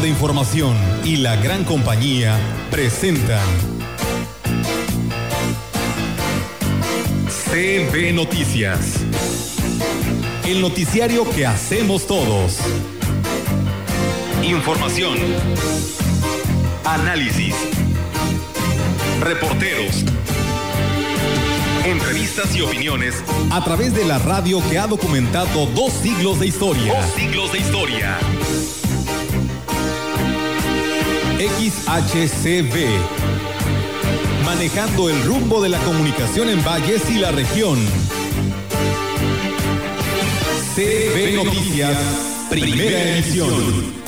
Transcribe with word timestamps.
De 0.00 0.08
Información 0.08 0.74
y 1.04 1.16
la 1.16 1.36
gran 1.36 1.64
compañía 1.64 2.38
presentan 2.70 3.46
CB 7.28 8.14
Noticias. 8.14 9.00
El 10.46 10.62
noticiario 10.62 11.28
que 11.28 11.46
hacemos 11.46 12.06
todos. 12.06 12.58
Información. 14.42 15.18
Análisis. 16.86 17.54
Reporteros. 19.20 20.04
Entrevistas 21.84 22.56
y 22.56 22.62
opiniones 22.62 23.22
a 23.50 23.62
través 23.62 23.94
de 23.94 24.06
la 24.06 24.18
radio 24.18 24.62
que 24.70 24.78
ha 24.78 24.86
documentado 24.86 25.66
dos 25.66 25.92
siglos 25.92 26.40
de 26.40 26.46
historia. 26.46 26.94
Dos 26.94 27.12
siglos 27.14 27.52
de 27.52 27.58
historia. 27.58 28.18
XHCB. 31.48 32.86
Manejando 34.44 35.10
el 35.10 35.20
rumbo 35.24 35.60
de 35.60 35.70
la 35.70 35.78
comunicación 35.80 36.48
en 36.48 36.62
Valles 36.64 37.10
y 37.10 37.14
la 37.14 37.32
región. 37.32 37.78
CB 40.76 41.34
Noticias, 41.34 41.98
primera 42.48 43.02
edición. 43.02 44.01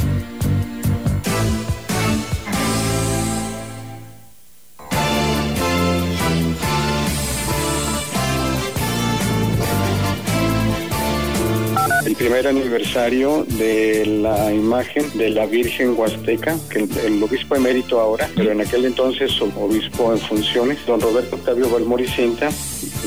Primer 12.34 12.48
aniversario 12.48 13.44
de 13.44 14.04
la 14.06 14.52
imagen 14.52 15.04
de 15.16 15.30
la 15.30 15.46
Virgen 15.46 15.94
Huasteca, 15.96 16.56
que 16.68 16.80
el, 17.06 17.22
obispo 17.22 17.54
emérito 17.54 18.00
ahora, 18.00 18.28
pero 18.34 18.50
en 18.50 18.60
aquel 18.60 18.86
entonces 18.86 19.40
obispo 19.40 20.12
en 20.12 20.18
funciones, 20.18 20.84
don 20.84 21.00
Roberto 21.00 21.36
Octavio 21.36 21.70
Balmoricinta, 21.70 22.48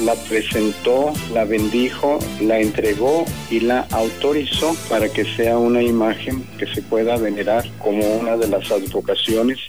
la 0.05 0.15
presentó, 0.29 1.11
la 1.33 1.43
bendijo, 1.43 2.19
la 2.39 2.61
entregó 2.61 3.25
y 3.51 3.59
la 3.59 3.85
autorizó 3.91 4.73
para 4.87 5.09
que 5.09 5.25
sea 5.35 5.57
una 5.57 5.83
imagen 5.83 6.45
que 6.57 6.65
se 6.65 6.81
pueda 6.81 7.17
venerar 7.17 7.65
como 7.79 8.07
una 8.19 8.37
de 8.37 8.47
las 8.47 8.71
advocaciones 8.71 9.59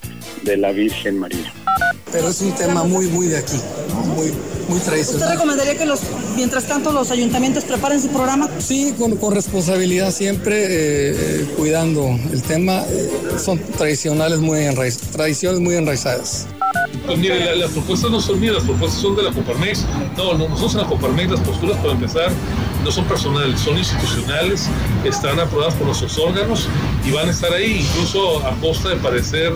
de 0.45 0.57
la 0.57 0.71
Virgen 0.71 1.19
María. 1.19 1.53
Pero 2.13 2.29
es 2.29 2.41
un 2.41 2.53
tema 2.53 2.85
muy, 2.85 3.07
muy 3.09 3.27
de 3.27 3.39
aquí, 3.39 3.57
muy, 4.17 4.33
muy 4.69 4.81
tradicional. 4.81 5.23
¿Usted 5.23 5.35
recomendaría 5.35 5.77
que 5.77 5.85
los, 5.85 6.01
mientras 6.37 6.65
tanto 6.65 6.93
los 6.93 7.11
ayuntamientos 7.11 7.65
preparen 7.65 8.01
su 8.01 8.09
programa? 8.09 8.49
Sí, 8.59 8.95
con, 8.99 9.17
con 9.17 9.35
responsabilidad 9.35 10.11
siempre, 10.11 10.65
eh, 10.65 11.17
eh, 11.17 11.55
cuidando 11.57 12.09
el 12.33 12.43
tema. 12.43 12.85
Eh, 12.89 13.11
son 13.39 13.59
tradicionales 13.59 14.39
muy 14.39 14.61
enraizadas, 14.61 15.11
tradiciones 15.11 15.61
muy 15.61 15.77
enraizadas. 15.77 16.47
Pues 17.07 17.19
mire, 17.19 17.57
las 17.57 17.71
propuestas 17.71 18.11
no 18.11 18.21
son 18.21 18.41
mías, 18.41 18.55
las 18.55 18.65
propuestas 18.65 19.01
son 19.01 19.17
de 19.17 19.23
la 19.23 19.33
Coparmex. 19.33 19.85
No, 20.17 20.35
no 20.35 20.49
nosotros 20.49 20.75
en 20.75 20.81
la 20.81 20.87
Coparmex 20.87 21.31
las 21.31 21.41
posturas 21.41 21.77
para 21.79 21.93
empezar 21.93 22.33
no 22.85 22.93
son 22.93 23.05
personales, 23.07 23.61
son 23.61 23.77
institucionales, 23.77 24.69
están 25.05 25.39
aprobadas 25.41 25.75
por 25.75 25.87
nuestros 25.87 26.17
órganos 26.19 26.69
y 27.05 27.11
van 27.11 27.29
a 27.29 27.33
estar 27.33 27.53
ahí, 27.53 27.87
incluso 27.87 28.47
a 28.47 28.55
costa 28.61 28.91
de 28.91 28.97
parecer 28.97 29.53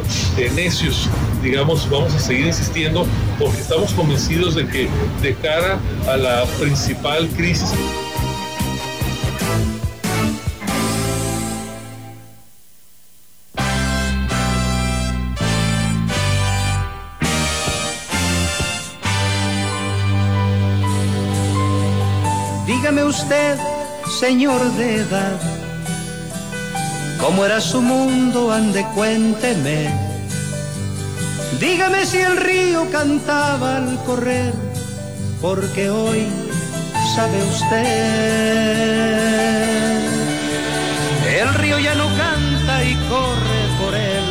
necios, 0.54 1.08
digamos, 1.42 1.88
vamos 1.90 2.14
a 2.14 2.18
seguir 2.18 2.46
insistiendo 2.46 3.06
porque 3.38 3.60
estamos 3.60 3.92
convencidos 3.92 4.54
de 4.54 4.66
que 4.66 4.88
de 5.20 5.34
cara 5.34 5.78
a 6.08 6.16
la 6.16 6.44
principal 6.60 7.28
crisis 7.30 7.72
Dígame 22.66 23.04
usted, 23.04 23.58
señor 24.20 24.60
de 24.72 24.96
edad, 24.96 25.40
cómo 27.20 27.44
era 27.44 27.60
su 27.60 27.80
mundo, 27.80 28.50
ande 28.50 28.84
cuénteme. 28.94 30.11
Dígame 31.60 32.06
si 32.06 32.18
el 32.18 32.36
río 32.36 32.90
cantaba 32.90 33.76
al 33.76 34.02
correr, 34.04 34.52
porque 35.40 35.90
hoy 35.90 36.26
sabe 37.14 37.42
usted, 37.44 37.82
el 41.40 41.54
río 41.54 41.78
ya 41.78 41.94
no 41.94 42.06
canta 42.16 42.84
y 42.84 42.94
corre 43.08 43.68
por 43.80 43.94
él. 43.94 44.24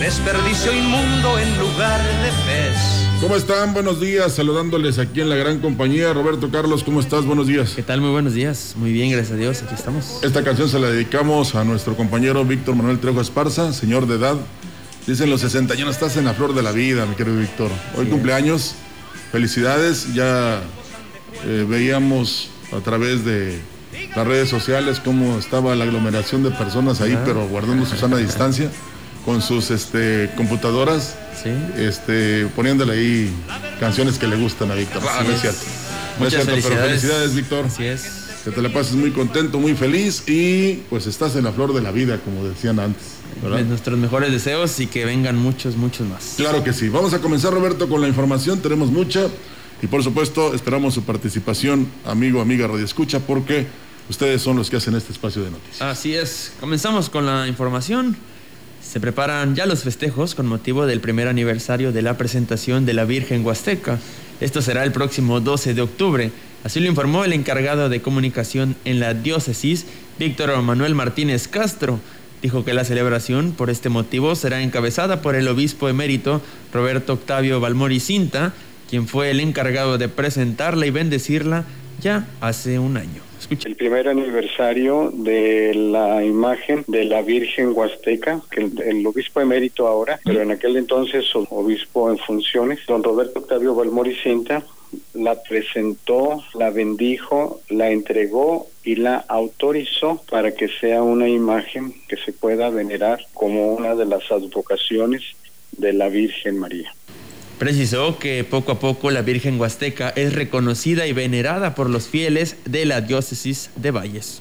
Desperdicio 0.00 0.72
inmundo 0.72 1.38
en 1.38 1.58
lugar 1.58 2.00
de 2.02 2.30
pez 2.46 2.96
¿Cómo 3.20 3.34
están? 3.34 3.72
Buenos 3.72 3.98
días, 3.98 4.34
saludándoles 4.34 4.98
aquí 4.98 5.22
en 5.22 5.30
la 5.30 5.36
gran 5.36 5.58
compañía. 5.60 6.12
Roberto 6.12 6.50
Carlos, 6.50 6.84
¿cómo 6.84 7.00
estás? 7.00 7.24
Buenos 7.24 7.46
días. 7.46 7.72
¿Qué 7.74 7.82
tal? 7.82 8.02
Muy 8.02 8.10
buenos 8.10 8.34
días. 8.34 8.74
Muy 8.76 8.92
bien, 8.92 9.10
gracias 9.10 9.32
a 9.32 9.36
Dios, 9.36 9.62
aquí 9.62 9.74
estamos. 9.74 10.18
Esta 10.22 10.44
canción 10.44 10.68
se 10.68 10.78
la 10.78 10.90
dedicamos 10.90 11.54
a 11.54 11.64
nuestro 11.64 11.96
compañero 11.96 12.44
Víctor 12.44 12.74
Manuel 12.76 13.00
Trejo 13.00 13.22
Esparza, 13.22 13.72
señor 13.72 14.06
de 14.06 14.16
edad. 14.16 14.36
Dicen 15.06 15.30
los 15.30 15.40
60 15.42 15.74
años, 15.74 15.88
estás 15.90 16.16
en 16.16 16.24
la 16.24 16.34
flor 16.34 16.52
de 16.52 16.62
la 16.62 16.72
vida, 16.72 17.06
mi 17.06 17.14
querido 17.14 17.38
Víctor. 17.38 17.70
Hoy 17.96 18.06
cumpleaños, 18.06 18.74
felicidades. 19.30 20.14
Ya 20.14 20.60
eh, 21.44 21.64
veíamos 21.68 22.50
a 22.76 22.80
través 22.80 23.24
de 23.24 23.60
las 24.16 24.26
redes 24.26 24.48
sociales 24.48 24.98
cómo 24.98 25.38
estaba 25.38 25.76
la 25.76 25.84
aglomeración 25.84 26.42
de 26.42 26.50
personas 26.50 27.00
ahí, 27.00 27.16
pero 27.24 27.46
guardando 27.46 27.86
su 27.86 27.96
sana 27.96 28.16
distancia 28.16 28.68
con 29.24 29.42
sus 29.42 29.70
este, 29.70 30.28
computadoras, 30.36 31.16
este, 31.76 32.48
poniéndole 32.56 32.94
ahí 32.94 33.32
canciones 33.78 34.18
que 34.18 34.26
le 34.26 34.34
gustan 34.34 34.72
a 34.72 34.74
Víctor. 34.74 35.04
Ah, 35.08 35.22
no 35.24 35.32
es 35.32 35.40
cierto. 35.40 35.60
No 36.18 36.26
es 36.26 36.34
cierto, 36.34 36.52
pero 36.52 36.82
felicidades, 36.82 37.32
Víctor. 37.32 37.66
Así 37.66 37.84
es. 37.84 38.24
Que 38.44 38.50
te 38.50 38.60
la 38.60 38.72
pases 38.72 38.94
muy 38.94 39.12
contento, 39.12 39.60
muy 39.60 39.74
feliz 39.76 40.24
y 40.26 40.82
pues 40.90 41.06
estás 41.06 41.36
en 41.36 41.44
la 41.44 41.52
flor 41.52 41.74
de 41.74 41.82
la 41.82 41.92
vida, 41.92 42.18
como 42.24 42.44
decían 42.44 42.80
antes. 42.80 43.15
Nuestros 43.42 43.98
mejores 43.98 44.32
deseos 44.32 44.80
y 44.80 44.86
que 44.86 45.04
vengan 45.04 45.36
muchos, 45.36 45.76
muchos 45.76 46.06
más. 46.08 46.34
Claro 46.36 46.64
que 46.64 46.72
sí. 46.72 46.88
Vamos 46.88 47.12
a 47.12 47.20
comenzar, 47.20 47.52
Roberto, 47.52 47.88
con 47.88 48.00
la 48.00 48.08
información. 48.08 48.60
Tenemos 48.60 48.90
mucha 48.90 49.28
y 49.82 49.86
por 49.86 50.02
supuesto 50.02 50.54
esperamos 50.54 50.94
su 50.94 51.02
participación, 51.02 51.88
amigo, 52.04 52.40
amiga 52.40 52.66
Radio 52.66 52.84
Escucha, 52.84 53.20
porque 53.20 53.66
ustedes 54.08 54.40
son 54.40 54.56
los 54.56 54.70
que 54.70 54.76
hacen 54.76 54.94
este 54.94 55.12
espacio 55.12 55.42
de 55.42 55.50
noticias. 55.50 55.82
Así 55.82 56.14
es. 56.14 56.52
Comenzamos 56.60 57.10
con 57.10 57.26
la 57.26 57.46
información. 57.46 58.16
Se 58.82 59.00
preparan 59.00 59.54
ya 59.54 59.66
los 59.66 59.82
festejos 59.82 60.34
con 60.34 60.46
motivo 60.46 60.86
del 60.86 61.00
primer 61.00 61.28
aniversario 61.28 61.92
de 61.92 62.02
la 62.02 62.16
presentación 62.16 62.86
de 62.86 62.94
la 62.94 63.04
Virgen 63.04 63.44
Huasteca. 63.44 63.98
Esto 64.40 64.62
será 64.62 64.84
el 64.84 64.92
próximo 64.92 65.40
12 65.40 65.74
de 65.74 65.82
octubre. 65.82 66.32
Así 66.64 66.80
lo 66.80 66.86
informó 66.86 67.24
el 67.24 67.32
encargado 67.32 67.88
de 67.88 68.00
comunicación 68.00 68.76
en 68.84 69.00
la 69.00 69.12
diócesis, 69.14 69.86
Víctor 70.18 70.60
Manuel 70.62 70.94
Martínez 70.94 71.48
Castro. 71.48 72.00
Dijo 72.42 72.64
que 72.64 72.74
la 72.74 72.84
celebración 72.84 73.52
por 73.52 73.70
este 73.70 73.88
motivo 73.88 74.34
será 74.34 74.62
encabezada 74.62 75.22
por 75.22 75.34
el 75.34 75.48
obispo 75.48 75.88
emérito 75.88 76.42
Roberto 76.72 77.14
Octavio 77.14 77.60
Balmori 77.60 78.00
Cinta, 78.00 78.52
quien 78.88 79.08
fue 79.08 79.30
el 79.30 79.40
encargado 79.40 79.98
de 79.98 80.08
presentarla 80.08 80.86
y 80.86 80.90
bendecirla 80.90 81.64
ya 82.00 82.28
hace 82.40 82.78
un 82.78 82.96
año. 82.96 83.22
El 83.64 83.76
primer 83.76 84.08
aniversario 84.08 85.12
de 85.12 85.72
la 85.74 86.24
imagen 86.24 86.84
de 86.88 87.04
la 87.04 87.22
Virgen 87.22 87.72
Huasteca, 87.74 88.40
que 88.50 88.68
el, 88.84 89.06
obispo 89.06 89.40
emérito 89.40 89.86
ahora, 89.86 90.18
pero 90.24 90.42
en 90.42 90.50
aquel 90.50 90.76
entonces 90.76 91.24
obispo 91.34 92.10
en 92.10 92.18
funciones, 92.18 92.80
don 92.88 93.04
Roberto 93.04 93.40
Octavio 93.40 93.74
Balmoricinta, 93.74 94.64
la 95.14 95.40
presentó, 95.42 96.42
la 96.54 96.70
bendijo, 96.70 97.60
la 97.68 97.90
entregó 97.90 98.68
y 98.86 98.94
la 98.94 99.24
autorizó 99.28 100.22
para 100.30 100.52
que 100.52 100.68
sea 100.68 101.02
una 101.02 101.28
imagen 101.28 101.92
que 102.08 102.16
se 102.16 102.32
pueda 102.32 102.70
venerar 102.70 103.18
como 103.34 103.74
una 103.74 103.96
de 103.96 104.06
las 104.06 104.30
advocaciones 104.30 105.22
de 105.72 105.92
la 105.92 106.08
Virgen 106.08 106.56
María. 106.58 106.94
Precisó 107.58 108.18
que 108.18 108.44
poco 108.44 108.72
a 108.72 108.78
poco 108.78 109.10
la 109.10 109.22
Virgen 109.22 109.60
Huasteca 109.60 110.10
es 110.10 110.34
reconocida 110.34 111.06
y 111.08 111.12
venerada 111.12 111.74
por 111.74 111.90
los 111.90 112.06
fieles 112.06 112.58
de 112.64 112.86
la 112.86 113.00
diócesis 113.00 113.70
de 113.74 113.90
Valles. 113.90 114.40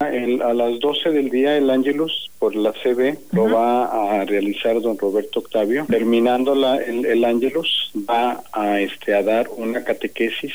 a 0.00 0.52
las 0.52 0.80
12 0.80 1.10
del 1.10 1.30
día 1.30 1.56
el 1.56 1.70
Ángelus 1.70 2.32
por 2.40 2.56
la 2.56 2.72
CB 2.72 3.16
lo 3.30 3.48
va 3.48 3.84
a 4.18 4.24
realizar 4.24 4.80
don 4.80 4.98
Roberto 4.98 5.38
Octavio. 5.38 5.86
Terminando 5.88 6.56
la, 6.56 6.78
el, 6.78 7.06
el 7.06 7.24
Ángelus 7.24 7.92
va 8.10 8.42
a, 8.52 8.80
este, 8.80 9.14
a 9.14 9.22
dar 9.22 9.48
una 9.56 9.84
catequesis 9.84 10.52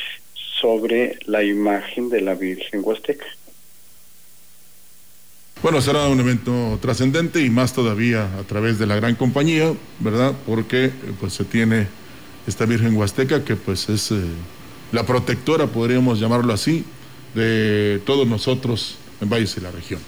sobre 0.60 1.18
la 1.26 1.42
imagen 1.42 2.08
de 2.10 2.20
la 2.20 2.34
Virgen 2.34 2.80
Huasteca. 2.82 3.26
Bueno, 5.62 5.80
será 5.82 6.08
un 6.08 6.18
evento 6.20 6.78
trascendente 6.80 7.42
y 7.42 7.50
más 7.50 7.74
todavía 7.74 8.24
a 8.38 8.42
través 8.44 8.78
de 8.78 8.86
la 8.86 8.96
gran 8.96 9.14
compañía, 9.14 9.72
¿verdad? 9.98 10.34
Porque 10.46 10.90
pues 11.20 11.34
se 11.34 11.44
tiene 11.44 11.86
esta 12.46 12.64
Virgen 12.64 12.96
Huasteca, 12.96 13.44
que 13.44 13.56
pues 13.56 13.88
es 13.90 14.10
eh, 14.10 14.22
la 14.92 15.04
protectora, 15.04 15.66
podríamos 15.66 16.18
llamarlo 16.18 16.54
así, 16.54 16.84
de 17.34 18.00
todos 18.06 18.26
nosotros 18.26 18.96
en 19.20 19.28
Valles 19.28 19.54
y 19.56 19.60
la 19.60 19.70
región. 19.70 20.00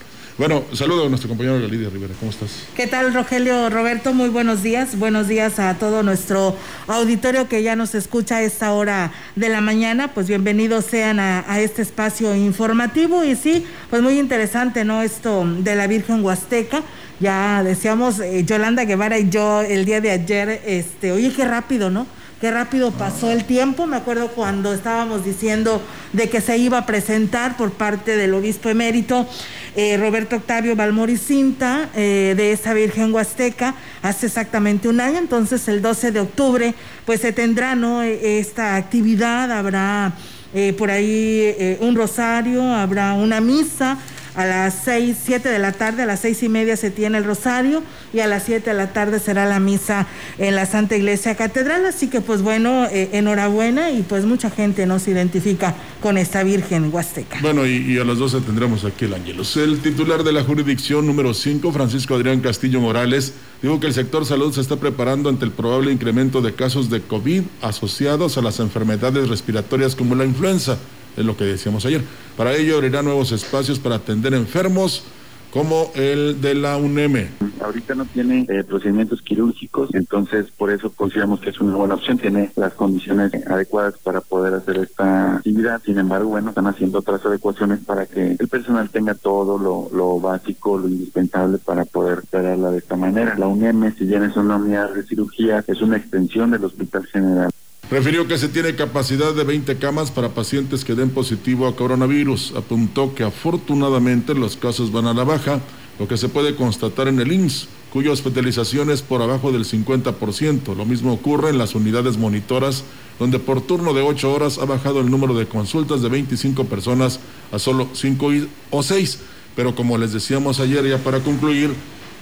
Bueno, 0.43 0.65
saludo 0.73 1.06
a 1.06 1.09
nuestro 1.09 1.29
compañero 1.29 1.56
Lidia 1.69 1.89
Rivera. 1.89 2.15
¿Cómo 2.19 2.33
estás? 2.33 2.65
¿Qué 2.75 2.89
tal, 2.89 3.15
Rogelio 3.15 3.71
Roberto? 3.71 4.12
Muy 4.12 4.29
buenos 4.29 4.65
días. 4.65 4.99
Buenos 4.99 5.29
días 5.29 5.61
a 5.61 5.75
todo 5.75 6.03
nuestro 6.03 6.56
auditorio 6.89 7.49
que 7.49 7.62
ya 7.62 7.77
nos 7.77 7.94
escucha 7.94 8.39
a 8.39 8.43
esta 8.43 8.73
hora 8.73 9.12
de 9.37 9.49
la 9.49 9.61
mañana. 9.61 10.09
Pues 10.12 10.27
bienvenidos 10.27 10.87
sean 10.87 11.21
a, 11.21 11.61
este 11.61 11.83
espacio 11.83 12.35
informativo. 12.35 13.23
Y 13.23 13.37
sí, 13.37 13.65
pues 13.89 14.03
muy 14.03 14.19
interesante, 14.19 14.85
¿no? 14.85 15.03
Esto 15.03 15.44
de 15.47 15.77
la 15.77 15.87
Virgen 15.87 16.25
Huasteca. 16.25 16.83
Ya 17.21 17.62
decíamos 17.62 18.19
eh, 18.19 18.43
Yolanda 18.45 18.85
Guevara 18.85 19.21
y 19.21 19.31
yo 19.31 19.61
el 19.61 19.85
día 19.85 20.00
de 20.00 20.11
ayer, 20.11 20.61
este, 20.67 21.12
oye, 21.12 21.33
qué 21.33 21.45
rápido, 21.45 21.88
¿no? 21.88 22.05
Qué 22.43 22.50
rápido 22.50 22.91
pasó 22.91 23.31
el 23.31 23.45
tiempo. 23.45 23.87
Me 23.87 23.97
acuerdo 23.97 24.27
cuando 24.27 24.75
estábamos 24.75 25.25
diciendo 25.25 25.81
de 26.12 26.29
que 26.29 26.41
se 26.41 26.59
iba 26.59 26.79
a 26.79 26.87
presentar 26.87 27.56
por 27.56 27.71
parte 27.71 28.17
del 28.17 28.35
obispo 28.35 28.69
emérito 28.69 29.29
eh, 29.75 29.97
Roberto 29.97 30.37
Octavio 30.37 30.77
Balmori 30.77 31.17
Cinta 31.17 31.89
eh, 31.95 32.35
de 32.37 32.53
esta 32.53 32.75
Virgen 32.75 33.13
Huasteca 33.13 33.75
hace 34.03 34.27
exactamente 34.27 34.89
un 34.89 35.01
año. 35.01 35.19
Entonces, 35.19 35.67
el 35.69 35.81
12 35.81 36.13
de 36.13 36.21
octubre, 36.21 36.75
pues 37.07 37.21
se 37.21 37.33
tendrá 37.33 37.75
¿no? 37.75 38.03
esta 38.03 38.77
actividad. 38.77 39.51
Habrá 39.51 40.13
eh, 40.55 40.75
por 40.77 40.91
ahí 40.91 41.79
un 41.81 41.97
rosario, 41.97 42.63
habrá 42.75 43.15
una 43.15 43.41
misa 43.41 43.99
a 44.35 44.47
las 44.47 44.75
seis, 44.85 45.17
siete 45.23 45.49
de 45.49 45.59
la 45.59 45.73
tarde, 45.73 46.03
a 46.03 46.07
las 46.07 46.21
seis 46.21 46.43
y 46.43 46.49
media 46.49 46.77
se 46.77 46.91
tiene 46.91 47.19
el 47.19 47.25
rosario 47.25 47.83
y 48.12 48.20
a 48.20 48.26
las 48.26 48.44
siete 48.44 48.70
de 48.70 48.76
la 48.76 48.93
tarde 48.93 49.20
será 49.20 49.47
la 49.47 49.61
misa 49.61 50.06
en 50.38 50.55
la 50.55 50.67
Santa 50.67 50.97
Iglesia 50.97 51.35
Catedral. 51.35 51.87
Así 51.87 52.09
que 52.09 52.20
pues 52.20 52.43
bueno, 52.43 52.87
eh, 52.87 53.11
enhorabuena 53.12 53.91
y 53.91 54.03
pues 54.03 54.25
mucha 54.25 54.50
gente 54.50 54.87
nos 54.87 55.09
identifica 55.09 55.75
con 56.00 56.19
esta 56.19 56.43
Virgen 56.43 56.93
Huasteca. 56.93 57.38
Bueno, 57.41 57.67
y, 57.67 57.99
a 57.99 58.05
las 58.05 58.19
12 58.19 58.41
tendremos 58.41 58.85
aquí 58.85 59.05
el 59.05 59.14
Ángelus. 59.14 59.56
El 59.56 59.81
titular 59.81 60.25
de 60.25 60.32
la 60.32 60.44
jurisdicción 60.44 61.06
número 61.06 61.35
5, 61.35 61.73
Francisco 61.73 62.14
Adrián 62.14 62.41
Castillo 62.41 62.81
Morales, 62.81 63.35
dijo 63.62 63.81
que 63.81 63.87
el 63.87 63.94
sector 63.94 64.26
salud 64.26 64.53
se 64.53 64.61
está 64.61 64.76
preparando 64.76 65.29
ante 65.29 65.44
el 65.44 65.53
probable 65.53 65.93
incremento 65.93 66.41
de 66.41 66.55
casos 66.55 66.91
de 66.91 67.00
COVID 67.00 67.43
asociados 67.61 68.37
a 68.38 68.43
las 68.43 68.61
enfermedades 68.61 69.29
respiratorias 69.29 69.94
como 69.94 70.14
la 70.14 70.25
influenza 70.25 70.79
es 71.17 71.25
lo 71.25 71.37
que 71.37 71.44
decíamos 71.44 71.85
ayer. 71.85 72.03
Para 72.37 72.55
ello 72.55 72.76
abrirá 72.76 73.03
nuevos 73.03 73.32
espacios 73.32 73.79
para 73.79 73.97
atender 73.97 74.35
enfermos 74.35 75.05
como 75.52 75.90
el 75.94 76.40
de 76.40 76.54
la 76.54 76.78
UNEM. 76.78 77.28
Ahorita 77.60 77.94
no 77.94 78.06
tiene 78.06 78.46
eh, 78.49 78.64
procedimientos 78.64 79.20
quirúrgicos, 79.20 79.90
entonces 79.94 80.50
por 80.50 80.70
eso 80.70 80.90
consideramos 80.90 81.40
que 81.40 81.50
es 81.50 81.60
una 81.60 81.76
buena 81.76 81.94
opción, 81.94 82.19
tiene 82.19 82.50
las 82.56 82.72
condiciones 82.72 83.32
adecuadas 83.46 83.99
para 83.99 84.22
poder 84.22 84.54
hacer 84.54 84.78
esta 84.78 85.37
actividad. 85.37 85.81
Sin 85.84 85.99
embargo, 85.99 86.31
bueno, 86.31 86.49
están 86.49 86.66
haciendo 86.66 87.00
otras 87.00 87.25
adecuaciones 87.26 87.81
para 87.81 88.06
que 88.06 88.37
el 88.38 88.49
personal 88.49 88.88
tenga 88.88 89.14
todo 89.14 89.58
lo, 89.58 90.20
básico, 90.20 90.78
lo 90.78 90.88
indispensable 90.88 91.58
para 91.58 91.84
poder 91.84 92.20
operarla 92.20 92.70
de 92.70 92.78
esta 92.78 92.96
manera. 92.96 93.37
La 93.37 93.46
UNEM, 93.46 93.94
si 93.96 94.06
bien 94.06 94.25
es 94.25 94.37
una 94.37 94.56
unidad 94.56 94.90
de 94.94 95.02
cirugía, 95.02 95.62
es 95.66 95.82
una 95.82 95.99
extensión 95.99 96.50
del 96.50 96.64
Hospital 96.64 97.06
General. 97.06 97.50
Refirió 97.90 98.26
que 98.26 98.38
se 98.38 98.49
tiene 98.49 98.75
capacidad 98.75 99.34
de 99.34 99.44
20 99.44 99.76
camas 99.76 100.11
para 100.11 100.31
pacientes 100.31 100.84
que 100.84 100.94
den 100.94 101.11
positivo 101.11 101.67
a 101.67 101.76
coronavirus. 101.76 102.55
Apuntó 102.56 103.14
que 103.14 103.23
afortunadamente 103.23 104.34
los 104.34 104.56
casos 104.56 104.90
van 104.90 105.06
a 105.06 105.12
la 105.12 105.25
baja, 105.25 105.61
lo 105.99 106.08
que 106.08 106.17
se 106.17 106.31
puede 106.31 106.56
constatar 106.56 107.08
en 107.08 107.20
el 107.20 107.31
IMSS, 107.31 107.69
cuya 107.93 108.11
hospitalización 108.11 108.90
es 108.90 109.02
por 109.02 109.20
abajo 109.20 109.52
del 109.52 109.67
50%. 109.67 110.75
Lo 110.75 110.87
mismo 110.87 111.12
ocurre 111.12 111.50
en 111.50 111.58
las 111.58 111.75
unidades 111.75 112.17
monitoras, 112.17 112.84
donde 113.19 113.38
por 113.38 113.61
turno 113.61 113.93
de 113.93 114.00
8 114.00 114.32
horas 114.32 114.56
ha 114.56 114.64
bajado 114.64 115.00
el 115.00 115.11
número 115.11 115.35
de 115.35 115.46
consultas 115.46 116.00
de 116.00 116.08
25 116.08 116.64
personas 116.64 117.20
a 117.52 117.58
solo 117.58 117.90
5 117.93 118.31
o 118.70 118.82
6. 118.82 119.19
Pero 119.55 119.75
como 119.75 119.99
les 119.99 120.14
decíamos 120.14 120.61
ayer, 120.61 120.88
ya 120.88 120.96
para 120.96 121.20
concluir, 121.20 121.75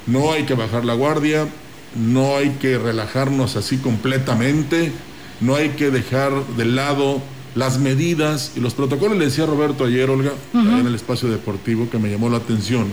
no 0.09 0.33
hay 0.33 0.45
que 0.47 0.55
bajar 0.55 0.85
la 0.85 0.95
guardia, 0.95 1.49
no 1.95 2.37
hay 2.37 2.51
que 2.61 2.77
relajarnos 2.77 3.55
así 3.55 3.77
completamente 3.79 4.93
no 5.41 5.55
hay 5.55 5.71
que 5.71 5.91
dejar 5.91 6.33
de 6.57 6.65
lado 6.65 7.23
las 7.55 7.79
medidas 7.79 8.53
y 8.57 8.61
los 8.61 8.75
protocolos. 8.75 9.19
Le 9.19 9.27
decía 9.27 9.47
Roberto 9.47 9.85
ayer, 9.85 10.09
Olga, 10.11 10.33
en 10.53 10.87
el 10.87 10.95
espacio 10.95 11.29
deportivo, 11.29 11.89
que 11.91 11.99
me 11.99 12.11
llamó 12.11 12.29
la 12.29 12.39
atención, 12.39 12.87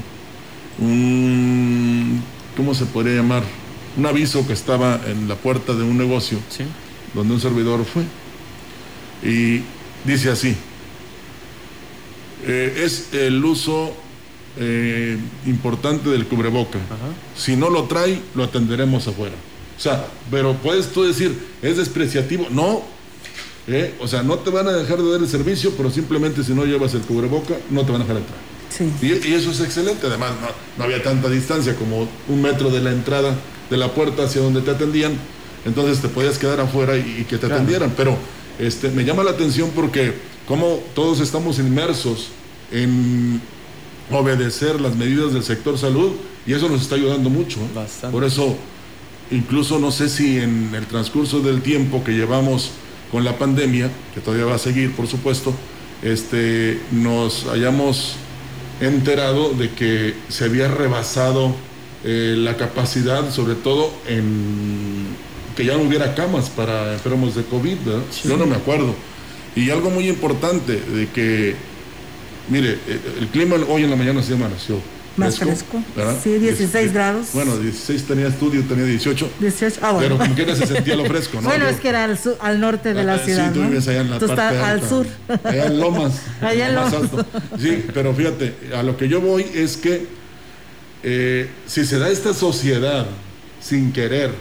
un, 0.79 2.21
¿cómo 2.55 2.73
se 2.73 2.85
podría 2.85 3.17
llamar? 3.17 3.43
Un 3.97 4.05
aviso 4.05 4.45
que 4.47 4.53
estaba 4.53 4.99
en 5.07 5.27
la 5.27 5.35
puerta 5.35 5.73
de 5.73 5.83
un 5.83 5.97
negocio, 5.97 6.39
donde 7.13 7.33
un 7.33 7.39
servidor 7.39 7.83
fue. 7.85 8.03
Y 9.23 9.61
dice 10.05 10.29
así, 10.29 10.55
eh, 12.45 12.83
es 12.85 13.13
el 13.13 13.43
uso 13.43 13.93
eh, 14.59 15.17
importante 15.45 16.09
del 16.09 16.27
cubreboca. 16.27 16.79
Si 17.35 17.55
no 17.55 17.69
lo 17.69 17.83
trae, 17.83 18.19
lo 18.35 18.43
atenderemos 18.43 19.07
afuera. 19.07 19.35
O 19.77 19.79
sea, 19.79 20.07
pero 20.31 20.53
puedes 20.55 20.87
tú 20.87 21.03
decir, 21.03 21.37
es 21.61 21.77
despreciativo. 21.77 22.47
No, 22.49 22.81
¿eh? 23.67 23.93
o 23.99 24.07
sea, 24.07 24.23
no 24.23 24.39
te 24.39 24.49
van 24.49 24.67
a 24.67 24.73
dejar 24.73 24.97
de 24.97 25.11
dar 25.11 25.21
el 25.21 25.27
servicio, 25.27 25.71
pero 25.77 25.91
simplemente 25.91 26.43
si 26.43 26.53
no 26.53 26.65
llevas 26.65 26.93
el 26.95 27.01
cubreboca, 27.01 27.55
no 27.69 27.85
te 27.85 27.91
van 27.91 28.01
a 28.01 28.03
dejar 28.05 28.17
entrar. 28.17 28.39
Sí. 28.69 28.91
Y, 29.01 29.33
eso 29.33 29.51
es 29.51 29.61
excelente. 29.61 30.07
Además, 30.07 30.31
no, 30.77 30.83
había 30.83 31.01
tanta 31.03 31.29
distancia 31.29 31.75
como 31.75 32.07
un 32.27 32.41
metro 32.41 32.69
de 32.69 32.81
la 32.81 32.91
entrada 32.91 33.35
de 33.69 33.77
la 33.77 33.93
puerta 33.93 34.23
hacia 34.23 34.41
donde 34.41 34.61
te 34.61 34.71
atendían. 34.71 35.13
Entonces 35.65 35.99
te 35.99 36.07
podías 36.07 36.37
quedar 36.37 36.59
afuera 36.59 36.97
y, 36.97 37.25
que 37.29 37.37
te 37.37 37.45
atendieran. 37.45 37.93
Pero 37.95 38.17
este, 38.57 38.89
me 38.89 39.03
llama 39.03 39.23
la 39.23 39.31
atención 39.31 39.71
porque 39.75 40.13
como 40.47 40.79
todos 40.95 41.19
estamos 41.19 41.59
inmersos 41.59 42.29
en 42.71 43.41
obedecer 44.11 44.79
las 44.79 44.95
medidas 44.95 45.33
del 45.33 45.43
sector 45.43 45.77
salud 45.77 46.13
y 46.45 46.53
eso 46.53 46.69
nos 46.69 46.81
está 46.81 46.95
ayudando 46.95 47.29
mucho. 47.29 47.59
¿eh? 47.59 48.07
Por 48.11 48.23
eso 48.23 48.55
incluso 49.31 49.79
no 49.79 49.91
sé 49.91 50.09
si 50.09 50.37
en 50.39 50.71
el 50.73 50.85
transcurso 50.85 51.39
del 51.41 51.61
tiempo 51.61 52.03
que 52.03 52.11
llevamos 52.11 52.71
con 53.11 53.23
la 53.23 53.37
pandemia, 53.37 53.89
que 54.13 54.21
todavía 54.21 54.45
va 54.45 54.55
a 54.55 54.59
seguir, 54.59 54.93
por 54.93 55.07
supuesto, 55.07 55.53
este, 56.03 56.79
nos 56.91 57.47
hayamos 57.47 58.15
enterado 58.81 59.53
de 59.53 59.71
que 59.71 60.13
se 60.29 60.45
había 60.45 60.67
rebasado 60.67 61.55
eh, 62.03 62.35
la 62.37 62.57
capacidad, 62.57 63.31
sobre 63.31 63.55
todo 63.55 63.91
en 64.07 65.07
que 65.55 65.65
ya 65.65 65.75
no 65.75 65.83
hubiera 65.83 66.13
camas 66.13 66.49
para 66.49 66.93
enfermos 66.93 67.33
de 67.33 67.43
COVID, 67.43 67.77
yo 68.23 68.37
no 68.37 68.45
me 68.45 68.55
acuerdo. 68.55 68.93
Y 69.55 69.71
algo 69.71 69.89
muy 69.89 70.07
importante 70.07 70.79
de 70.79 71.07
que, 71.09 71.55
mire, 72.49 72.73
eh, 72.87 72.99
el 73.19 73.27
clima 73.29 73.55
hoy 73.67 73.83
en 73.83 73.89
la 73.89 73.95
mañana 73.95 74.21
se 74.21 74.35
amaneció 74.35 74.79
más 75.17 75.39
fresco. 75.39 75.83
Sí, 76.23 76.37
16 76.37 76.93
grados. 76.93 77.27
Bueno, 77.33 77.57
16 77.57 78.03
tenía 78.03 78.27
estudio, 78.27 78.63
tenía 78.63 78.85
18. 78.85 79.29
18, 79.39 79.79
ah, 79.81 79.91
bueno. 79.91 80.07
Pero 80.07 80.17
como 80.17 80.35
quiera 80.35 80.55
se 80.55 80.67
sentía 80.67 80.95
lo 80.95 81.05
fresco, 81.05 81.41
¿no? 81.41 81.47
bueno, 81.49 81.67
es 81.67 81.79
que 81.79 81.89
era 81.89 82.03
al, 82.03 82.19
al 82.39 82.59
norte 82.59 82.93
de 82.93 83.03
la 83.03 83.15
ah, 83.15 83.19
ciudad. 83.19 83.47
Sí, 83.47 83.59
tú 83.59 83.65
vives 83.65 83.87
allá 83.87 84.01
en 84.01 84.09
la 84.11 84.19
tú 84.19 84.27
parte 84.27 84.41
alta, 84.41 84.69
al 84.69 84.87
sur. 84.87 85.07
Allá 85.43 85.65
en 85.65 85.79
Lomas. 85.79 86.21
allá 86.41 86.69
en 86.69 86.75
Lomas. 86.75 86.93
Alto. 86.93 87.25
Sí, 87.59 87.83
pero 87.93 88.13
fíjate, 88.13 88.53
a 88.75 88.83
lo 88.83 88.95
que 88.95 89.07
yo 89.07 89.21
voy 89.21 89.45
es 89.53 89.77
que 89.77 90.05
eh, 91.03 91.49
si 91.65 91.85
se 91.85 91.99
da 91.99 92.09
esta 92.09 92.33
sociedad 92.33 93.07
sin 93.61 93.91
querer 93.91 94.31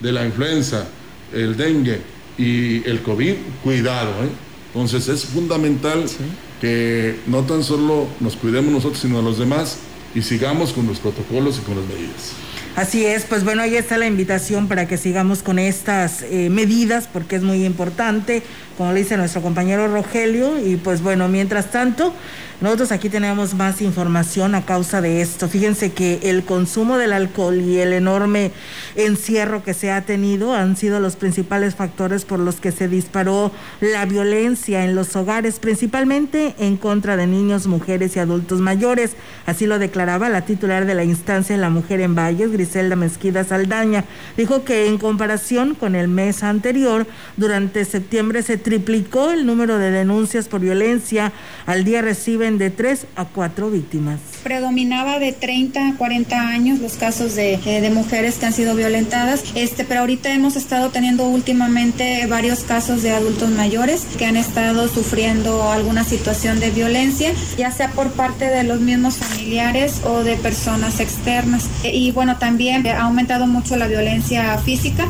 de 0.00 0.12
la 0.12 0.24
influenza, 0.24 0.86
el 1.32 1.56
dengue 1.56 2.00
y 2.38 2.86
el 2.88 3.02
COVID, 3.02 3.34
cuidado, 3.64 4.10
¿eh? 4.24 4.28
Entonces 4.74 5.08
es 5.08 5.24
fundamental 5.24 6.04
que 6.60 7.16
no 7.26 7.44
tan 7.44 7.64
solo 7.64 8.08
nos 8.20 8.36
cuidemos 8.36 8.72
nosotros, 8.72 9.00
sino 9.00 9.18
a 9.18 9.22
los 9.22 9.38
demás 9.38 9.78
y 10.16 10.22
sigamos 10.22 10.72
con 10.72 10.86
los 10.86 10.98
protocolos 10.98 11.58
y 11.58 11.60
con 11.60 11.76
las 11.76 11.86
medidas. 11.86 12.32
Así 12.74 13.04
es, 13.04 13.24
pues 13.24 13.44
bueno, 13.44 13.60
ahí 13.60 13.76
está 13.76 13.98
la 13.98 14.06
invitación 14.06 14.66
para 14.66 14.88
que 14.88 14.96
sigamos 14.96 15.42
con 15.42 15.58
estas 15.58 16.22
eh, 16.22 16.48
medidas 16.50 17.06
porque 17.12 17.36
es 17.36 17.42
muy 17.42 17.66
importante, 17.66 18.42
como 18.78 18.92
le 18.92 19.00
dice 19.00 19.18
nuestro 19.18 19.42
compañero 19.42 19.88
Rogelio, 19.88 20.58
y 20.58 20.76
pues 20.76 21.02
bueno, 21.02 21.28
mientras 21.28 21.70
tanto, 21.70 22.14
nosotros 22.60 22.90
aquí 22.90 23.10
tenemos 23.10 23.52
más 23.52 23.82
información 23.82 24.54
a 24.54 24.64
causa 24.64 25.02
de 25.02 25.20
esto. 25.20 25.46
Fíjense 25.46 25.92
que 25.92 26.20
el 26.22 26.42
consumo 26.42 26.96
del 26.96 27.12
alcohol 27.12 27.60
y 27.60 27.78
el 27.78 27.92
enorme 27.92 28.50
encierro 28.94 29.62
que 29.62 29.74
se 29.74 29.92
ha 29.92 30.00
tenido 30.02 30.54
han 30.54 30.74
sido 30.76 30.98
los 30.98 31.16
principales 31.16 31.74
factores 31.74 32.24
por 32.24 32.38
los 32.38 32.56
que 32.56 32.72
se 32.72 32.88
disparó 32.88 33.52
la 33.80 34.06
violencia 34.06 34.84
en 34.84 34.94
los 34.94 35.14
hogares, 35.16 35.58
principalmente 35.58 36.54
en 36.58 36.78
contra 36.78 37.18
de 37.18 37.26
niños, 37.26 37.66
mujeres 37.66 38.16
y 38.16 38.20
adultos 38.20 38.60
mayores. 38.60 39.16
Así 39.44 39.66
lo 39.66 39.78
declaraba 39.78 40.30
la 40.30 40.46
titular 40.46 40.86
de 40.86 40.94
la 40.94 41.04
instancia 41.04 41.56
de 41.56 41.60
la 41.60 41.68
mujer 41.68 42.00
en 42.00 42.14
Valles, 42.14 42.52
Griselda 42.52 42.96
Mezquida 42.96 43.44
Saldaña. 43.44 44.04
Dijo 44.38 44.64
que 44.64 44.86
en 44.86 44.96
comparación 44.96 45.74
con 45.74 45.94
el 45.94 46.08
mes 46.08 46.42
anterior, 46.42 47.06
durante 47.36 47.84
septiembre 47.84 48.42
se 48.42 48.56
triplicó 48.56 49.30
el 49.30 49.44
número 49.44 49.76
de 49.76 49.90
denuncias 49.90 50.48
por 50.48 50.62
violencia. 50.62 51.32
Al 51.66 51.84
día 51.84 52.00
recibe 52.00 52.45
reciben 52.46 52.58
de 52.58 52.70
3 52.70 53.06
a 53.16 53.24
4 53.24 53.70
víctimas. 53.70 54.20
Predominaba 54.42 55.18
de 55.18 55.32
30 55.32 55.88
a 55.88 55.96
40 55.96 56.48
años 56.48 56.78
los 56.78 56.94
casos 56.94 57.34
de, 57.34 57.54
eh, 57.54 57.80
de 57.80 57.90
mujeres 57.90 58.36
que 58.38 58.46
han 58.46 58.52
sido 58.52 58.74
violentadas, 58.74 59.42
este, 59.54 59.84
pero 59.84 60.00
ahorita 60.00 60.32
hemos 60.32 60.56
estado 60.56 60.90
teniendo 60.90 61.24
últimamente 61.26 62.26
varios 62.26 62.60
casos 62.60 63.02
de 63.02 63.10
adultos 63.10 63.50
mayores 63.50 64.06
que 64.18 64.26
han 64.26 64.36
estado 64.36 64.88
sufriendo 64.88 65.70
alguna 65.70 66.04
situación 66.04 66.60
de 66.60 66.70
violencia, 66.70 67.32
ya 67.56 67.70
sea 67.70 67.90
por 67.90 68.10
parte 68.12 68.46
de 68.46 68.62
los 68.62 68.80
mismos 68.80 69.16
familiares 69.16 70.02
o 70.04 70.22
de 70.22 70.36
personas 70.36 71.00
externas. 71.00 71.64
Y 71.84 72.12
bueno, 72.12 72.36
también 72.38 72.86
ha 72.86 73.02
aumentado 73.02 73.46
mucho 73.46 73.76
la 73.76 73.88
violencia 73.88 74.56
física. 74.58 75.06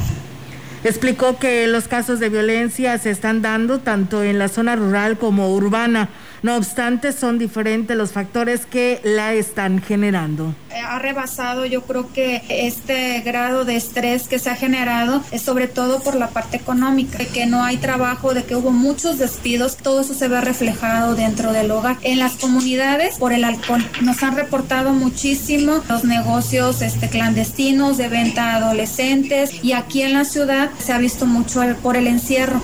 Explicó 0.84 1.38
que 1.38 1.66
los 1.66 1.88
casos 1.88 2.20
de 2.20 2.28
violencia 2.28 2.96
se 2.98 3.10
están 3.10 3.42
dando 3.42 3.80
tanto 3.80 4.22
en 4.22 4.38
la 4.38 4.48
zona 4.48 4.76
rural 4.76 5.18
como 5.18 5.52
urbana. 5.52 6.08
No 6.46 6.54
obstante, 6.54 7.10
son 7.10 7.40
diferentes 7.40 7.96
los 7.96 8.12
factores 8.12 8.66
que 8.66 9.00
la 9.02 9.32
están 9.32 9.82
generando. 9.82 10.54
Eh, 10.70 10.78
ha 10.78 11.00
rebasado 11.00 11.66
yo 11.66 11.82
creo 11.82 12.12
que 12.12 12.40
este 12.48 13.20
grado 13.22 13.64
de 13.64 13.74
estrés 13.74 14.28
que 14.28 14.38
se 14.38 14.50
ha 14.50 14.54
generado 14.54 15.24
es 15.32 15.42
sobre 15.42 15.66
todo 15.66 15.98
por 15.98 16.14
la 16.14 16.28
parte 16.28 16.56
económica, 16.56 17.18
de 17.18 17.26
que 17.26 17.46
no 17.46 17.64
hay 17.64 17.78
trabajo, 17.78 18.32
de 18.32 18.44
que 18.44 18.54
hubo 18.54 18.70
muchos 18.70 19.18
despidos, 19.18 19.76
todo 19.76 20.02
eso 20.02 20.14
se 20.14 20.28
ve 20.28 20.40
reflejado 20.40 21.16
dentro 21.16 21.52
del 21.52 21.68
hogar. 21.72 21.96
En 22.02 22.20
las 22.20 22.36
comunidades 22.36 23.18
por 23.18 23.32
el 23.32 23.42
alcohol 23.42 23.84
nos 24.02 24.22
han 24.22 24.36
reportado 24.36 24.92
muchísimo 24.92 25.82
los 25.88 26.04
negocios 26.04 26.80
este, 26.80 27.08
clandestinos 27.08 27.96
de 27.96 28.08
venta 28.08 28.52
a 28.52 28.56
adolescentes 28.58 29.64
y 29.64 29.72
aquí 29.72 30.02
en 30.02 30.12
la 30.12 30.24
ciudad 30.24 30.70
se 30.78 30.92
ha 30.92 30.98
visto 30.98 31.26
mucho 31.26 31.60
por 31.82 31.96
el 31.96 32.06
encierro. 32.06 32.62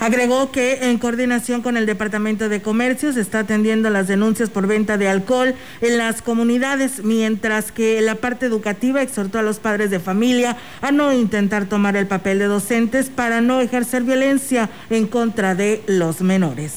Agregó 0.00 0.52
que 0.52 0.90
en 0.90 0.98
coordinación 0.98 1.60
con 1.60 1.76
el 1.76 1.84
Departamento 1.84 2.48
de 2.48 2.62
Comercio 2.62 3.12
se 3.12 3.20
está 3.20 3.40
atendiendo 3.40 3.90
las 3.90 4.06
denuncias 4.06 4.48
por 4.48 4.68
venta 4.68 4.96
de 4.96 5.08
alcohol 5.08 5.56
en 5.80 5.98
las 5.98 6.22
comunidades, 6.22 7.02
mientras 7.02 7.72
que 7.72 8.00
la 8.00 8.14
parte 8.14 8.46
educativa 8.46 9.02
exhortó 9.02 9.40
a 9.40 9.42
los 9.42 9.58
padres 9.58 9.90
de 9.90 9.98
familia 9.98 10.56
a 10.82 10.92
no 10.92 11.12
intentar 11.12 11.66
tomar 11.66 11.96
el 11.96 12.06
papel 12.06 12.38
de 12.38 12.44
docentes 12.44 13.10
para 13.10 13.40
no 13.40 13.60
ejercer 13.60 14.04
violencia 14.04 14.70
en 14.88 15.08
contra 15.08 15.56
de 15.56 15.82
los 15.88 16.20
menores. 16.20 16.74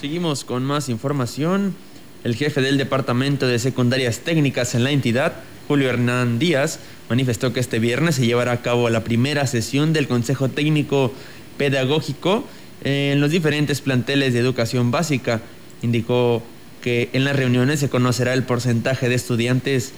Seguimos 0.00 0.44
con 0.44 0.64
más 0.64 0.88
información. 0.88 1.76
El 2.24 2.34
jefe 2.34 2.60
del 2.60 2.76
Departamento 2.76 3.46
de 3.46 3.60
Secundarias 3.60 4.18
Técnicas 4.20 4.74
en 4.74 4.82
la 4.82 4.90
entidad, 4.90 5.34
Julio 5.68 5.90
Hernán 5.90 6.40
Díaz, 6.40 6.80
manifestó 7.08 7.52
que 7.52 7.60
este 7.60 7.78
viernes 7.78 8.16
se 8.16 8.26
llevará 8.26 8.50
a 8.50 8.62
cabo 8.62 8.90
la 8.90 9.04
primera 9.04 9.46
sesión 9.46 9.92
del 9.92 10.08
Consejo 10.08 10.48
Técnico 10.48 11.12
Pedagógico 11.56 12.44
en 12.84 13.20
los 13.20 13.30
diferentes 13.30 13.80
planteles 13.80 14.32
de 14.32 14.40
educación 14.40 14.90
básica. 14.90 15.40
Indicó 15.82 16.42
que 16.82 17.08
en 17.12 17.24
las 17.24 17.34
reuniones 17.34 17.80
se 17.80 17.88
conocerá 17.88 18.34
el 18.34 18.44
porcentaje 18.44 19.08
de 19.08 19.14
estudiantes 19.14 19.92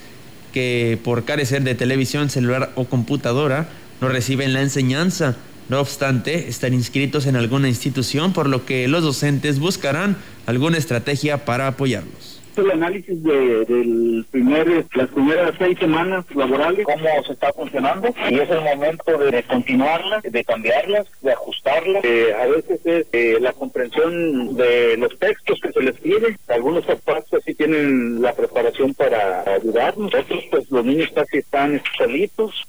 que 0.53 0.97
por 1.03 1.25
carecer 1.25 1.63
de 1.63 1.75
televisión, 1.75 2.29
celular 2.29 2.71
o 2.75 2.85
computadora 2.85 3.69
no 4.01 4.07
reciben 4.09 4.53
la 4.53 4.61
enseñanza. 4.61 5.35
No 5.69 5.81
obstante, 5.81 6.47
están 6.47 6.73
inscritos 6.73 7.25
en 7.25 7.35
alguna 7.35 7.67
institución, 7.67 8.31
por 8.31 8.47
lo 8.47 8.65
que 8.65 8.87
los 8.87 9.03
docentes 9.03 9.59
buscarán 9.59 10.15
alguna 10.45 10.77
estrategia 10.77 11.43
para 11.43 11.67
apoyarlos 11.67 12.36
el 12.57 12.71
análisis 12.71 13.21
de, 13.23 13.65
del 13.65 14.25
primer, 14.31 14.85
las 14.93 15.09
primeras 15.09 15.53
seis 15.57 15.77
semanas 15.79 16.25
laborales, 16.35 16.85
cómo 16.85 17.23
se 17.25 17.33
está 17.33 17.51
funcionando, 17.53 18.13
y 18.29 18.35
es 18.35 18.49
el 18.49 18.61
momento 18.61 19.17
de, 19.17 19.43
continuarlas, 19.43 20.23
de 20.23 20.43
cambiarlas, 20.43 21.05
de 21.21 21.31
ajustarlas. 21.31 22.03
Eh, 22.03 22.33
a 22.33 22.45
veces 22.47 22.79
es 22.85 23.05
eh, 23.11 23.37
la 23.39 23.53
comprensión 23.53 24.55
de 24.55 24.97
los 24.97 25.17
textos 25.19 25.59
que 25.61 25.71
se 25.71 25.81
les 25.81 25.95
pide. 25.99 26.37
Algunos 26.47 26.85
papás 26.85 27.25
sí 27.45 27.53
tienen 27.53 28.21
la 28.21 28.33
preparación 28.33 28.93
para 28.93 29.43
ayudarnos, 29.55 30.13
otros 30.13 30.43
pues 30.49 30.69
los 30.71 30.85
niños 30.85 31.09
casi 31.13 31.37
están 31.37 31.81
solitos. 31.97 32.63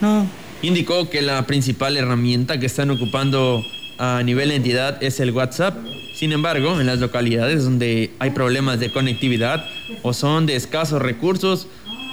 No. 0.00 0.26
Indicó 0.62 1.08
que 1.08 1.22
la 1.22 1.46
principal 1.46 1.96
herramienta 1.96 2.60
que 2.60 2.66
están 2.66 2.90
ocupando 2.90 3.64
a 4.00 4.20
nivel 4.24 4.48
de 4.48 4.56
entidad 4.56 5.00
es 5.02 5.20
el 5.20 5.30
WhatsApp 5.30 5.76
sin 6.20 6.32
embargo, 6.32 6.78
en 6.78 6.86
las 6.86 6.98
localidades 6.98 7.64
donde 7.64 8.10
hay 8.18 8.32
problemas 8.32 8.78
de 8.78 8.92
conectividad 8.92 9.64
o 10.02 10.12
son 10.12 10.44
de 10.44 10.54
escasos 10.54 11.00
recursos, 11.00 11.66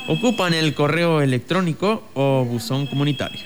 ocupan 0.07 0.53
el 0.53 0.73
correo 0.75 1.21
electrónico 1.21 2.03
o 2.13 2.45
buzón 2.45 2.87
comunitario. 2.87 3.41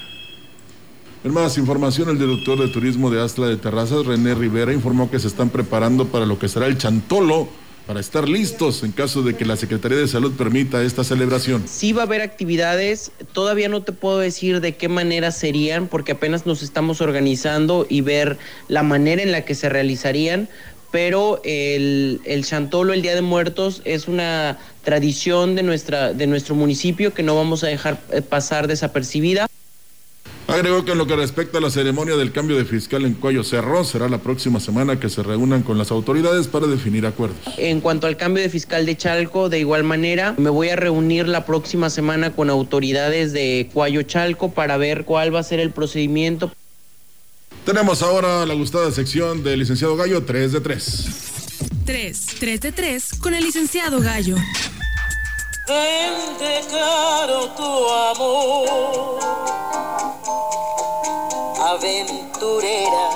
En 1.23 1.33
más 1.33 1.57
información, 1.57 2.09
el 2.09 2.19
director 2.19 2.59
de 2.59 2.67
turismo 2.67 3.09
de 3.09 3.23
Astla 3.23 3.47
de 3.47 3.57
Terrazas, 3.57 4.05
René 4.05 4.35
Rivera, 4.35 4.71
informó 4.71 5.09
que 5.09 5.17
se 5.17 5.29
están 5.29 5.49
preparando 5.49 6.09
para 6.09 6.27
lo 6.27 6.37
que 6.37 6.47
será 6.47 6.67
el 6.67 6.77
Chantolo 6.77 7.49
para 7.91 7.99
estar 7.99 8.29
listos 8.29 8.83
en 8.83 8.93
caso 8.93 9.21
de 9.21 9.35
que 9.35 9.43
la 9.43 9.57
Secretaría 9.57 9.97
de 9.97 10.07
Salud 10.07 10.31
permita 10.37 10.81
esta 10.81 11.03
celebración. 11.03 11.65
Sí 11.67 11.91
va 11.91 12.03
a 12.03 12.05
haber 12.05 12.21
actividades, 12.21 13.11
todavía 13.33 13.67
no 13.67 13.83
te 13.83 13.91
puedo 13.91 14.19
decir 14.19 14.61
de 14.61 14.77
qué 14.77 14.87
manera 14.87 15.29
serían, 15.33 15.89
porque 15.89 16.13
apenas 16.13 16.45
nos 16.45 16.63
estamos 16.63 17.01
organizando 17.01 17.85
y 17.89 17.99
ver 17.99 18.37
la 18.69 18.81
manera 18.81 19.21
en 19.21 19.33
la 19.33 19.43
que 19.43 19.55
se 19.55 19.67
realizarían, 19.67 20.47
pero 20.89 21.41
el, 21.43 22.21
el 22.23 22.45
Chantolo, 22.45 22.93
el 22.93 23.01
Día 23.01 23.13
de 23.13 23.23
Muertos, 23.23 23.81
es 23.83 24.07
una 24.07 24.57
tradición 24.85 25.57
de, 25.57 25.63
nuestra, 25.63 26.13
de 26.13 26.27
nuestro 26.27 26.55
municipio 26.55 27.13
que 27.13 27.23
no 27.23 27.35
vamos 27.35 27.65
a 27.65 27.67
dejar 27.67 27.99
eh, 28.13 28.21
pasar 28.21 28.67
desapercibida. 28.67 29.47
Agregó 30.51 30.83
que 30.83 30.91
en 30.91 30.97
lo 30.97 31.07
que 31.07 31.15
respecta 31.15 31.59
a 31.59 31.61
la 31.61 31.69
ceremonia 31.69 32.17
del 32.17 32.33
cambio 32.33 32.57
de 32.57 32.65
fiscal 32.65 33.05
en 33.05 33.13
Cuello 33.13 33.41
Cerro, 33.43 33.85
será 33.85 34.09
la 34.09 34.17
próxima 34.17 34.59
semana 34.59 34.99
que 34.99 35.07
se 35.07 35.23
reúnan 35.23 35.63
con 35.63 35.77
las 35.77 35.91
autoridades 35.91 36.47
para 36.47 36.67
definir 36.67 37.05
acuerdos. 37.05 37.39
En 37.57 37.79
cuanto 37.79 38.05
al 38.05 38.17
cambio 38.17 38.43
de 38.43 38.49
fiscal 38.49 38.85
de 38.85 38.97
Chalco, 38.97 39.47
de 39.47 39.59
igual 39.59 39.85
manera, 39.85 40.35
me 40.37 40.49
voy 40.49 40.67
a 40.67 40.75
reunir 40.75 41.29
la 41.29 41.45
próxima 41.45 41.89
semana 41.89 42.33
con 42.33 42.49
autoridades 42.49 43.31
de 43.31 43.69
Cuayo 43.73 44.01
Chalco 44.01 44.51
para 44.51 44.75
ver 44.75 45.05
cuál 45.05 45.33
va 45.33 45.39
a 45.39 45.43
ser 45.43 45.61
el 45.61 45.71
procedimiento. 45.71 46.51
Tenemos 47.65 48.01
ahora 48.01 48.45
la 48.45 48.53
gustada 48.53 48.91
sección 48.91 49.43
del 49.43 49.59
licenciado 49.59 49.95
Gallo 49.95 50.23
3 50.23 50.51
de 50.51 50.59
3. 50.59 51.05
3, 51.85 52.25
3 52.39 52.61
de 52.61 52.71
3 52.73 53.09
con 53.21 53.33
el 53.33 53.43
licenciado 53.45 54.01
Gallo. 54.01 54.35
Caro 55.67 57.49
tu 57.55 57.89
amor 57.89 59.19
aventurera. 61.59 63.09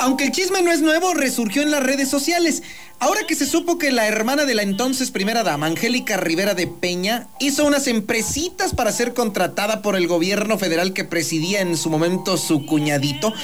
Aunque 0.00 0.24
el 0.24 0.32
chisme 0.32 0.62
no 0.62 0.70
es 0.70 0.80
nuevo, 0.82 1.14
resurgió 1.14 1.62
en 1.62 1.70
las 1.70 1.82
redes 1.82 2.08
sociales. 2.08 2.62
Ahora 2.98 3.26
que 3.26 3.34
se 3.34 3.44
supo 3.44 3.76
que 3.76 3.92
la 3.92 4.08
hermana 4.08 4.46
de 4.46 4.54
la 4.54 4.62
entonces 4.62 5.10
primera 5.10 5.42
dama, 5.42 5.66
Angélica 5.66 6.16
Rivera 6.16 6.54
de 6.54 6.66
Peña, 6.66 7.28
hizo 7.38 7.66
unas 7.66 7.88
empresitas 7.88 8.74
para 8.74 8.90
ser 8.90 9.12
contratada 9.12 9.82
por 9.82 9.96
el 9.96 10.06
gobierno 10.06 10.56
federal 10.56 10.94
que 10.94 11.04
presidía 11.04 11.60
en 11.60 11.76
su 11.76 11.90
momento 11.90 12.38
su 12.38 12.64
cuñadito, 12.64 13.34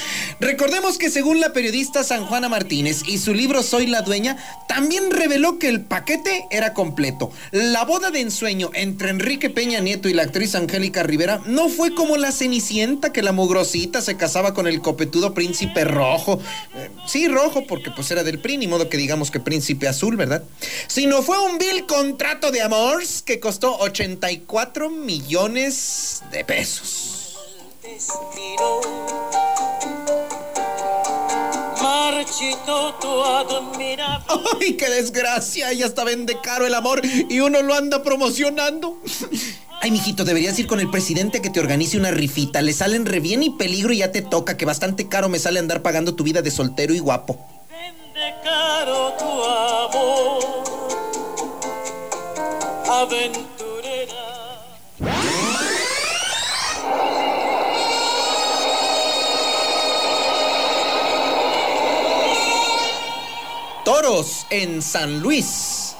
recordemos 0.41 0.97
que 0.97 1.11
según 1.11 1.39
la 1.39 1.53
periodista 1.53 2.03
San 2.03 2.25
Juana 2.25 2.49
Martínez 2.49 3.03
y 3.07 3.19
su 3.19 3.35
libro 3.35 3.63
Soy 3.63 3.87
la 3.87 4.01
dueña, 4.01 4.39
también 4.69 5.11
reveló 5.11 5.59
que 5.59 5.69
el 5.69 5.83
paquete 5.83 6.47
era 6.51 6.73
completo. 6.73 7.31
La 7.51 7.85
boda 7.85 8.11
de 8.11 8.21
ensueño 8.23 8.71
entre 8.73 9.11
Enrique 9.11 9.51
Peña 9.51 9.81
Nieto 9.81 10.09
y 10.09 10.15
la 10.15 10.23
actriz 10.23 10.55
Angélica 10.55 11.03
Rivera 11.03 11.43
no 11.45 11.69
fue 11.69 11.95
como 11.95 12.17
la 12.17 12.33
cenicienta 12.33 13.13
que 13.13 13.21
la 13.21 13.33
mugrosita 13.33 14.01
se 14.01 14.17
casaba 14.17 14.55
con 14.55 14.67
el 14.67 14.81
copetudo 14.81 15.35
príncipe 15.35 15.85
rojo. 15.85 16.41
Eh, 16.75 16.89
sí, 17.07 17.29
rojo, 17.29 17.67
porque 17.67 17.91
pues 17.91 18.11
era 18.11 18.25
del 18.25 18.39
PRI, 18.39 18.57
ni 18.57 18.67
modo 18.67 18.89
que 18.89 18.97
digamos 18.97 19.31
que 19.31 19.42
príncipe 19.43 19.89
azul, 19.89 20.17
¿verdad? 20.17 20.43
Sino 20.87 21.23
fue 21.23 21.39
un 21.39 21.59
vil 21.59 21.87
contrato 21.87 22.51
de 22.51 22.63
amores 22.63 23.23
que 23.23 23.41
costó 23.41 23.77
84 23.79 24.91
millones 24.91 26.23
de 26.31 26.45
pesos. 26.45 27.39
¡Ay, 34.61 34.75
qué 34.75 34.89
desgracia! 34.89 35.73
Ya 35.73 35.87
está 35.87 36.05
vende 36.05 36.37
caro 36.43 36.67
el 36.67 36.75
amor 36.75 37.03
y 37.05 37.41
uno 37.41 37.63
lo 37.63 37.75
anda 37.75 38.03
promocionando. 38.03 39.01
Ay, 39.81 39.91
mijito, 39.91 40.25
deberías 40.25 40.59
ir 40.59 40.69
con 40.69 40.79
el 40.79 40.91
presidente 40.91 41.43
que 41.43 41.51
te 41.51 41.59
organice 41.59 41.97
una 41.97 42.13
rifita. 42.13 42.63
Le 42.63 42.73
salen 42.73 43.05
re 43.05 43.19
bien 43.19 43.43
y 43.43 43.51
peligro 43.51 43.93
y 43.93 43.99
ya 43.99 44.13
te 44.13 44.23
toca, 44.23 44.57
que 44.57 44.65
bastante 44.65 45.09
caro 45.09 45.29
me 45.29 45.41
sale 45.41 45.59
andar 45.59 45.83
pagando 45.83 46.15
tu 46.15 46.23
vida 46.23 46.41
de 46.41 46.53
soltero 46.53 46.95
y 46.95 47.01
guapo 47.01 47.62
caro 48.45 49.13
tu 49.19 49.31
amor, 49.45 50.43
aventurera. 52.89 54.27
Toros 63.85 64.47
en 64.51 64.81
San 64.81 65.21
Luis. 65.21 65.92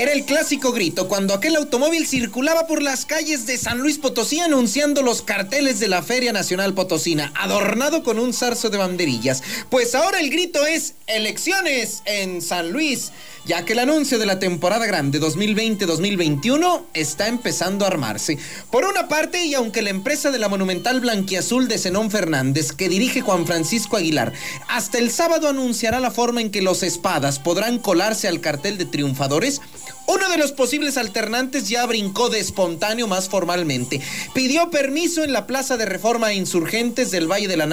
Era 0.00 0.12
el 0.12 0.24
clásico 0.24 0.72
grito 0.72 1.08
cuando 1.08 1.34
aquel 1.34 1.56
automóvil 1.56 2.06
circulaba 2.06 2.66
por 2.66 2.82
las 2.82 3.04
calles 3.04 3.44
de 3.44 3.58
San 3.58 3.80
Luis 3.80 3.98
Potosí 3.98 4.40
anunciando 4.40 5.02
los 5.02 5.20
carteles 5.20 5.78
de 5.78 5.88
la 5.88 6.02
Feria 6.02 6.32
Nacional 6.32 6.72
Potosina, 6.72 7.30
adornado 7.36 8.02
con 8.02 8.18
un 8.18 8.32
zarzo 8.32 8.70
de 8.70 8.78
banderillas. 8.78 9.42
Pues 9.68 9.94
ahora 9.94 10.20
el 10.20 10.30
grito 10.30 10.64
es 10.66 10.94
elecciones 11.06 12.02
en 12.06 12.40
San 12.40 12.72
Luis, 12.72 13.12
ya 13.44 13.66
que 13.66 13.74
el 13.74 13.80
anuncio 13.80 14.18
de 14.18 14.24
la 14.24 14.38
temporada 14.38 14.86
grande 14.86 15.20
2020-2021 15.20 16.82
está 16.94 17.28
empezando 17.28 17.84
a 17.84 17.88
armarse. 17.88 18.38
Por 18.70 18.86
una 18.86 19.06
parte, 19.06 19.44
y 19.44 19.52
aunque 19.52 19.82
la 19.82 19.90
empresa 19.90 20.30
de 20.30 20.38
la 20.38 20.48
monumental 20.48 21.00
blanquiazul 21.00 21.68
de 21.68 21.76
Zenón 21.76 22.10
Fernández, 22.10 22.72
que 22.72 22.88
dirige 22.88 23.20
Juan 23.20 23.46
Francisco 23.46 23.98
Aguilar, 23.98 24.32
hasta 24.68 24.96
el 24.96 25.10
sábado 25.10 25.46
anunciará 25.48 26.00
la 26.00 26.10
forma 26.10 26.40
en 26.40 26.50
que 26.50 26.62
los 26.62 26.82
espadas 26.82 27.38
podrán 27.38 27.78
colarse 27.78 28.28
al 28.28 28.40
cartel 28.40 28.78
de 28.78 28.86
triunfadores, 28.86 29.60
uno 30.06 30.28
de 30.28 30.38
los 30.38 30.52
posibles 30.52 30.96
alternantes 30.96 31.68
ya 31.68 31.86
brincó 31.86 32.28
de 32.28 32.40
espontáneo 32.40 33.06
más 33.06 33.28
formalmente. 33.28 34.00
Pidió 34.34 34.70
permiso 34.70 35.24
en 35.24 35.32
la 35.32 35.46
Plaza 35.46 35.76
de 35.76 35.86
Reforma 35.86 36.32
Insurgentes 36.32 37.10
del 37.10 37.30
Valle 37.30 37.48
de 37.48 37.56
la 37.56 37.66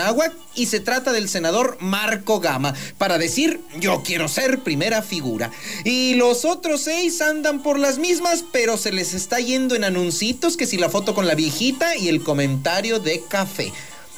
y 0.55 0.67
se 0.67 0.79
trata 0.79 1.12
del 1.12 1.29
senador 1.29 1.77
Marco 1.79 2.39
Gama 2.39 2.74
para 2.97 3.17
decir 3.17 3.62
yo 3.79 4.03
quiero 4.03 4.27
ser 4.27 4.59
primera 4.59 5.01
figura. 5.01 5.51
Y 5.83 6.15
los 6.15 6.45
otros 6.45 6.81
seis 6.81 7.21
andan 7.21 7.62
por 7.62 7.79
las 7.79 7.97
mismas, 7.97 8.43
pero 8.51 8.77
se 8.77 8.91
les 8.91 9.13
está 9.13 9.39
yendo 9.39 9.75
en 9.75 9.83
anuncitos 9.83 10.57
que 10.57 10.65
si 10.65 10.77
la 10.77 10.89
foto 10.89 11.13
con 11.13 11.27
la 11.27 11.36
viejita 11.36 11.97
y 11.97 12.07
el 12.07 12.24
comentario 12.24 13.00
de 13.00 13.21
café. 13.27 13.74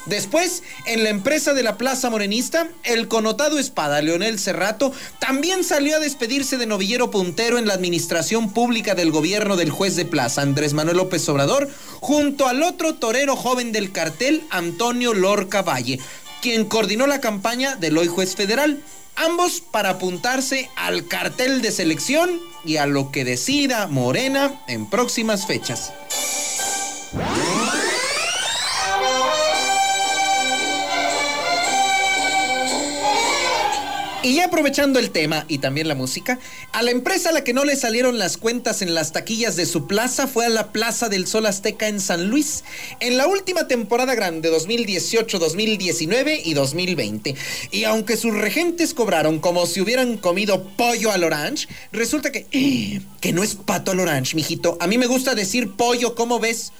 Después, 0.06 0.62
en 0.86 1.04
la 1.04 1.10
empresa 1.10 1.52
de 1.52 1.62
la 1.62 1.76
Plaza 1.76 2.08
Morenista, 2.08 2.68
el 2.84 3.06
connotado 3.06 3.58
espada 3.58 4.00
Leonel 4.00 4.38
Cerrato 4.38 4.92
también 5.18 5.62
salió 5.62 5.96
a 5.96 6.00
despedirse 6.00 6.56
de 6.56 6.66
novillero 6.66 7.10
puntero 7.10 7.58
en 7.58 7.66
la 7.66 7.74
administración 7.74 8.52
pública 8.52 8.94
del 8.94 9.10
gobierno 9.10 9.56
del 9.56 9.70
juez 9.70 9.96
de 9.96 10.06
plaza, 10.06 10.40
Andrés 10.42 10.72
Manuel 10.72 10.96
López 10.96 11.28
Obrador, 11.28 11.68
junto 12.00 12.48
al 12.48 12.62
otro 12.62 12.94
torero 12.94 13.36
joven 13.36 13.72
del 13.72 13.92
cartel, 13.92 14.42
Antonio 14.50 15.12
Lorca 15.12 15.62
Valle, 15.62 16.00
quien 16.40 16.64
coordinó 16.64 17.06
la 17.06 17.20
campaña 17.20 17.76
del 17.76 17.98
hoy 17.98 18.08
juez 18.08 18.34
federal. 18.34 18.82
Ambos 19.16 19.60
para 19.60 19.90
apuntarse 19.90 20.70
al 20.76 21.06
cartel 21.06 21.60
de 21.60 21.72
selección 21.72 22.40
y 22.64 22.78
a 22.78 22.86
lo 22.86 23.10
que 23.10 23.24
decida 23.24 23.86
Morena 23.86 24.62
en 24.66 24.88
próximas 24.88 25.46
fechas. 25.46 25.92
Y 34.22 34.34
ya 34.34 34.44
aprovechando 34.44 34.98
el 34.98 35.12
tema 35.12 35.46
y 35.48 35.58
también 35.58 35.88
la 35.88 35.94
música, 35.94 36.38
a 36.72 36.82
la 36.82 36.90
empresa 36.90 37.30
a 37.30 37.32
la 37.32 37.42
que 37.42 37.54
no 37.54 37.64
le 37.64 37.74
salieron 37.74 38.18
las 38.18 38.36
cuentas 38.36 38.82
en 38.82 38.94
las 38.94 39.12
taquillas 39.12 39.56
de 39.56 39.64
su 39.64 39.86
plaza 39.86 40.26
fue 40.26 40.44
a 40.44 40.50
la 40.50 40.72
Plaza 40.72 41.08
del 41.08 41.26
Sol 41.26 41.46
Azteca 41.46 41.88
en 41.88 42.00
San 42.00 42.28
Luis, 42.28 42.62
en 43.00 43.16
la 43.16 43.26
última 43.26 43.66
temporada 43.66 44.14
grande 44.14 44.50
2018, 44.50 45.38
2019 45.38 46.42
y 46.44 46.52
2020. 46.52 47.34
Y 47.70 47.84
aunque 47.84 48.18
sus 48.18 48.34
regentes 48.34 48.92
cobraron 48.92 49.38
como 49.38 49.64
si 49.64 49.80
hubieran 49.80 50.18
comido 50.18 50.64
pollo 50.76 51.12
al 51.12 51.24
orange, 51.24 51.66
resulta 51.90 52.30
que... 52.30 52.44
que 53.20 53.32
no 53.32 53.42
es 53.42 53.54
pato 53.54 53.92
al 53.92 54.00
orange, 54.00 54.36
mijito. 54.36 54.76
A 54.80 54.86
mí 54.86 54.98
me 54.98 55.06
gusta 55.06 55.34
decir 55.34 55.72
pollo, 55.72 56.14
¿cómo 56.14 56.40
ves? 56.40 56.72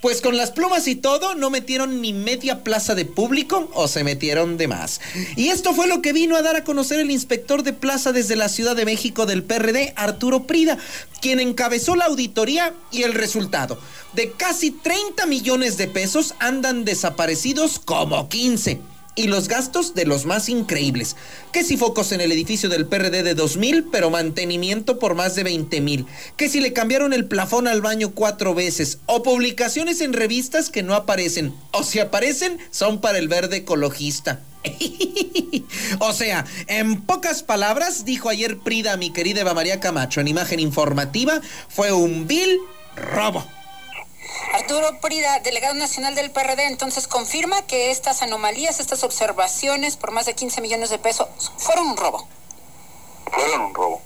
Pues 0.00 0.20
con 0.20 0.36
las 0.36 0.52
plumas 0.52 0.86
y 0.86 0.94
todo, 0.94 1.34
no 1.34 1.50
metieron 1.50 2.00
ni 2.00 2.12
media 2.12 2.62
plaza 2.62 2.94
de 2.94 3.04
público 3.04 3.68
o 3.74 3.88
se 3.88 4.04
metieron 4.04 4.56
de 4.56 4.68
más. 4.68 5.00
Y 5.34 5.48
esto 5.48 5.74
fue 5.74 5.88
lo 5.88 6.02
que 6.02 6.12
vino 6.12 6.36
a 6.36 6.42
dar 6.42 6.54
a 6.54 6.62
conocer 6.62 7.00
el 7.00 7.10
inspector 7.10 7.64
de 7.64 7.72
plaza 7.72 8.12
desde 8.12 8.36
la 8.36 8.48
Ciudad 8.48 8.76
de 8.76 8.84
México 8.84 9.26
del 9.26 9.42
PRD, 9.42 9.94
Arturo 9.96 10.44
Prida, 10.44 10.78
quien 11.20 11.40
encabezó 11.40 11.96
la 11.96 12.04
auditoría 12.04 12.74
y 12.92 13.02
el 13.02 13.12
resultado. 13.12 13.80
De 14.12 14.30
casi 14.30 14.70
30 14.70 15.26
millones 15.26 15.76
de 15.78 15.88
pesos 15.88 16.34
andan 16.38 16.84
desaparecidos 16.84 17.80
como 17.80 18.28
15 18.28 18.97
y 19.18 19.26
los 19.26 19.48
gastos 19.48 19.94
de 19.94 20.06
los 20.06 20.26
más 20.26 20.48
increíbles. 20.48 21.16
Que 21.52 21.64
si 21.64 21.76
focos 21.76 22.12
en 22.12 22.20
el 22.20 22.30
edificio 22.30 22.68
del 22.68 22.86
PRD 22.86 23.24
de 23.24 23.34
2000, 23.34 23.88
pero 23.90 24.10
mantenimiento 24.10 25.00
por 25.00 25.16
más 25.16 25.34
de 25.34 25.42
20 25.42 25.80
mil. 25.80 26.06
Que 26.36 26.48
si 26.48 26.60
le 26.60 26.72
cambiaron 26.72 27.12
el 27.12 27.26
plafón 27.26 27.66
al 27.66 27.82
baño 27.82 28.12
cuatro 28.14 28.54
veces. 28.54 29.00
O 29.06 29.24
publicaciones 29.24 30.00
en 30.00 30.12
revistas 30.12 30.70
que 30.70 30.84
no 30.84 30.94
aparecen. 30.94 31.52
O 31.72 31.82
si 31.82 31.98
aparecen, 31.98 32.58
son 32.70 33.00
para 33.00 33.18
el 33.18 33.26
verde 33.26 33.56
ecologista. 33.58 34.40
o 35.98 36.12
sea, 36.12 36.44
en 36.68 37.02
pocas 37.02 37.42
palabras, 37.42 38.04
dijo 38.04 38.28
ayer 38.28 38.58
Prida 38.58 38.96
mi 38.96 39.10
querida 39.10 39.40
Eva 39.40 39.54
María 39.54 39.80
Camacho 39.80 40.20
en 40.20 40.28
imagen 40.28 40.60
informativa, 40.60 41.40
fue 41.68 41.92
un 41.92 42.28
vil 42.28 42.58
robo. 42.96 43.44
Arturo 44.52 45.00
Prida, 45.00 45.40
delegado 45.40 45.74
nacional 45.74 46.14
del 46.14 46.30
PRD, 46.30 46.66
entonces 46.66 47.06
confirma 47.06 47.66
que 47.66 47.90
estas 47.90 48.22
anomalías, 48.22 48.80
estas 48.80 49.02
observaciones 49.04 49.96
por 49.96 50.10
más 50.10 50.26
de 50.26 50.34
15 50.34 50.60
millones 50.60 50.90
de 50.90 50.98
pesos 50.98 51.28
fueron 51.56 51.88
un 51.88 51.96
robo. 51.96 52.28
Fueron 53.30 53.60
un 53.60 53.74
robo. 53.74 54.02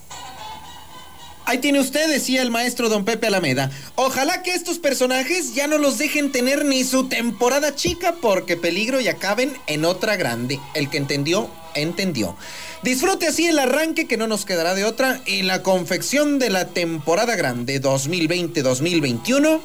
Ahí 1.44 1.58
tiene 1.58 1.80
usted, 1.80 2.08
decía 2.08 2.40
el 2.40 2.50
maestro 2.50 2.88
don 2.88 3.04
Pepe 3.04 3.26
Alameda. 3.26 3.70
Ojalá 3.96 4.42
que 4.42 4.54
estos 4.54 4.78
personajes 4.78 5.54
ya 5.54 5.66
no 5.66 5.76
los 5.76 5.98
dejen 5.98 6.30
tener 6.30 6.64
ni 6.64 6.84
su 6.84 7.08
temporada 7.08 7.74
chica, 7.74 8.14
porque 8.20 8.56
peligro 8.56 9.00
y 9.00 9.08
acaben 9.08 9.56
en 9.66 9.84
otra 9.84 10.16
grande. 10.16 10.60
El 10.74 10.88
que 10.88 10.98
entendió, 10.98 11.50
entendió. 11.74 12.36
Disfrute 12.82 13.26
así 13.26 13.46
el 13.46 13.58
arranque 13.58 14.06
que 14.06 14.16
no 14.16 14.28
nos 14.28 14.44
quedará 14.44 14.74
de 14.74 14.84
otra 14.84 15.20
en 15.26 15.48
la 15.48 15.62
confección 15.62 16.38
de 16.38 16.50
la 16.50 16.68
temporada 16.68 17.34
grande 17.34 17.82
2020-2021 17.82 19.60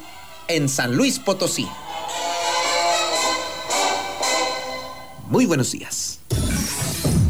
en 0.48 0.68
San 0.68 0.96
Luis 0.96 1.18
Potosí. 1.18 1.68
Muy 5.28 5.46
buenos 5.46 5.70
días. 5.72 6.20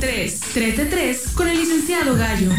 3, 0.00 0.40
3 0.54 0.76
de 0.76 0.84
3 0.86 1.28
con 1.34 1.48
el 1.48 1.58
licenciado 1.58 2.16
Gallo. 2.16 2.50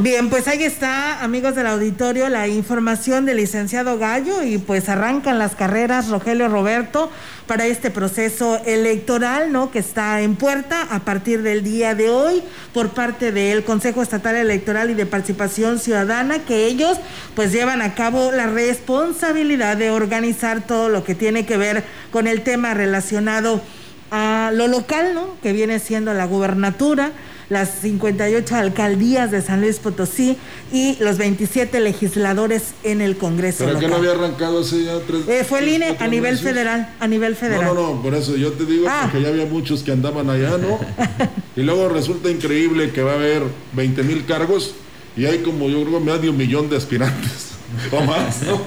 Bien, 0.00 0.28
pues 0.28 0.48
ahí 0.48 0.64
está, 0.64 1.22
amigos 1.22 1.54
del 1.54 1.68
auditorio, 1.68 2.28
la 2.28 2.48
información 2.48 3.26
del 3.26 3.36
licenciado 3.36 3.96
Gallo 3.96 4.42
y 4.42 4.58
pues 4.58 4.88
arrancan 4.88 5.38
las 5.38 5.54
carreras 5.54 6.08
Rogelio 6.08 6.48
Roberto 6.48 7.12
para 7.46 7.66
este 7.66 7.92
proceso 7.92 8.60
electoral, 8.66 9.52
¿no? 9.52 9.70
Que 9.70 9.78
está 9.78 10.20
en 10.20 10.34
puerta 10.34 10.82
a 10.90 11.04
partir 11.04 11.42
del 11.42 11.62
día 11.62 11.94
de 11.94 12.10
hoy 12.10 12.42
por 12.72 12.88
parte 12.88 13.30
del 13.30 13.62
Consejo 13.62 14.02
Estatal 14.02 14.34
Electoral 14.34 14.90
y 14.90 14.94
de 14.94 15.06
Participación 15.06 15.78
Ciudadana, 15.78 16.40
que 16.40 16.66
ellos 16.66 16.98
pues 17.36 17.52
llevan 17.52 17.80
a 17.80 17.94
cabo 17.94 18.32
la 18.32 18.48
responsabilidad 18.48 19.76
de 19.76 19.92
organizar 19.92 20.66
todo 20.66 20.88
lo 20.88 21.04
que 21.04 21.14
tiene 21.14 21.46
que 21.46 21.56
ver 21.56 21.84
con 22.10 22.26
el 22.26 22.42
tema 22.42 22.74
relacionado 22.74 23.62
a 24.10 24.50
lo 24.52 24.66
local, 24.66 25.14
¿no? 25.14 25.36
Que 25.40 25.52
viene 25.52 25.78
siendo 25.78 26.12
la 26.14 26.24
gubernatura 26.24 27.12
las 27.48 27.80
58 27.80 28.54
alcaldías 28.56 29.30
de 29.30 29.42
San 29.42 29.60
Luis 29.60 29.78
Potosí 29.78 30.36
y 30.72 30.96
los 31.00 31.18
27 31.18 31.80
legisladores 31.80 32.74
en 32.82 33.00
el 33.00 33.16
Congreso. 33.16 33.64
¿Pero 33.64 33.78
que 33.78 33.88
no 33.88 33.96
había 33.96 34.12
arrancado 34.12 34.60
hace 34.60 34.84
ya 34.84 34.98
tres 35.06 35.28
eh, 35.28 35.44
Fue 35.44 35.60
el 35.60 35.68
INE 35.68 35.96
a 35.98 36.06
nivel 36.08 36.32
meses? 36.32 36.46
federal, 36.48 36.94
a 37.00 37.06
nivel 37.06 37.36
federal. 37.36 37.64
No, 37.66 37.74
no, 37.74 37.94
no, 37.94 38.02
por 38.02 38.14
eso 38.14 38.36
yo 38.36 38.52
te 38.52 38.64
digo 38.64 38.86
Ah. 38.88 39.00
porque 39.04 39.22
ya 39.22 39.28
había 39.28 39.46
muchos 39.46 39.82
que 39.82 39.92
andaban 39.92 40.28
allá, 40.30 40.56
¿no? 40.58 40.78
y 41.56 41.62
luego 41.62 41.88
resulta 41.88 42.30
increíble 42.30 42.90
que 42.92 43.02
va 43.02 43.12
a 43.12 43.16
haber 43.16 43.42
20 43.74 44.02
mil 44.02 44.24
cargos 44.24 44.74
y 45.16 45.26
hay 45.26 45.38
como 45.38 45.68
yo 45.68 45.84
creo 45.84 46.00
medio 46.00 46.32
millón 46.32 46.68
de 46.70 46.76
aspirantes. 46.76 47.48
O 47.90 48.00
más, 48.02 48.42
¿no? 48.42 48.60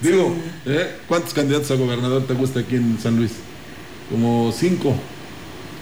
Digo, 0.00 0.34
¿eh? 0.66 0.96
¿cuántos 1.06 1.32
candidatos 1.32 1.70
a 1.70 1.74
gobernador 1.76 2.26
te 2.26 2.34
gusta 2.34 2.60
aquí 2.60 2.74
en 2.76 2.98
San 3.00 3.16
Luis? 3.16 3.32
Como 4.10 4.52
cinco. 4.52 4.94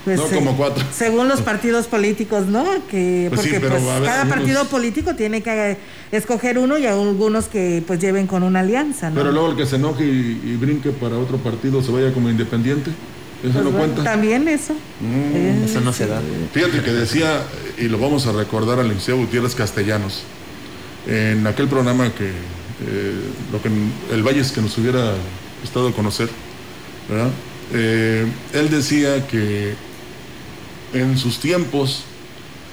Pues, 0.05 0.19
no, 0.19 0.27
como 0.27 0.55
cuatro. 0.55 0.83
Según 0.95 1.27
los 1.27 1.41
partidos 1.41 1.87
políticos, 1.87 2.45
¿no? 2.45 2.63
Que, 2.89 3.25
Pues 3.29 3.41
sí, 3.41 3.49
porque 3.49 3.59
pero 3.59 3.79
pues, 3.81 3.89
a 3.97 4.01
cada 4.01 4.21
algunos- 4.21 4.37
partido 4.37 4.65
político 4.65 5.15
tiene 5.15 5.41
que 5.41 5.77
escoger 6.11 6.59
uno 6.59 6.77
y 6.77 6.85
algunos 6.85 7.45
que 7.45 7.83
pues 7.85 7.99
lleven 7.99 8.27
con 8.27 8.43
una 8.43 8.59
alianza, 8.59 9.09
¿no? 9.09 9.15
Pero 9.15 9.31
luego 9.31 9.49
el 9.51 9.57
que 9.57 9.65
se 9.65 9.77
enoje 9.77 10.05
y, 10.05 10.41
y 10.45 10.55
brinque 10.57 10.91
para 10.91 11.17
otro 11.17 11.37
partido 11.37 11.81
se 11.81 11.91
vaya 11.91 12.13
como 12.13 12.29
independiente. 12.29 12.91
Eso 13.43 13.51
Pues 13.53 13.65
no 13.65 13.71
cuenta. 13.71 14.03
También 14.03 14.47
eso. 14.47 14.73
Eh, 15.03 15.63
Eso 15.65 15.81
no 15.81 15.91
se 15.91 16.07
da. 16.07 16.21
Fíjate 16.53 16.81
que 16.81 16.91
decía, 16.91 17.41
y 17.77 17.83
lo 17.89 17.97
vamos 17.99 18.25
a 18.27 18.31
recordar 18.31 18.79
al 18.79 18.87
Liceo 18.89 19.17
Gutiérrez 19.17 19.53
Castellanos, 19.55 20.21
en 21.07 21.45
aquel 21.45 21.67
programa 21.67 22.09
que, 22.13 22.25
eh, 22.29 23.13
lo 23.51 23.61
que 23.61 23.69
el 24.13 24.23
Valles 24.23 24.51
que 24.51 24.61
nos 24.61 24.77
hubiera 24.77 25.13
gustado 25.61 25.91
conocer, 25.93 26.29
¿verdad? 27.09 27.29
Eh, 27.73 28.25
él 28.53 28.69
decía 28.69 29.27
que 29.27 29.73
en 30.93 31.17
sus 31.17 31.39
tiempos 31.39 32.03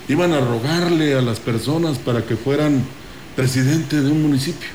iban 0.09 0.33
a 0.33 0.40
rogarle 0.40 1.14
a 1.14 1.22
las 1.22 1.40
personas 1.40 1.98
para 1.98 2.25
que 2.25 2.37
fueran 2.37 2.83
presidente 3.37 4.01
de 4.01 4.11
un 4.11 4.22
municipio. 4.22 4.68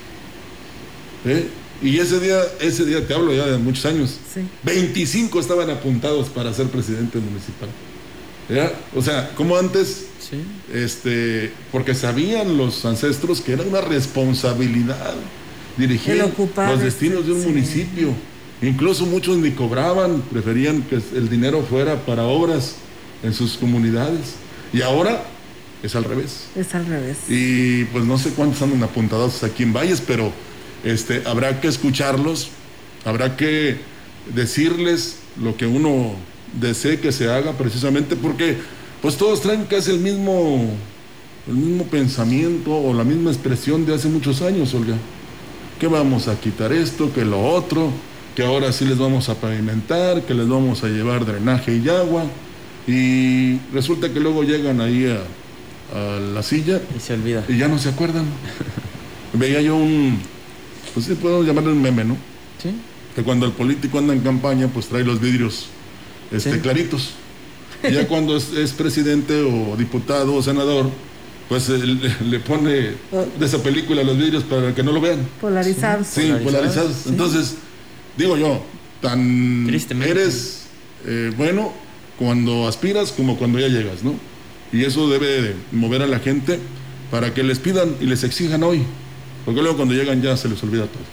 ¿eh? 1.25 1.47
Y 1.81 1.99
ese 1.99 2.19
día, 2.19 2.39
ese 2.59 2.85
día 2.85 3.05
te 3.05 3.13
hablo 3.13 3.33
ya 3.33 3.45
de 3.45 3.57
muchos 3.57 3.85
años, 3.85 4.17
Sí. 4.33 4.41
25 4.63 5.39
estaban 5.39 5.69
apuntados 5.69 6.29
para 6.29 6.53
ser 6.53 6.67
presidente 6.67 7.19
municipal. 7.19 7.69
¿Ya? 8.49 8.71
O 8.95 9.01
sea, 9.01 9.31
como 9.35 9.57
antes, 9.57 10.05
este, 10.73 11.51
porque 11.71 11.93
sabían 11.93 12.57
los 12.57 12.85
ancestros 12.85 13.41
que 13.41 13.53
era 13.53 13.63
una 13.63 13.81
responsabilidad 13.81 15.15
dirigir 15.77 16.23
los 16.55 16.79
destinos 16.79 17.25
de 17.25 17.33
un 17.33 17.41
sí. 17.41 17.47
municipio. 17.47 18.13
Incluso 18.61 19.05
muchos 19.05 19.37
ni 19.37 19.51
cobraban, 19.51 20.21
preferían 20.31 20.81
que 20.83 20.95
el 21.15 21.29
dinero 21.29 21.63
fuera 21.69 22.05
para 22.05 22.23
obras 22.23 22.75
en 23.23 23.33
sus 23.33 23.57
comunidades. 23.57 24.35
Y 24.73 24.81
ahora 24.81 25.23
es 25.83 25.95
al 25.95 26.03
revés. 26.03 26.47
Es 26.55 26.73
al 26.75 26.85
revés. 26.85 27.17
Y 27.29 27.85
pues 27.85 28.05
no 28.05 28.17
sé 28.17 28.31
cuántos 28.31 28.61
andan 28.61 28.83
apuntados 28.83 29.43
aquí 29.43 29.63
en 29.63 29.73
Valles, 29.73 30.01
pero 30.05 30.31
este, 30.83 31.23
habrá 31.25 31.61
que 31.61 31.67
escucharlos, 31.67 32.49
habrá 33.05 33.37
que 33.37 33.77
decirles 34.33 35.17
lo 35.41 35.55
que 35.55 35.65
uno 35.65 36.15
desee 36.59 36.99
que 36.99 37.11
se 37.11 37.29
haga 37.29 37.53
precisamente 37.53 38.15
porque 38.15 38.57
pues 39.01 39.17
todos 39.17 39.41
traen 39.41 39.65
casi 39.65 39.91
el 39.91 39.99
mismo, 39.99 40.71
el 41.47 41.53
mismo 41.53 41.83
pensamiento 41.85 42.75
o 42.75 42.93
la 42.93 43.03
misma 43.03 43.31
expresión 43.31 43.85
de 43.85 43.93
hace 43.93 44.07
muchos 44.07 44.41
años, 44.41 44.73
Olga. 44.73 44.95
Que 45.79 45.87
vamos 45.87 46.27
a 46.27 46.39
quitar 46.39 46.73
esto, 46.73 47.13
que 47.13 47.23
lo 47.23 47.39
otro, 47.39 47.91
que 48.35 48.43
ahora 48.43 48.71
sí 48.71 48.85
les 48.85 48.97
vamos 48.97 49.29
a 49.29 49.35
pavimentar, 49.35 50.23
que 50.23 50.33
les 50.33 50.47
vamos 50.47 50.83
a 50.83 50.87
llevar 50.87 51.25
drenaje 51.25 51.75
y 51.77 51.87
agua. 51.89 52.23
Y 52.87 53.59
resulta 53.73 54.11
que 54.13 54.19
luego 54.19 54.43
llegan 54.43 54.79
ahí 54.81 55.05
a, 55.07 55.19
a 55.97 56.19
la 56.19 56.41
silla 56.43 56.81
Y 56.95 56.99
se 56.99 57.13
olvida. 57.13 57.43
y 57.47 57.57
ya 57.57 57.67
no 57.67 57.77
se 57.79 57.89
acuerdan. 57.89 58.25
Veía 59.33 59.61
yo 59.61 59.75
un, 59.75 60.19
pues 60.93 61.05
sí 61.05 61.13
podemos 61.15 61.45
llamarle 61.45 61.71
un 61.71 61.81
meme, 61.81 62.05
¿no? 62.05 62.15
Sí. 62.61 62.69
Que 63.15 63.23
cuando 63.23 63.45
el 63.45 63.51
político 63.51 63.99
anda 63.99 64.13
en 64.13 64.21
campaña, 64.21 64.67
pues 64.67 64.87
trae 64.87 65.03
los 65.03 65.19
vidrios 65.19 65.67
este, 66.31 66.53
Sí. 66.53 66.59
claritos. 66.59 67.11
Y 67.87 67.91
ya 67.93 68.07
cuando 68.07 68.37
es, 68.37 68.53
es 68.53 68.71
presidente 68.71 69.41
o 69.41 69.75
diputado 69.75 70.33
o 70.35 70.41
senador, 70.41 70.89
pues 71.49 71.67
le, 71.69 72.15
le 72.25 72.39
pone 72.39 72.71
de 72.71 73.45
esa 73.45 73.61
película 73.61 74.01
los 74.03 74.17
vidrios 74.17 74.43
para 74.43 74.73
que 74.73 74.81
no 74.81 74.91
lo 74.93 75.01
vean. 75.01 75.27
Polarizados. 75.41 76.07
Sí, 76.07 76.31
polarizados. 76.43 76.93
sí. 77.03 77.09
Entonces, 77.09 77.55
digo 78.15 78.37
yo, 78.37 78.63
tan 79.01 79.65
Tristemente. 79.67 80.11
eres 80.11 80.63
eh, 81.05 81.31
bueno 81.37 81.73
cuando 82.17 82.67
aspiras 82.67 83.11
como 83.11 83.37
cuando 83.37 83.59
ya 83.59 83.67
llegas, 83.67 84.03
¿no? 84.03 84.15
Y 84.71 84.83
eso 84.83 85.09
debe 85.09 85.41
de 85.41 85.55
mover 85.71 86.01
a 86.01 86.07
la 86.07 86.19
gente 86.19 86.59
para 87.11 87.33
que 87.33 87.43
les 87.43 87.59
pidan 87.59 87.95
y 88.01 88.05
les 88.05 88.23
exijan 88.23 88.63
hoy. 88.63 88.83
Porque 89.45 89.61
luego 89.61 89.77
cuando 89.77 89.93
llegan 89.93 90.21
ya 90.21 90.35
se 90.35 90.49
les 90.49 90.61
olvida 90.63 90.87
todo. 90.87 91.03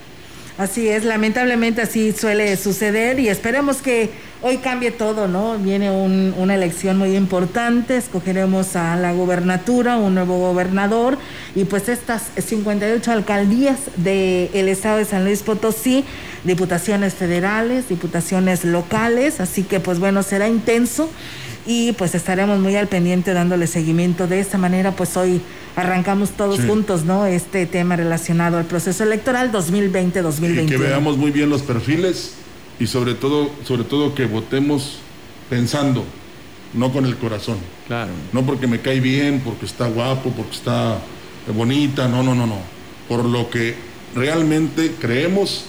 Así 0.57 0.89
es, 0.89 1.05
lamentablemente 1.05 1.83
así 1.83 2.13
suele 2.13 2.57
suceder 2.57 3.19
y 3.19 3.29
esperemos 3.29 3.79
que 3.79 4.11
hoy 4.47 4.59
cambie 4.59 4.91
todo, 4.91 5.27
¿no? 5.27 5.57
Viene 5.57 5.91
un- 5.91 6.35
una 6.37 6.55
elección 6.55 6.99
muy 6.99 7.17
importante, 7.17 7.97
escogeremos 7.97 8.77
a 8.77 8.95
la 8.95 9.15
gobernatura, 9.15 9.97
un 9.97 10.15
nuevo 10.15 10.39
gobernador 10.39 11.17
y 11.55 11.65
pues 11.65 11.89
estas 11.89 12.25
58 12.37 13.11
alcaldías 13.11 13.79
del 13.97 14.69
estado 14.69 14.99
de 14.99 15.07
San 15.07 15.25
Luis 15.25 15.43
Potosí, 15.43 16.05
diputaciones 16.45 17.15
federales, 17.15 17.89
diputaciones 17.89 18.67
locales, 18.67 19.41
así 19.41 19.63
que 19.63 19.81
pues 19.81 19.99
bueno, 19.99 20.23
será 20.23 20.47
intenso 20.47 21.09
y 21.67 21.93
pues 21.93 22.15
estaremos 22.15 22.59
muy 22.61 22.77
al 22.77 22.87
pendiente 22.89 23.33
dándole 23.33 23.67
seguimiento. 23.67 24.27
De 24.27 24.41
esta 24.41 24.59
manera 24.59 24.93
pues 24.93 25.17
hoy 25.17 25.41
arrancamos 25.75 26.33
todos 26.33 26.59
Sí. 26.61 26.67
juntos, 26.69 27.07
¿no? 27.07 27.25
Este 27.25 27.65
tema 27.65 27.97
relacionado 27.97 28.59
al 28.59 28.67
proceso 28.67 29.05
electoral 29.05 29.47
Y 29.47 29.51
que 29.53 29.57
2020-2021. 29.57 30.79
veamos 30.79 31.17
muy 31.17 31.31
bien 31.31 31.49
los 31.49 31.63
perfiles 31.63 32.35
y 32.79 32.87
sobre 32.87 33.15
todo, 33.15 33.51
sobre 33.65 33.85
todo 33.85 34.15
que 34.15 34.27
votemos 34.27 34.99
pensando, 35.49 36.05
no 36.73 36.93
con 36.93 37.07
el 37.07 37.17
corazón. 37.17 37.59
Claro. 37.87 38.11
No 38.33 38.45
porque 38.45 38.67
me 38.67 38.81
cae 38.81 39.01
bien, 39.01 39.41
porque 39.45 39.67
está 39.67 39.87
guapo, 39.89 40.31
porque 40.31 40.57
está 40.57 40.99
bonita, 41.55 42.09
no, 42.09 42.23
no, 42.23 42.35
no, 42.35 42.47
no. 42.47 42.59
Por 43.09 43.25
lo 43.25 43.51
que 43.51 43.75
realmente 44.15 44.95
creemos 45.01 45.67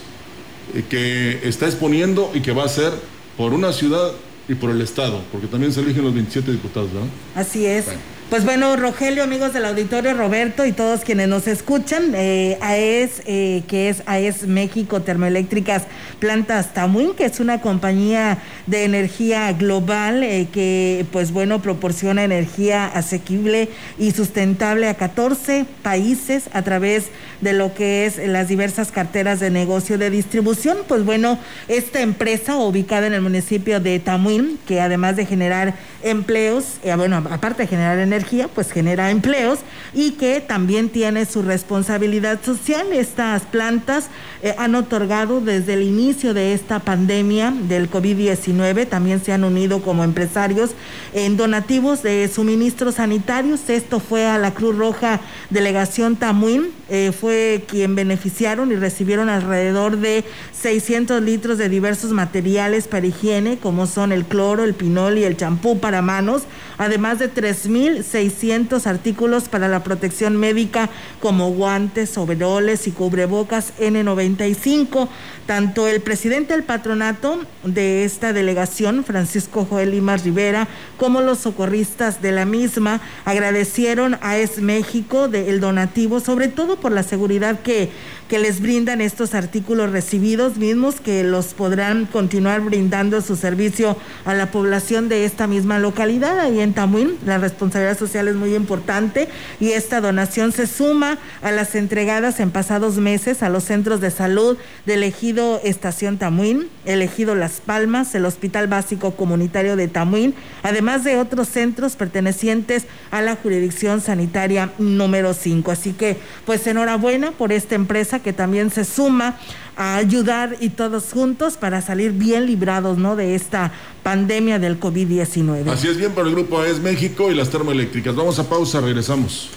eh, 0.74 0.84
que 0.88 1.46
está 1.46 1.66
exponiendo 1.66 2.30
y 2.34 2.40
que 2.40 2.52
va 2.52 2.64
a 2.64 2.68
ser 2.68 2.92
por 3.36 3.52
una 3.52 3.72
ciudad 3.72 4.12
y 4.48 4.54
por 4.54 4.70
el 4.70 4.80
Estado, 4.80 5.22
porque 5.32 5.46
también 5.46 5.72
se 5.72 5.80
eligen 5.80 6.04
los 6.04 6.14
27 6.14 6.52
diputados, 6.52 6.92
¿verdad? 6.92 7.08
Así 7.34 7.66
es. 7.66 7.86
Bueno. 7.86 8.15
Pues 8.28 8.44
bueno, 8.44 8.74
Rogelio, 8.74 9.22
amigos 9.22 9.52
del 9.52 9.66
auditorio, 9.66 10.12
Roberto 10.12 10.66
y 10.66 10.72
todos 10.72 11.02
quienes 11.02 11.28
nos 11.28 11.46
escuchan, 11.46 12.12
eh, 12.16 12.58
AES, 12.60 13.22
eh, 13.24 13.62
que 13.68 13.88
es 13.88 14.02
AES 14.04 14.48
México 14.48 15.00
Termoeléctricas 15.00 15.84
Plantas 16.18 16.74
Tamuín, 16.74 17.14
que 17.14 17.24
es 17.24 17.38
una 17.38 17.60
compañía 17.60 18.38
de 18.66 18.82
energía 18.82 19.52
global 19.52 20.24
eh, 20.24 20.48
que, 20.52 21.06
pues 21.12 21.30
bueno, 21.30 21.62
proporciona 21.62 22.24
energía 22.24 22.86
asequible 22.86 23.68
y 23.96 24.10
sustentable 24.10 24.88
a 24.88 24.94
14 24.94 25.64
países 25.84 26.50
a 26.52 26.62
través 26.62 27.04
de 27.35 27.35
lo 27.40 27.74
que 27.74 28.06
es 28.06 28.18
las 28.18 28.48
diversas 28.48 28.92
carteras 28.92 29.40
de 29.40 29.50
negocio 29.50 29.98
de 29.98 30.10
distribución. 30.10 30.78
Pues 30.88 31.04
bueno, 31.04 31.38
esta 31.68 32.00
empresa 32.00 32.56
ubicada 32.56 33.06
en 33.06 33.14
el 33.14 33.20
municipio 33.20 33.80
de 33.80 33.98
Tamuín, 33.98 34.58
que 34.66 34.80
además 34.80 35.16
de 35.16 35.26
generar 35.26 35.74
empleos, 36.02 36.76
eh, 36.82 36.94
bueno, 36.96 37.16
aparte 37.30 37.62
de 37.62 37.68
generar 37.68 37.98
energía, 37.98 38.48
pues 38.48 38.70
genera 38.70 39.10
empleos 39.10 39.60
y 39.92 40.12
que 40.12 40.40
también 40.40 40.88
tiene 40.88 41.24
su 41.26 41.42
responsabilidad 41.42 42.40
social. 42.44 42.92
Estas 42.92 43.42
plantas 43.42 44.08
eh, 44.42 44.54
han 44.58 44.74
otorgado 44.74 45.40
desde 45.40 45.74
el 45.74 45.82
inicio 45.82 46.34
de 46.34 46.52
esta 46.52 46.78
pandemia 46.78 47.52
del 47.68 47.90
COVID-19, 47.90 48.88
también 48.88 49.22
se 49.22 49.32
han 49.32 49.44
unido 49.44 49.82
como 49.82 50.04
empresarios 50.04 50.70
en 51.12 51.36
donativos 51.36 52.02
de 52.02 52.28
suministros 52.28 52.96
sanitarios. 52.96 53.68
Esto 53.68 54.00
fue 54.00 54.26
a 54.26 54.38
la 54.38 54.54
Cruz 54.54 54.76
Roja 54.76 55.20
Delegación 55.50 56.16
Tamuín, 56.16 56.68
eh, 56.88 57.12
fue 57.18 57.25
quien 57.68 57.94
beneficiaron 57.94 58.72
y 58.72 58.76
recibieron 58.76 59.28
alrededor 59.28 59.96
de 59.98 60.24
600 60.60 61.22
litros 61.22 61.58
de 61.58 61.68
diversos 61.68 62.12
materiales 62.12 62.88
para 62.88 63.06
higiene, 63.06 63.58
como 63.58 63.86
son 63.86 64.10
el 64.10 64.24
cloro, 64.24 64.64
el 64.64 64.74
pinol 64.74 65.18
y 65.18 65.24
el 65.24 65.36
champú 65.36 65.78
para 65.78 66.00
manos, 66.00 66.44
además 66.78 67.18
de 67.18 67.32
3.600 67.32 68.86
artículos 68.86 69.48
para 69.48 69.68
la 69.68 69.84
protección 69.84 70.36
médica, 70.36 70.88
como 71.20 71.50
guantes, 71.50 72.16
overoles 72.16 72.86
y 72.86 72.92
cubrebocas 72.92 73.74
N95. 73.78 75.08
Tanto 75.46 75.86
el 75.86 76.00
presidente 76.00 76.54
del 76.54 76.64
patronato 76.64 77.40
de 77.62 78.04
esta 78.04 78.32
delegación, 78.32 79.04
Francisco 79.04 79.64
Joel 79.68 79.92
Limas 79.92 80.24
Rivera, 80.24 80.66
como 80.96 81.20
los 81.20 81.38
socorristas 81.38 82.20
de 82.20 82.32
la 82.32 82.46
misma, 82.46 83.00
agradecieron 83.24 84.18
a 84.22 84.38
Es 84.38 84.58
México 84.58 85.28
del 85.28 85.60
donativo, 85.60 86.18
sobre 86.18 86.48
todo 86.48 86.80
por 86.80 86.90
la 86.92 87.02
seguridad 87.02 87.60
que, 87.60 87.90
que 88.28 88.38
les 88.38 88.60
brindan 88.60 89.00
estos 89.00 89.34
artículos 89.34 89.92
recibidos, 89.92 90.56
mismos 90.56 91.00
que 91.00 91.22
los 91.22 91.54
podrán 91.54 92.06
continuar 92.06 92.60
brindando 92.60 93.20
su 93.20 93.36
servicio 93.36 93.96
a 94.24 94.34
la 94.34 94.50
población 94.50 95.08
de 95.08 95.24
esta 95.24 95.46
misma 95.46 95.78
localidad, 95.78 96.40
ahí 96.40 96.60
en 96.60 96.74
Tamuín. 96.74 97.16
La 97.24 97.38
responsabilidad 97.38 97.98
social 97.98 98.28
es 98.28 98.34
muy 98.34 98.54
importante 98.54 99.28
y 99.60 99.70
esta 99.70 100.00
donación 100.00 100.52
se 100.52 100.66
suma 100.66 101.18
a 101.42 101.52
las 101.52 101.74
entregadas 101.74 102.40
en 102.40 102.50
pasados 102.50 102.96
meses 102.96 103.42
a 103.42 103.48
los 103.48 103.64
centros 103.64 104.00
de 104.00 104.10
salud 104.10 104.58
del 104.86 105.02
ejido 105.02 105.60
Estación 105.62 106.18
Tamuín, 106.18 106.68
el 106.86 107.02
ejido 107.02 107.34
Las 107.34 107.60
Palmas, 107.60 108.14
el 108.14 108.24
Hospital 108.24 108.68
Básico 108.68 109.12
Comunitario 109.12 109.76
de 109.76 109.88
Tamuín, 109.88 110.34
además 110.62 111.04
de 111.04 111.18
otros 111.18 111.48
centros 111.48 111.96
pertenecientes 111.96 112.86
a 113.10 113.20
la 113.20 113.36
jurisdicción 113.36 114.00
sanitaria 114.00 114.70
número 114.78 115.34
5. 115.34 115.70
Así 115.70 115.92
que, 115.92 116.16
pues 116.46 116.66
enhorabuena 116.66 117.32
por 117.32 117.52
esta 117.52 117.74
empresa 117.74 118.20
que 118.20 118.32
también 118.32 118.70
se 118.70 118.84
suma 118.84 119.38
a 119.76 119.96
ayudar 119.96 120.56
y 120.60 120.70
todos 120.70 121.12
juntos 121.12 121.56
para 121.56 121.82
salir 121.82 122.12
bien 122.12 122.46
librados, 122.46 122.96
¿no? 122.96 123.14
De 123.16 123.34
esta 123.34 123.72
pandemia 124.02 124.58
del 124.58 124.80
COVID-19. 124.80 125.68
Así 125.68 125.88
es 125.88 125.98
bien 125.98 126.12
para 126.12 126.28
el 126.28 126.34
grupo 126.34 126.60
AES 126.60 126.80
México 126.80 127.30
y 127.30 127.34
las 127.34 127.50
termoeléctricas. 127.50 128.14
Vamos 128.14 128.38
a 128.38 128.48
pausa, 128.48 128.80
regresamos. 128.80 129.50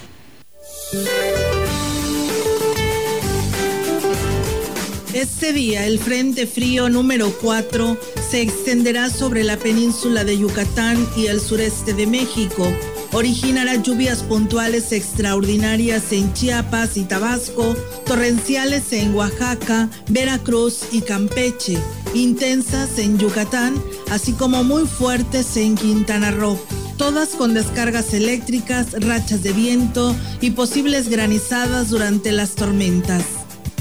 Este 5.19 5.51
día 5.51 5.85
el 5.85 5.99
Frente 5.99 6.47
Frío 6.47 6.87
número 6.87 7.33
4 7.41 7.97
se 8.31 8.41
extenderá 8.41 9.09
sobre 9.09 9.43
la 9.43 9.57
península 9.57 10.23
de 10.23 10.37
Yucatán 10.37 11.05
y 11.17 11.25
el 11.25 11.41
sureste 11.41 11.93
de 11.93 12.07
México. 12.07 12.71
Originará 13.11 13.75
lluvias 13.75 14.23
puntuales 14.23 14.93
extraordinarias 14.93 16.13
en 16.13 16.31
Chiapas 16.31 16.95
y 16.95 17.03
Tabasco, 17.03 17.75
torrenciales 18.05 18.93
en 18.93 19.13
Oaxaca, 19.13 19.89
Veracruz 20.07 20.83
y 20.93 21.01
Campeche, 21.01 21.77
intensas 22.13 22.97
en 22.97 23.19
Yucatán, 23.19 23.75
así 24.11 24.31
como 24.31 24.63
muy 24.63 24.87
fuertes 24.87 25.57
en 25.57 25.75
Quintana 25.75 26.31
Roo 26.31 26.57
todas 26.95 27.29
con 27.29 27.53
descargas 27.53 28.13
eléctricas, 28.13 28.91
rachas 28.91 29.41
de 29.41 29.53
viento 29.53 30.15
y 30.41 30.51
posibles 30.51 31.07
granizadas 31.07 31.89
durante 31.89 32.33
las 32.33 32.55
tormentas. 32.55 33.38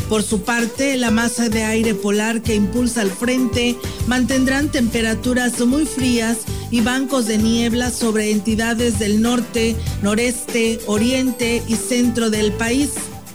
Por 0.09 0.23
su 0.23 0.41
parte, 0.41 0.97
la 0.97 1.11
masa 1.11 1.51
de 1.51 1.65
aire 1.65 1.95
polar 1.95 2.41
que 2.41 2.55
impulsa 2.55 3.03
al 3.03 3.11
frente 3.11 3.77
mantendrán 4.07 4.71
temperaturas 4.71 5.61
muy 5.67 5.85
frías 5.85 6.39
y 6.71 6.81
bancos 6.81 7.27
de 7.27 7.37
niebla 7.37 7.91
sobre 7.91 8.31
entidades 8.31 8.99
del 8.99 9.21
norte, 9.21 9.77
noreste, 10.03 10.81
oriente 10.87 11.63
y 11.69 11.77
centro 11.77 12.31
del 12.31 12.53
país. 12.53 12.93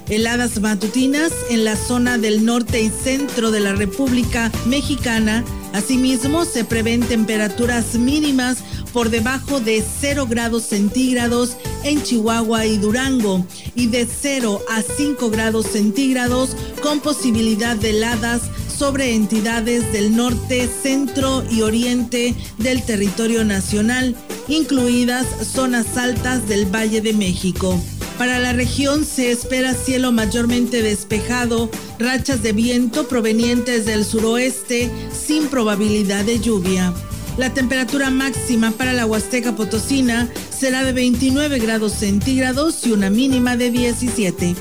Heladas 0.10 0.60
matutinas 0.60 1.32
en 1.50 1.64
la 1.64 1.76
zona 1.76 2.18
del 2.18 2.46
norte 2.46 2.82
y 2.82 2.90
centro 2.90 3.52
de 3.52 3.62
la 3.62 3.74
República 3.74 4.52
Mexicana. 4.66 5.44
Asimismo, 5.74 6.46
se 6.46 6.66
prevén 6.66 7.02
temperaturas 7.02 7.96
mínimas 7.96 8.58
por 8.92 9.10
debajo 9.10 9.60
de 9.60 9.84
0 10.02 10.28
grados 10.30 10.64
centígrados 10.64 11.58
en 11.84 12.04
Chihuahua 12.04 12.66
y 12.66 12.78
Durango 12.78 13.46
y 13.76 13.88
de 13.88 14.06
0 14.06 14.62
a 14.70 14.82
5 14.82 15.30
grados 15.30 15.68
centígrados 15.68 16.56
con 16.82 17.00
posibilidad 17.00 17.76
de 17.76 17.92
heladas 17.92 18.42
sobre 18.78 19.16
entidades 19.16 19.92
del 19.94 20.16
norte, 20.16 20.68
centro 20.68 21.44
y 21.50 21.62
oriente 21.62 22.36
del 22.58 22.84
territorio 22.84 23.46
nacional, 23.46 24.16
incluidas 24.48 25.26
zonas 25.46 25.98
altas 25.98 26.48
del 26.48 26.66
Valle 26.66 27.02
de 27.02 27.14
México. 27.14 27.80
Para 28.18 28.40
la 28.40 28.54
región 28.54 29.06
se 29.06 29.32
espera 29.32 29.74
cielo 29.74 30.12
mayormente 30.12 30.82
despejado, 30.82 31.70
rachas 32.00 32.44
de 32.44 32.54
viento 32.54 33.08
provenientes 33.08 33.86
del 33.86 34.06
suroeste 34.06 34.92
sin 35.12 35.48
probabilidad 35.48 36.24
de 36.24 36.40
lluvia. 36.40 36.94
La 37.38 37.52
temperatura 37.52 38.12
máxima 38.12 38.72
para 38.72 38.94
la 38.94 39.08
Huasteca 39.08 39.56
Potosina 39.56 40.30
será 40.56 40.84
de 40.84 40.94
29 40.94 41.58
grados 41.58 41.94
centígrados 41.94 42.86
y 42.86 42.92
una 42.92 43.10
mínima 43.10 43.58
de 43.58 43.72
17. 43.72 44.56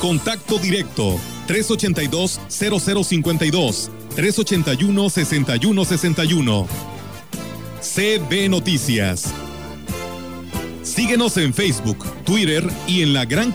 Contacto 0.00 0.58
directo. 0.58 1.20
382-0052 1.46 3.90
381-6161 4.16 6.66
CB 7.80 8.48
Noticias. 8.50 9.32
Síguenos 10.82 11.36
en 11.36 11.54
Facebook, 11.54 12.04
Twitter 12.24 12.68
y 12.86 13.02
en 13.02 13.12
la 13.12 13.24
gran 13.24 13.52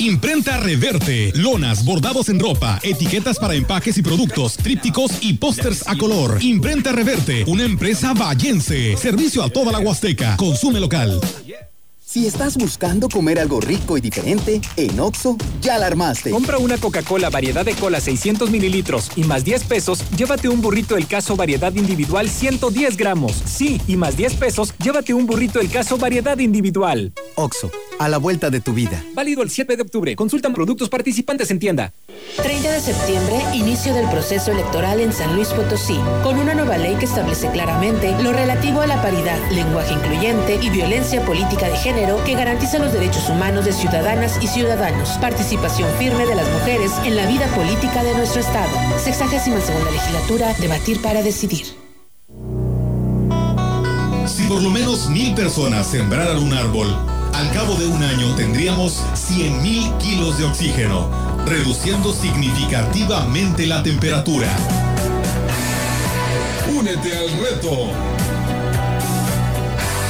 Imprenta 0.00 0.56
Reverte, 0.56 1.30
lonas, 1.34 1.84
bordados 1.84 2.30
en 2.30 2.40
ropa, 2.40 2.80
etiquetas 2.82 3.38
para 3.38 3.54
empaques 3.54 3.98
y 3.98 4.02
productos, 4.02 4.56
trípticos 4.56 5.12
y 5.20 5.34
pósters 5.34 5.86
a 5.86 5.94
color. 5.94 6.38
Imprenta 6.42 6.90
Reverte, 6.90 7.44
una 7.46 7.64
empresa 7.64 8.14
vallense. 8.14 8.96
Servicio 8.96 9.42
a 9.42 9.50
toda 9.50 9.70
la 9.70 9.78
Huasteca. 9.78 10.38
Consume 10.38 10.80
local. 10.80 11.20
Si 12.10 12.26
estás 12.26 12.56
buscando 12.56 13.08
comer 13.08 13.38
algo 13.38 13.60
rico 13.60 13.96
y 13.96 14.00
diferente, 14.00 14.60
en 14.76 14.98
Oxo 14.98 15.36
ya 15.60 15.78
la 15.78 15.86
armaste. 15.86 16.30
Compra 16.30 16.58
una 16.58 16.76
Coca-Cola 16.76 17.30
variedad 17.30 17.64
de 17.64 17.72
cola 17.74 18.00
600 18.00 18.50
mililitros 18.50 19.12
y 19.14 19.22
más 19.22 19.44
10 19.44 19.62
pesos, 19.62 20.02
llévate 20.16 20.48
un 20.48 20.60
burrito 20.60 20.96
El 20.96 21.06
Caso 21.06 21.36
variedad 21.36 21.72
individual 21.72 22.28
110 22.28 22.96
gramos. 22.96 23.40
Sí, 23.46 23.80
y 23.86 23.96
más 23.96 24.16
10 24.16 24.34
pesos, 24.34 24.74
llévate 24.78 25.14
un 25.14 25.24
burrito 25.24 25.60
El 25.60 25.70
Caso 25.70 25.98
variedad 25.98 26.36
individual. 26.38 27.12
Oxo, 27.36 27.70
a 28.00 28.08
la 28.08 28.18
vuelta 28.18 28.50
de 28.50 28.60
tu 28.60 28.72
vida. 28.72 29.04
Válido 29.14 29.44
el 29.44 29.50
7 29.50 29.76
de 29.76 29.82
octubre. 29.82 30.16
Consultan 30.16 30.52
productos 30.52 30.88
participantes 30.88 31.52
en 31.52 31.60
tienda. 31.60 31.92
30 32.42 32.72
de 32.72 32.80
septiembre, 32.80 33.40
inicio 33.54 33.94
del 33.94 34.08
proceso 34.08 34.50
electoral 34.50 35.00
en 35.00 35.12
San 35.12 35.36
Luis 35.36 35.48
Potosí, 35.48 35.98
con 36.22 36.38
una 36.38 36.54
nueva 36.54 36.76
ley 36.76 36.96
que 36.96 37.04
establece 37.04 37.50
claramente 37.50 38.14
lo 38.20 38.32
relativo 38.32 38.80
a 38.80 38.86
la 38.86 39.00
paridad, 39.00 39.38
lenguaje 39.50 39.94
incluyente 39.94 40.58
y 40.60 40.70
violencia 40.70 41.24
política 41.24 41.68
de 41.68 41.76
género 41.76 41.99
que 42.24 42.34
garantiza 42.34 42.78
los 42.78 42.94
derechos 42.94 43.28
humanos 43.28 43.66
de 43.66 43.72
ciudadanas 43.72 44.38
y 44.40 44.46
ciudadanos, 44.46 45.10
participación 45.20 45.86
firme 45.98 46.24
de 46.24 46.34
las 46.34 46.48
mujeres 46.50 46.92
en 47.04 47.14
la 47.14 47.26
vida 47.26 47.46
política 47.48 48.02
de 48.02 48.14
nuestro 48.14 48.40
Estado. 48.40 48.70
Sexagésima 48.98 49.60
segunda 49.60 49.90
legislatura, 49.90 50.54
debatir 50.58 51.02
para 51.02 51.22
decidir. 51.22 51.66
Si 54.26 54.44
por 54.48 54.62
lo 54.62 54.70
menos 54.70 55.10
mil 55.10 55.34
personas 55.34 55.88
sembraran 55.88 56.38
un 56.38 56.54
árbol, 56.54 56.88
al 57.34 57.52
cabo 57.52 57.74
de 57.74 57.86
un 57.86 58.02
año 58.02 58.34
tendríamos 58.34 59.04
100 59.12 59.62
mil 59.62 59.92
kilos 59.98 60.38
de 60.38 60.44
oxígeno, 60.44 61.10
reduciendo 61.44 62.14
significativamente 62.14 63.66
la 63.66 63.82
temperatura. 63.82 64.48
Únete 66.74 67.14
al 67.14 67.30
reto. 67.42 67.90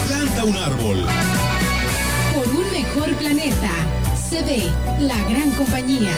Planta 0.07 0.45
un 0.45 0.57
árbol. 0.57 1.40
Mejor 2.93 3.15
planeta. 3.19 3.71
Se 4.17 4.43
ve 4.43 4.65
la 4.99 5.17
gran 5.29 5.53
compañía. 5.53 6.11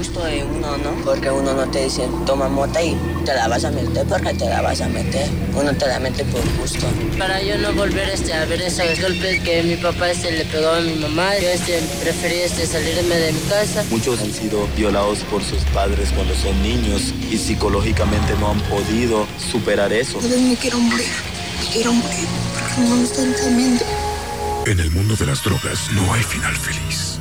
Gusto 0.00 0.24
de 0.24 0.42
uno, 0.42 0.78
¿no? 0.78 0.92
Porque 1.04 1.30
uno 1.30 1.52
no 1.52 1.70
te 1.70 1.84
dice, 1.84 2.08
toma 2.24 2.48
mota 2.48 2.82
y 2.82 2.96
te 3.26 3.34
la 3.34 3.48
vas 3.48 3.64
a 3.64 3.70
meter 3.70 4.06
porque 4.06 4.32
te 4.32 4.46
la 4.46 4.62
vas 4.62 4.80
a 4.80 4.88
meter. 4.88 5.28
Uno 5.54 5.74
te 5.74 5.86
la 5.86 6.00
mete 6.00 6.24
por 6.24 6.40
gusto. 6.58 6.86
Para 7.18 7.42
yo 7.42 7.58
no 7.58 7.70
volver 7.74 8.08
este, 8.08 8.32
a 8.32 8.46
ver 8.46 8.62
esos 8.62 8.98
golpes 8.98 9.42
que 9.42 9.62
mi 9.62 9.76
papá 9.76 10.10
este, 10.10 10.32
le 10.32 10.46
pegó 10.46 10.70
a 10.70 10.80
mi 10.80 10.94
mamá, 10.94 11.38
yo 11.38 11.48
este, 11.48 11.80
preferí 12.00 12.36
este, 12.36 12.66
salirme 12.66 13.14
de 13.14 13.32
mi 13.32 13.40
casa. 13.40 13.84
Muchos 13.90 14.22
han 14.22 14.32
sido 14.32 14.66
violados 14.74 15.18
por 15.30 15.44
sus 15.44 15.62
padres 15.74 16.08
cuando 16.14 16.34
son 16.34 16.62
niños 16.62 17.12
y 17.30 17.36
psicológicamente 17.36 18.32
no 18.40 18.52
han 18.52 18.60
podido 18.62 19.26
superar 19.52 19.92
eso. 19.92 20.18
Yo 20.22 20.40
me 20.40 20.56
quiero 20.56 20.78
morir, 20.78 21.08
me 21.60 21.72
quiero 21.74 21.92
morir, 21.92 22.26
porque 22.54 22.88
no 22.88 22.96
me 22.96 23.04
están. 23.04 23.34
En 24.66 24.80
el 24.80 24.90
mundo 24.92 25.14
de 25.16 25.26
las 25.26 25.44
drogas 25.44 25.90
no 25.92 26.10
hay 26.14 26.22
final 26.22 26.56
feliz. 26.56 27.19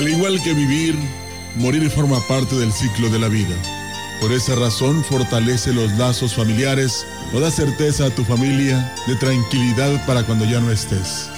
Al 0.00 0.08
igual 0.08 0.42
que 0.42 0.54
vivir, 0.54 0.94
morir 1.56 1.90
forma 1.90 2.26
parte 2.26 2.56
del 2.56 2.72
ciclo 2.72 3.10
de 3.10 3.18
la 3.18 3.28
vida. 3.28 3.54
Por 4.18 4.32
esa 4.32 4.54
razón 4.54 5.04
fortalece 5.04 5.74
los 5.74 5.92
lazos 5.98 6.34
familiares 6.34 7.06
o 7.34 7.38
da 7.38 7.50
certeza 7.50 8.06
a 8.06 8.10
tu 8.10 8.24
familia 8.24 8.94
de 9.06 9.14
tranquilidad 9.16 10.06
para 10.06 10.22
cuando 10.22 10.46
ya 10.46 10.58
no 10.58 10.70
estés. 10.70 11.28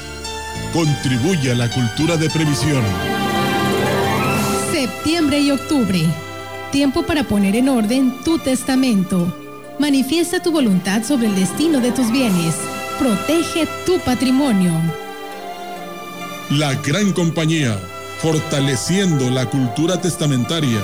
Contribuye 0.72 1.50
a 1.50 1.56
la 1.56 1.68
cultura 1.70 2.16
de 2.16 2.30
previsión. 2.30 2.84
Septiembre 4.70 5.40
y 5.40 5.50
octubre. 5.50 6.06
Tiempo 6.70 7.02
para 7.02 7.24
poner 7.24 7.56
en 7.56 7.68
orden 7.68 8.14
tu 8.24 8.38
testamento. 8.38 9.36
Manifiesta 9.80 10.40
tu 10.40 10.52
voluntad 10.52 11.02
sobre 11.02 11.26
el 11.26 11.34
destino 11.34 11.80
de 11.80 11.90
tus 11.90 12.12
bienes. 12.12 12.54
Protege 13.00 13.66
tu 13.84 13.98
patrimonio. 13.98 14.72
La 16.48 16.74
gran 16.74 17.12
compañía, 17.12 17.80
fortaleciendo 18.22 19.30
la 19.30 19.46
cultura 19.46 20.00
testamentaria. 20.00 20.80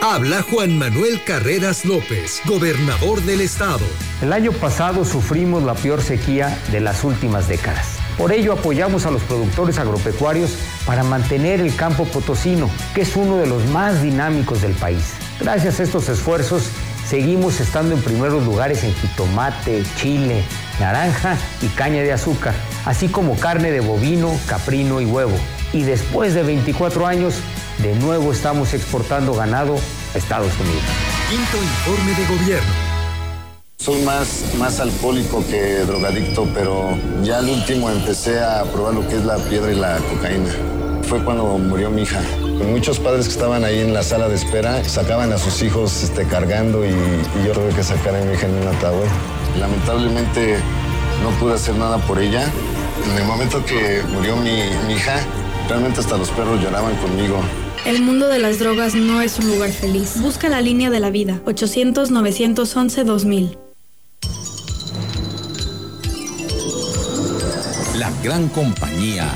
Habla 0.00 0.40
Juan 0.40 0.78
Manuel 0.78 1.22
Carreras 1.24 1.84
López, 1.84 2.40
gobernador 2.46 3.20
del 3.22 3.42
estado. 3.42 3.84
El 4.22 4.32
año 4.32 4.52
pasado 4.52 5.04
sufrimos 5.04 5.62
la 5.64 5.74
peor 5.74 6.00
sequía 6.00 6.58
de 6.70 6.80
las 6.80 7.04
últimas 7.04 7.46
décadas. 7.46 7.98
Por 8.16 8.32
ello 8.32 8.54
apoyamos 8.54 9.04
a 9.04 9.10
los 9.10 9.22
productores 9.22 9.78
agropecuarios 9.78 10.56
para 10.86 11.02
mantener 11.02 11.60
el 11.60 11.76
campo 11.76 12.06
potosino, 12.06 12.70
que 12.94 13.02
es 13.02 13.16
uno 13.16 13.36
de 13.36 13.46
los 13.46 13.66
más 13.66 14.02
dinámicos 14.02 14.62
del 14.62 14.72
país. 14.72 15.12
Gracias 15.40 15.80
a 15.80 15.82
estos 15.82 16.08
esfuerzos, 16.08 16.68
seguimos 17.12 17.60
estando 17.60 17.94
en 17.94 18.00
primeros 18.00 18.42
lugares 18.46 18.82
en 18.84 18.94
jitomate, 18.94 19.82
chile, 19.96 20.42
naranja 20.80 21.36
y 21.60 21.66
caña 21.66 22.00
de 22.00 22.10
azúcar, 22.10 22.54
así 22.86 23.08
como 23.08 23.36
carne 23.36 23.70
de 23.70 23.80
bovino, 23.80 24.34
caprino 24.46 24.98
y 24.98 25.04
huevo. 25.04 25.36
Y 25.74 25.82
después 25.82 26.32
de 26.32 26.42
24 26.42 27.06
años, 27.06 27.34
de 27.82 27.94
nuevo 27.96 28.32
estamos 28.32 28.72
exportando 28.72 29.34
ganado 29.34 29.74
a 30.14 30.16
Estados 30.16 30.58
Unidos. 30.58 30.84
Quinto 31.28 31.58
informe 31.62 32.14
de 32.14 32.26
gobierno. 32.34 32.72
Soy 33.76 34.00
más, 34.04 34.54
más 34.58 34.80
alcohólico 34.80 35.44
que 35.50 35.80
drogadicto, 35.80 36.48
pero 36.54 36.96
ya 37.22 37.40
al 37.40 37.48
último 37.50 37.90
empecé 37.90 38.40
a 38.40 38.62
probar 38.72 38.94
lo 38.94 39.06
que 39.06 39.16
es 39.16 39.24
la 39.26 39.36
piedra 39.36 39.70
y 39.70 39.74
la 39.74 39.98
cocaína. 39.98 40.50
Fue 41.02 41.22
cuando 41.22 41.58
murió 41.58 41.90
mi 41.90 42.04
hija. 42.04 42.22
Muchos 42.70 42.98
padres 42.98 43.26
que 43.26 43.32
estaban 43.32 43.64
ahí 43.64 43.80
en 43.80 43.94
la 43.94 44.02
sala 44.02 44.28
de 44.28 44.34
espera 44.34 44.84
sacaban 44.84 45.32
a 45.32 45.38
sus 45.38 45.62
hijos 45.62 46.02
este, 46.02 46.26
cargando 46.26 46.84
y, 46.84 46.90
y 46.90 47.46
yo 47.46 47.52
tuve 47.52 47.70
que 47.74 47.82
sacar 47.82 48.14
a 48.14 48.24
mi 48.24 48.34
hija 48.34 48.46
en 48.46 48.54
un 48.54 48.68
ataúd. 48.68 49.06
Lamentablemente 49.58 50.56
no 51.22 51.30
pude 51.38 51.54
hacer 51.54 51.74
nada 51.76 51.98
por 51.98 52.18
ella. 52.18 52.50
En 53.10 53.18
el 53.18 53.24
momento 53.24 53.64
que 53.64 54.02
murió 54.12 54.36
mi, 54.36 54.62
mi 54.86 54.94
hija, 54.94 55.20
realmente 55.68 56.00
hasta 56.00 56.16
los 56.16 56.30
perros 56.30 56.60
lloraban 56.60 56.96
conmigo. 56.96 57.40
El 57.84 58.02
mundo 58.02 58.28
de 58.28 58.38
las 58.38 58.58
drogas 58.58 58.94
no 58.94 59.20
es 59.20 59.38
un 59.38 59.48
lugar 59.48 59.70
feliz. 59.70 60.20
Busca 60.20 60.48
la 60.48 60.60
línea 60.60 60.90
de 60.90 61.00
la 61.00 61.10
vida. 61.10 61.40
800-911-2000. 61.46 63.58
La 67.98 68.10
gran 68.22 68.48
compañía 68.48 69.28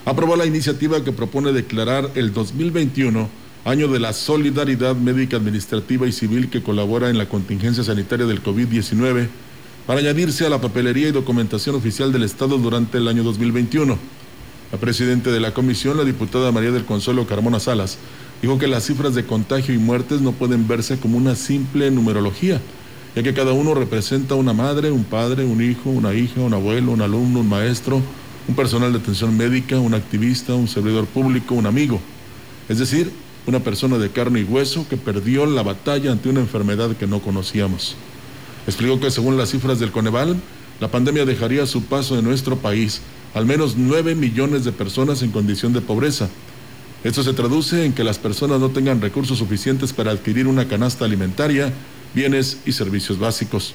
aprobó 0.07 0.35
la 0.35 0.47
iniciativa 0.47 1.05
que 1.05 1.13
propone 1.13 1.53
declarar 1.53 2.11
el 2.15 2.33
2021 2.33 3.29
año 3.67 3.89
de 3.89 4.01
la 4.01 4.15
solidaridad 4.15 4.97
médica 4.97 5.37
administrativa 5.37 6.07
y 6.07 6.13
civil 6.13 6.49
que 6.49 6.63
colabora 6.63 7.11
en 7.11 7.19
la 7.19 7.29
contingencia 7.29 7.85
sanitaria 7.85 8.25
del 8.25 8.43
COVID-19 8.43 9.29
para 9.87 10.01
añadirse 10.01 10.47
a 10.47 10.49
la 10.49 10.63
papelería 10.63 11.09
y 11.09 11.13
documentación 11.13 11.77
oficial 11.77 12.13
del 12.13 12.23
Estado 12.23 12.57
durante 12.57 12.97
el 12.97 13.09
año 13.09 13.23
2021. 13.23 13.99
La 14.73 14.79
presidenta 14.79 15.31
de 15.31 15.41
la 15.41 15.53
comisión, 15.53 15.99
la 15.99 16.05
diputada 16.05 16.51
María 16.51 16.71
del 16.71 16.87
Consuelo 16.87 17.27
Carmona 17.27 17.61
Salas, 17.61 17.99
dijo 18.41 18.59
que 18.59 18.69
las 18.69 18.87
cifras 18.87 19.15
de 19.15 19.27
contagio 19.27 19.75
y 19.75 19.79
muertes 19.79 20.23
no 20.23 20.33
pueden 20.33 20.67
verse 20.67 20.99
como 20.99 21.19
una 21.19 21.35
simple 21.35 21.91
numerología, 21.91 22.59
ya 23.15 23.23
que 23.23 23.35
cada 23.35 23.53
uno 23.53 23.75
representa 23.75 24.35
una 24.35 24.53
madre, 24.53 24.91
un 24.91 25.05
padre, 25.05 25.45
un 25.45 25.63
hijo, 25.63 25.91
una 25.91 26.15
hija, 26.15 26.41
un 26.41 26.55
abuelo, 26.55 26.93
un 26.93 27.03
alumno, 27.03 27.41
un 27.41 27.49
maestro, 27.49 28.01
un 28.49 28.55
personal 28.55 28.93
de 28.93 28.99
atención 28.99 29.37
médica, 29.37 29.79
un 29.79 29.95
activista, 29.95 30.55
un 30.55 30.69
servidor 30.69 31.07
público, 31.07 31.55
un 31.55 31.67
amigo. 31.67 32.01
Es 32.69 32.79
decir, 32.79 33.13
una 33.47 33.61
persona 33.61 33.99
de 33.99 34.11
carne 34.11 34.41
y 34.41 34.45
hueso 34.45 34.87
que 34.89 34.97
perdió 34.97 35.47
la 35.47 35.63
batalla 35.63 36.13
ante 36.13 36.29
una 36.29 36.41
enfermedad 36.41 36.97
que 36.97 37.07
no 37.07 37.21
conocíamos. 37.21 37.97
Explicó 38.67 38.99
que 39.01 39.11
según 39.11 39.37
las 39.37 39.51
cifras 39.51 39.79
del 39.79 39.93
Coneval, 39.93 40.37
la 40.81 40.91
pandemia 40.91 41.25
dejaría 41.25 41.67
su 41.67 41.85
paso 41.85 42.19
en 42.19 42.25
nuestro 42.25 42.57
país 42.57 43.03
al 43.35 43.47
menos 43.47 43.77
9 43.77 44.15
millones 44.15 44.65
de 44.65 44.73
personas 44.73 45.23
en 45.23 45.31
condición 45.31 45.73
de 45.73 45.81
pobreza. 45.81 46.29
Esto 47.03 47.23
se 47.23 47.33
traduce 47.33 47.85
en 47.85 47.95
que 47.95 48.05
las 48.05 48.19
personas 48.19 48.61
no 48.61 48.71
tengan 48.71 49.01
recursos 49.01 49.39
suficientes 49.39 49.93
para 49.93 50.13
adquirir 50.13 50.47
una 50.47 50.69
canasta 50.69 51.05
alimentaria 51.05 51.73
bienes 52.15 52.59
y 52.65 52.73
servicios 52.73 53.19
básicos. 53.19 53.75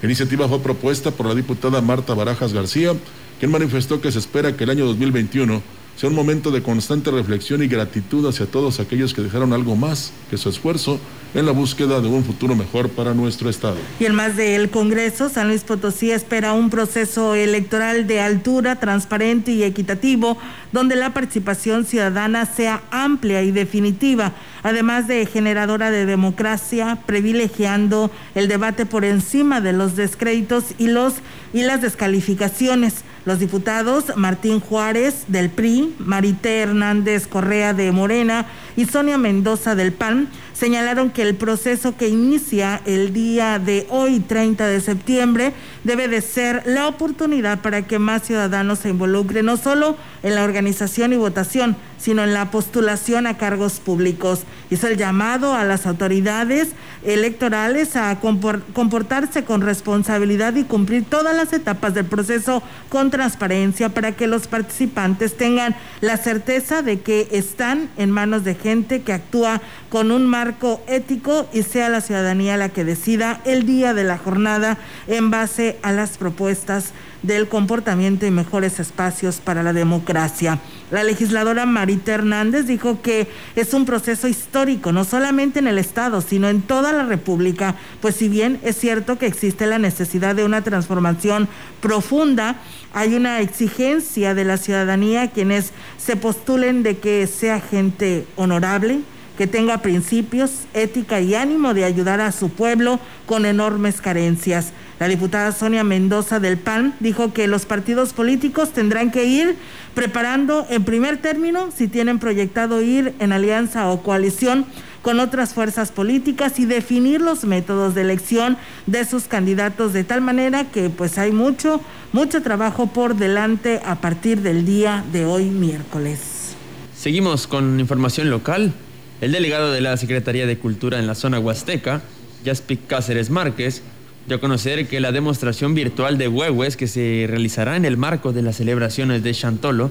La 0.00 0.06
iniciativa 0.06 0.48
fue 0.48 0.60
propuesta 0.60 1.10
por 1.10 1.26
la 1.26 1.34
diputada 1.34 1.80
Marta 1.80 2.14
Barajas 2.14 2.52
García, 2.52 2.94
quien 3.38 3.50
manifestó 3.50 4.00
que 4.00 4.12
se 4.12 4.18
espera 4.18 4.56
que 4.56 4.64
el 4.64 4.70
año 4.70 4.86
2021 4.86 5.62
sea 5.96 6.08
un 6.08 6.14
momento 6.14 6.50
de 6.50 6.62
constante 6.62 7.10
reflexión 7.10 7.62
y 7.62 7.68
gratitud 7.68 8.26
hacia 8.26 8.46
todos 8.46 8.80
aquellos 8.80 9.14
que 9.14 9.22
dejaron 9.22 9.52
algo 9.52 9.76
más 9.76 10.12
que 10.30 10.36
su 10.36 10.48
esfuerzo 10.48 10.98
en 11.34 11.46
la 11.46 11.52
búsqueda 11.52 12.00
de 12.00 12.08
un 12.08 12.24
futuro 12.24 12.54
mejor 12.54 12.90
para 12.90 13.14
nuestro 13.14 13.48
Estado. 13.48 13.76
Y 13.98 14.04
en 14.04 14.14
más 14.14 14.36
del 14.36 14.70
Congreso, 14.70 15.28
San 15.28 15.48
Luis 15.48 15.62
Potosí 15.62 16.10
espera 16.10 16.52
un 16.52 16.70
proceso 16.70 17.34
electoral 17.34 18.06
de 18.06 18.20
altura, 18.20 18.76
transparente 18.76 19.52
y 19.52 19.62
equitativo, 19.62 20.36
donde 20.72 20.96
la 20.96 21.14
participación 21.14 21.84
ciudadana 21.86 22.46
sea 22.46 22.82
amplia 22.90 23.42
y 23.42 23.50
definitiva, 23.50 24.32
además 24.62 25.08
de 25.08 25.24
generadora 25.26 25.90
de 25.90 26.06
democracia, 26.06 26.98
privilegiando 27.06 28.10
el 28.34 28.48
debate 28.48 28.86
por 28.86 29.04
encima 29.04 29.60
de 29.60 29.72
los 29.72 29.96
descréditos 29.96 30.64
y, 30.78 30.88
los, 30.88 31.14
y 31.52 31.62
las 31.62 31.80
descalificaciones. 31.80 33.04
Los 33.24 33.38
diputados 33.38 34.16
Martín 34.16 34.58
Juárez 34.58 35.26
del 35.28 35.48
PRI, 35.48 35.94
Marité 36.00 36.62
Hernández 36.62 37.28
Correa 37.28 37.72
de 37.72 37.92
Morena 37.92 38.46
y 38.76 38.86
Sonia 38.86 39.16
Mendoza 39.16 39.76
del 39.76 39.92
PAN 39.92 40.28
señalaron 40.54 41.10
que 41.10 41.22
el 41.22 41.36
proceso 41.36 41.96
que 41.96 42.08
inicia 42.08 42.80
el 42.84 43.12
día 43.12 43.60
de 43.60 43.86
hoy, 43.90 44.18
30 44.18 44.66
de 44.66 44.80
septiembre, 44.80 45.52
debe 45.84 46.08
de 46.08 46.20
ser 46.20 46.62
la 46.66 46.88
oportunidad 46.88 47.60
para 47.60 47.82
que 47.82 47.98
más 47.98 48.22
ciudadanos 48.22 48.80
se 48.80 48.88
involucren 48.88 49.46
no 49.46 49.56
solo 49.56 49.96
en 50.22 50.34
la 50.34 50.44
organización 50.44 51.12
y 51.12 51.16
votación, 51.16 51.76
sino 51.98 52.24
en 52.24 52.34
la 52.34 52.50
postulación 52.50 53.26
a 53.26 53.38
cargos 53.38 53.78
públicos. 53.78 54.40
Hizo 54.70 54.88
el 54.88 54.96
llamado 54.96 55.54
a 55.54 55.64
las 55.64 55.86
autoridades 55.86 56.68
electorales 57.04 57.96
a 57.96 58.18
comportarse 58.20 59.44
con 59.44 59.60
responsabilidad 59.60 60.54
y 60.56 60.64
cumplir 60.64 61.04
todas 61.04 61.34
las 61.36 61.52
etapas 61.52 61.94
del 61.94 62.06
proceso 62.06 62.62
con 62.88 63.10
transparencia 63.10 63.88
para 63.88 64.12
que 64.12 64.26
los 64.26 64.46
participantes 64.46 65.36
tengan 65.36 65.74
la 66.00 66.16
certeza 66.16 66.82
de 66.82 67.00
que 67.00 67.28
están 67.32 67.88
en 67.96 68.10
manos 68.10 68.44
de 68.44 68.54
gente 68.54 69.02
que 69.02 69.12
actúa 69.12 69.60
con 69.88 70.10
un 70.10 70.26
marco 70.26 70.82
ético 70.86 71.48
y 71.52 71.62
sea 71.62 71.88
la 71.88 72.00
ciudadanía 72.00 72.56
la 72.56 72.70
que 72.70 72.84
decida 72.84 73.40
el 73.44 73.66
día 73.66 73.94
de 73.94 74.04
la 74.04 74.18
jornada 74.18 74.78
en 75.06 75.30
base 75.30 75.71
a 75.82 75.92
las 75.92 76.18
propuestas 76.18 76.92
del 77.22 77.48
comportamiento 77.48 78.26
y 78.26 78.30
mejores 78.30 78.80
espacios 78.80 79.36
para 79.36 79.62
la 79.62 79.72
democracia. 79.72 80.58
La 80.90 81.04
legisladora 81.04 81.66
Marita 81.66 82.14
Hernández 82.14 82.66
dijo 82.66 83.00
que 83.00 83.28
es 83.54 83.74
un 83.74 83.84
proceso 83.84 84.28
histórico, 84.28 84.92
no 84.92 85.04
solamente 85.04 85.60
en 85.60 85.68
el 85.68 85.78
Estado, 85.78 86.20
sino 86.20 86.48
en 86.48 86.62
toda 86.62 86.92
la 86.92 87.04
República, 87.04 87.76
pues 88.00 88.16
si 88.16 88.28
bien 88.28 88.58
es 88.62 88.76
cierto 88.76 89.18
que 89.18 89.26
existe 89.26 89.66
la 89.66 89.78
necesidad 89.78 90.34
de 90.34 90.44
una 90.44 90.62
transformación 90.62 91.48
profunda, 91.80 92.56
hay 92.92 93.14
una 93.14 93.40
exigencia 93.40 94.34
de 94.34 94.44
la 94.44 94.56
ciudadanía 94.56 95.30
quienes 95.30 95.72
se 95.96 96.16
postulen 96.16 96.82
de 96.82 96.98
que 96.98 97.26
sea 97.26 97.60
gente 97.60 98.26
honorable, 98.36 99.00
que 99.38 99.46
tenga 99.46 99.78
principios, 99.78 100.50
ética 100.74 101.20
y 101.20 101.34
ánimo 101.34 101.74
de 101.74 101.84
ayudar 101.84 102.20
a 102.20 102.32
su 102.32 102.50
pueblo 102.50 103.00
con 103.26 103.46
enormes 103.46 104.00
carencias. 104.00 104.72
La 105.02 105.08
diputada 105.08 105.50
Sonia 105.50 105.82
Mendoza 105.82 106.38
del 106.38 106.58
PAN 106.58 106.94
dijo 107.00 107.32
que 107.32 107.48
los 107.48 107.66
partidos 107.66 108.12
políticos 108.12 108.72
tendrán 108.72 109.10
que 109.10 109.24
ir 109.24 109.56
preparando 109.96 110.64
en 110.70 110.84
primer 110.84 111.16
término 111.16 111.72
si 111.76 111.88
tienen 111.88 112.20
proyectado 112.20 112.80
ir 112.80 113.12
en 113.18 113.32
alianza 113.32 113.90
o 113.90 114.04
coalición 114.04 114.64
con 115.02 115.18
otras 115.18 115.54
fuerzas 115.54 115.90
políticas 115.90 116.60
y 116.60 116.66
definir 116.66 117.20
los 117.20 117.42
métodos 117.42 117.96
de 117.96 118.02
elección 118.02 118.56
de 118.86 119.04
sus 119.04 119.24
candidatos 119.24 119.92
de 119.92 120.04
tal 120.04 120.20
manera 120.20 120.70
que 120.70 120.88
pues 120.88 121.18
hay 121.18 121.32
mucho, 121.32 121.80
mucho 122.12 122.40
trabajo 122.40 122.86
por 122.86 123.16
delante 123.16 123.80
a 123.84 123.96
partir 123.96 124.40
del 124.42 124.64
día 124.64 125.04
de 125.12 125.24
hoy 125.24 125.46
miércoles. 125.46 126.54
Seguimos 126.96 127.48
con 127.48 127.80
información 127.80 128.30
local. 128.30 128.72
El 129.20 129.32
delegado 129.32 129.72
de 129.72 129.80
la 129.80 129.96
Secretaría 129.96 130.46
de 130.46 130.58
Cultura 130.58 131.00
en 131.00 131.08
la 131.08 131.16
zona 131.16 131.40
huasteca, 131.40 132.02
Jaspic 132.44 132.86
Cáceres 132.86 133.30
Márquez, 133.30 133.82
dio 134.26 134.36
a 134.36 134.40
conocer 134.40 134.86
que 134.86 135.00
la 135.00 135.12
demostración 135.12 135.74
virtual 135.74 136.16
de 136.18 136.28
huehues 136.28 136.76
que 136.76 136.86
se 136.86 137.26
realizará 137.28 137.76
en 137.76 137.84
el 137.84 137.96
marco 137.96 138.32
de 138.32 138.42
las 138.42 138.56
celebraciones 138.56 139.22
de 139.22 139.34
Chantolo 139.34 139.90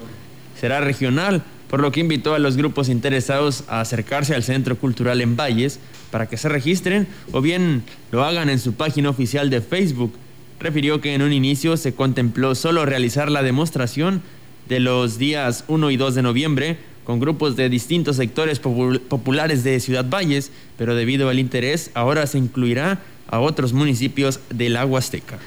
será 0.60 0.80
regional, 0.80 1.44
por 1.70 1.82
lo 1.82 1.92
que 1.92 2.00
invitó 2.00 2.34
a 2.34 2.40
los 2.40 2.56
grupos 2.56 2.90
interesados 2.90 3.64
a 3.68 3.82
acercarse 3.82 4.36
al 4.36 4.44
Centro 4.44 4.78
Cultural 4.78 5.22
en 5.22 5.36
Valles 5.36 5.80
para 6.12 6.28
que 6.28 6.38
se 6.38 6.50
registren 6.50 7.08
o 7.32 7.42
bien 7.42 7.84
lo 8.12 8.24
hagan 8.24 8.50
en 8.50 8.60
su 8.60 8.74
página 8.74 9.10
oficial 9.10 9.50
de 9.50 9.62
Facebook. 9.62 10.14
Refirió 10.60 11.02
que 11.02 11.14
en 11.14 11.24
un 11.24 11.34
inicio 11.34 11.76
se 11.78 11.94
contempló 11.94 12.56
solo 12.56 12.86
realizar 12.86 13.32
la 13.32 13.44
demostración 13.44 14.22
de 14.70 14.80
los 14.80 15.18
días 15.18 15.66
1 15.68 15.92
y 15.92 15.98
2 15.98 16.16
de 16.16 16.22
noviembre 16.22 16.78
con 17.04 17.20
grupos 17.20 17.56
de 17.56 17.68
distintos 17.68 18.18
sectores 18.18 18.60
populares 18.60 19.64
de 19.64 19.80
Ciudad 19.80 20.06
Valles, 20.08 20.52
pero 20.78 20.96
debido 20.96 21.30
al 21.30 21.40
interés 21.40 21.92
ahora 21.96 22.28
se 22.28 22.38
incluirá 22.38 23.02
a 23.28 23.40
otros 23.40 23.74
municipios 23.74 24.40
del 24.50 24.74
la 24.74 24.86
Huasteca. 24.86 25.40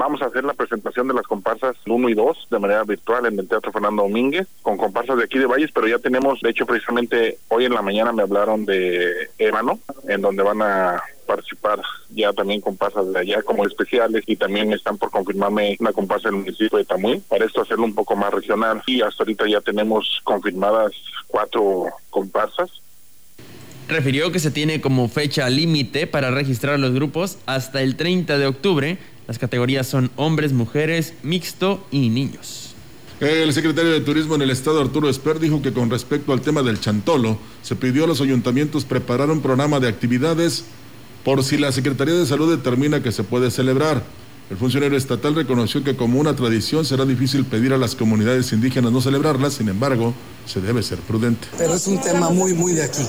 Vamos 0.00 0.22
a 0.22 0.26
hacer 0.26 0.44
la 0.44 0.54
presentación 0.54 1.08
de 1.08 1.14
las 1.14 1.26
comparsas 1.26 1.76
1 1.84 2.08
y 2.08 2.14
2 2.14 2.48
de 2.50 2.58
manera 2.58 2.84
virtual 2.84 3.26
en 3.26 3.38
el 3.38 3.46
Teatro 3.46 3.70
Fernando 3.70 4.02
Domínguez 4.04 4.48
con 4.62 4.78
comparsas 4.78 5.18
de 5.18 5.24
aquí 5.24 5.38
de 5.38 5.44
Valles, 5.44 5.72
pero 5.74 5.88
ya 5.88 5.98
tenemos, 5.98 6.40
de 6.40 6.48
hecho 6.48 6.64
precisamente 6.64 7.36
hoy 7.48 7.66
en 7.66 7.74
la 7.74 7.82
mañana 7.82 8.10
me 8.10 8.22
hablaron 8.22 8.64
de 8.64 9.28
Ébano, 9.36 9.78
en 10.08 10.22
donde 10.22 10.42
van 10.42 10.62
a 10.62 11.02
participar 11.26 11.82
ya 12.08 12.32
también 12.32 12.62
comparsas 12.62 13.12
de 13.12 13.18
allá 13.18 13.42
como 13.42 13.66
especiales 13.66 14.24
y 14.26 14.36
también 14.36 14.72
están 14.72 14.96
por 14.96 15.10
confirmarme 15.10 15.76
una 15.78 15.92
comparsa 15.92 16.28
del 16.28 16.38
municipio 16.38 16.78
de 16.78 16.86
Tamuy 16.86 17.20
para 17.28 17.44
esto 17.44 17.60
hacerlo 17.60 17.84
un 17.84 17.94
poco 17.94 18.16
más 18.16 18.32
regional 18.32 18.82
y 18.86 19.02
hasta 19.02 19.22
ahorita 19.22 19.46
ya 19.48 19.60
tenemos 19.60 20.20
confirmadas 20.24 20.92
cuatro 21.28 21.88
comparsas 22.08 22.70
refirió 23.90 24.32
que 24.32 24.38
se 24.38 24.50
tiene 24.50 24.80
como 24.80 25.08
fecha 25.08 25.48
límite 25.50 26.06
para 26.06 26.30
registrar 26.30 26.78
los 26.78 26.92
grupos 26.92 27.38
hasta 27.46 27.82
el 27.82 27.96
30 27.96 28.38
de 28.38 28.46
octubre. 28.46 28.98
Las 29.26 29.38
categorías 29.38 29.86
son 29.86 30.10
hombres, 30.16 30.52
mujeres, 30.52 31.14
mixto 31.22 31.86
y 31.90 32.08
niños. 32.08 32.74
El 33.20 33.52
secretario 33.52 33.90
de 33.90 34.00
Turismo 34.00 34.34
en 34.34 34.42
el 34.42 34.50
Estado, 34.50 34.80
Arturo 34.80 35.10
Esper, 35.10 35.38
dijo 35.38 35.60
que 35.60 35.72
con 35.72 35.90
respecto 35.90 36.32
al 36.32 36.40
tema 36.40 36.62
del 36.62 36.80
chantolo, 36.80 37.38
se 37.62 37.76
pidió 37.76 38.04
a 38.04 38.06
los 38.06 38.22
ayuntamientos 38.22 38.86
preparar 38.86 39.30
un 39.30 39.42
programa 39.42 39.78
de 39.78 39.88
actividades 39.88 40.64
por 41.22 41.44
si 41.44 41.58
la 41.58 41.70
Secretaría 41.70 42.14
de 42.14 42.24
Salud 42.24 42.50
determina 42.50 43.02
que 43.02 43.12
se 43.12 43.22
puede 43.22 43.50
celebrar. 43.50 44.02
El 44.50 44.56
funcionario 44.56 44.98
estatal 44.98 45.36
reconoció 45.36 45.84
que 45.84 45.94
como 45.94 46.18
una 46.18 46.34
tradición 46.34 46.84
será 46.84 47.04
difícil 47.04 47.44
pedir 47.44 47.72
a 47.72 47.78
las 47.78 47.94
comunidades 47.94 48.52
indígenas 48.52 48.90
no 48.90 49.00
celebrarlas, 49.00 49.54
sin 49.54 49.68
embargo, 49.68 50.12
se 50.44 50.60
debe 50.60 50.82
ser 50.82 50.98
prudente. 50.98 51.46
Pero 51.56 51.74
es 51.74 51.86
un 51.86 52.00
tema 52.00 52.30
muy, 52.30 52.52
muy 52.52 52.72
de 52.72 52.82
aquí, 52.82 53.04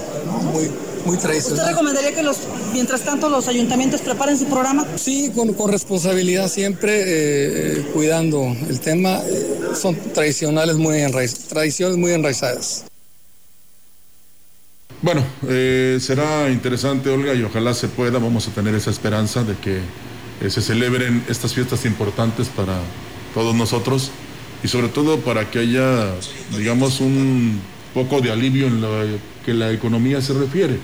muy, 0.54 0.70
muy 1.04 1.18
tradicional. 1.18 1.62
¿Usted 1.62 1.72
recomendaría 1.72 2.14
que 2.14 2.22
los, 2.22 2.38
mientras 2.74 3.02
tanto 3.02 3.28
los 3.28 3.48
ayuntamientos 3.48 4.02
preparen 4.02 4.38
su 4.38 4.46
programa? 4.46 4.86
Sí, 4.98 5.32
con, 5.36 5.52
con 5.54 5.72
responsabilidad 5.72 6.48
siempre, 6.48 7.02
eh, 7.02 7.06
eh, 7.08 7.88
cuidando 7.92 8.56
el 8.70 8.80
tema. 8.80 9.18
Eh, 9.28 9.58
son 9.74 9.96
tradicionales 10.14 10.76
muy 10.76 11.00
enraiz, 11.00 11.48
tradiciones 11.48 11.98
muy 11.98 12.12
enraizadas. 12.12 12.86
Bueno, 15.02 15.26
será 16.00 16.52
interesante, 16.52 17.10
Olga, 17.10 17.34
y 17.34 17.42
ojalá 17.42 17.74
se 17.74 17.88
pueda, 17.88 18.20
vamos 18.20 18.48
a 18.48 18.52
tener 18.52 18.76
esa 18.76 18.92
esperanza 18.92 19.44
de 19.44 19.56
que 19.56 19.80
eh, 20.42 20.50
se 20.50 20.62
celebren 20.62 21.24
estas 21.30 21.54
fiestas 21.54 21.86
importantes 21.86 22.48
para 22.50 22.80
todos 23.34 23.56
nosotros 23.56 24.12
y 24.64 24.68
sobre 24.68 24.90
todo 24.90 25.20
para 25.20 25.50
que 25.50 25.60
haya, 25.60 26.14
digamos, 26.58 27.00
un 27.00 27.60
poco 27.94 28.22
de 28.22 28.32
alivio 28.32 28.68
en 28.68 28.82
lo 28.82 28.90
que 29.46 29.54
la 29.54 29.72
economía 29.72 30.22
se 30.22 30.34
refiere. 30.34 30.78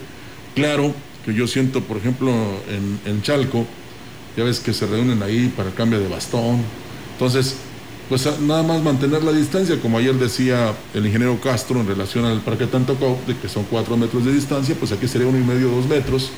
Claro 0.56 0.94
que 1.26 1.34
yo 1.34 1.48
siento, 1.48 1.82
por 1.82 1.98
ejemplo, 1.98 2.32
en, 3.06 3.22
Chalco, 3.22 3.66
ya 4.36 4.44
ves 4.44 4.60
que 4.60 4.74
se 4.74 4.88
reúnen 4.88 5.22
ahí 5.22 5.52
para 5.56 5.72
cambio 5.72 6.00
de 6.00 6.08
bastón. 6.08 6.62
Entonces, 7.14 7.58
pues 8.10 8.28
nada 8.42 8.64
más 8.64 8.82
mantener 8.82 9.24
la 9.24 9.32
distancia, 9.32 9.80
como 9.82 9.98
ayer 9.98 10.16
decía 10.16 10.74
el 10.94 11.06
ingeniero 11.06 11.40
Castro 11.42 11.82
en 11.82 11.88
relación 11.88 12.26
al 12.26 12.42
Parque 12.42 12.66
Tantocó, 12.66 13.20
de 13.28 13.36
que 13.36 13.50
son 13.50 13.66
cuatro 13.70 13.98
metros 13.98 14.26
de 14.26 14.32
distancia, 14.32 14.76
pues 14.80 14.92
aquí 14.92 15.08
sería 15.08 15.28
uno 15.28 15.38
y 15.38 15.44
medio, 15.44 15.70
dos 15.70 15.88
metros, 15.88 16.32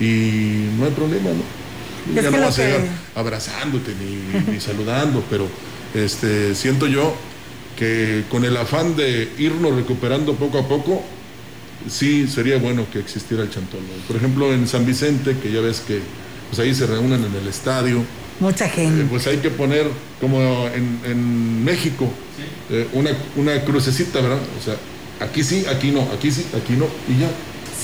y 0.00 0.68
no 0.78 0.84
hay 0.84 0.92
problema, 0.92 1.30
¿no? 1.30 1.67
Ya 2.14 2.30
no 2.30 2.40
vas 2.40 2.58
a 2.58 2.64
llegar 2.64 2.80
abrazándote 3.14 3.92
ni, 3.94 4.60
saludando, 4.60 5.22
pero 5.30 5.48
este, 5.94 6.54
siento 6.54 6.86
yo 6.86 7.14
que 7.76 8.24
con 8.28 8.44
el 8.44 8.56
afán 8.56 8.96
de 8.96 9.30
irnos 9.38 9.74
recuperando 9.74 10.34
poco 10.34 10.58
a 10.58 10.68
poco, 10.68 11.04
sí 11.88 12.26
sería 12.26 12.58
bueno 12.58 12.86
que 12.92 12.98
existiera 12.98 13.42
el 13.42 13.50
chantón. 13.50 13.80
Por 14.06 14.16
ejemplo, 14.16 14.52
en 14.52 14.66
San 14.66 14.84
Vicente, 14.84 15.36
que 15.40 15.52
ya 15.52 15.60
ves 15.60 15.80
que 15.80 16.00
pues 16.48 16.58
ahí 16.58 16.74
se 16.74 16.86
reúnen 16.86 17.24
en 17.24 17.34
el 17.34 17.46
estadio. 17.46 18.02
Mucha 18.40 18.68
gente. 18.68 19.02
Eh, 19.02 19.06
pues 19.08 19.26
hay 19.26 19.38
que 19.38 19.50
poner, 19.50 19.86
como 20.20 20.40
en, 20.68 21.64
México, 21.64 22.08
eh, 22.70 22.86
una, 22.92 23.10
una 23.36 23.62
crucecita, 23.64 24.20
¿verdad? 24.20 24.38
O 24.58 24.64
sea, 24.64 24.76
aquí 25.20 25.42
sí, 25.42 25.64
aquí 25.66 25.90
no, 25.90 26.02
aquí 26.12 26.30
sí, 26.30 26.46
aquí 26.56 26.72
no, 26.74 26.86
y 27.08 27.20
ya. 27.20 27.30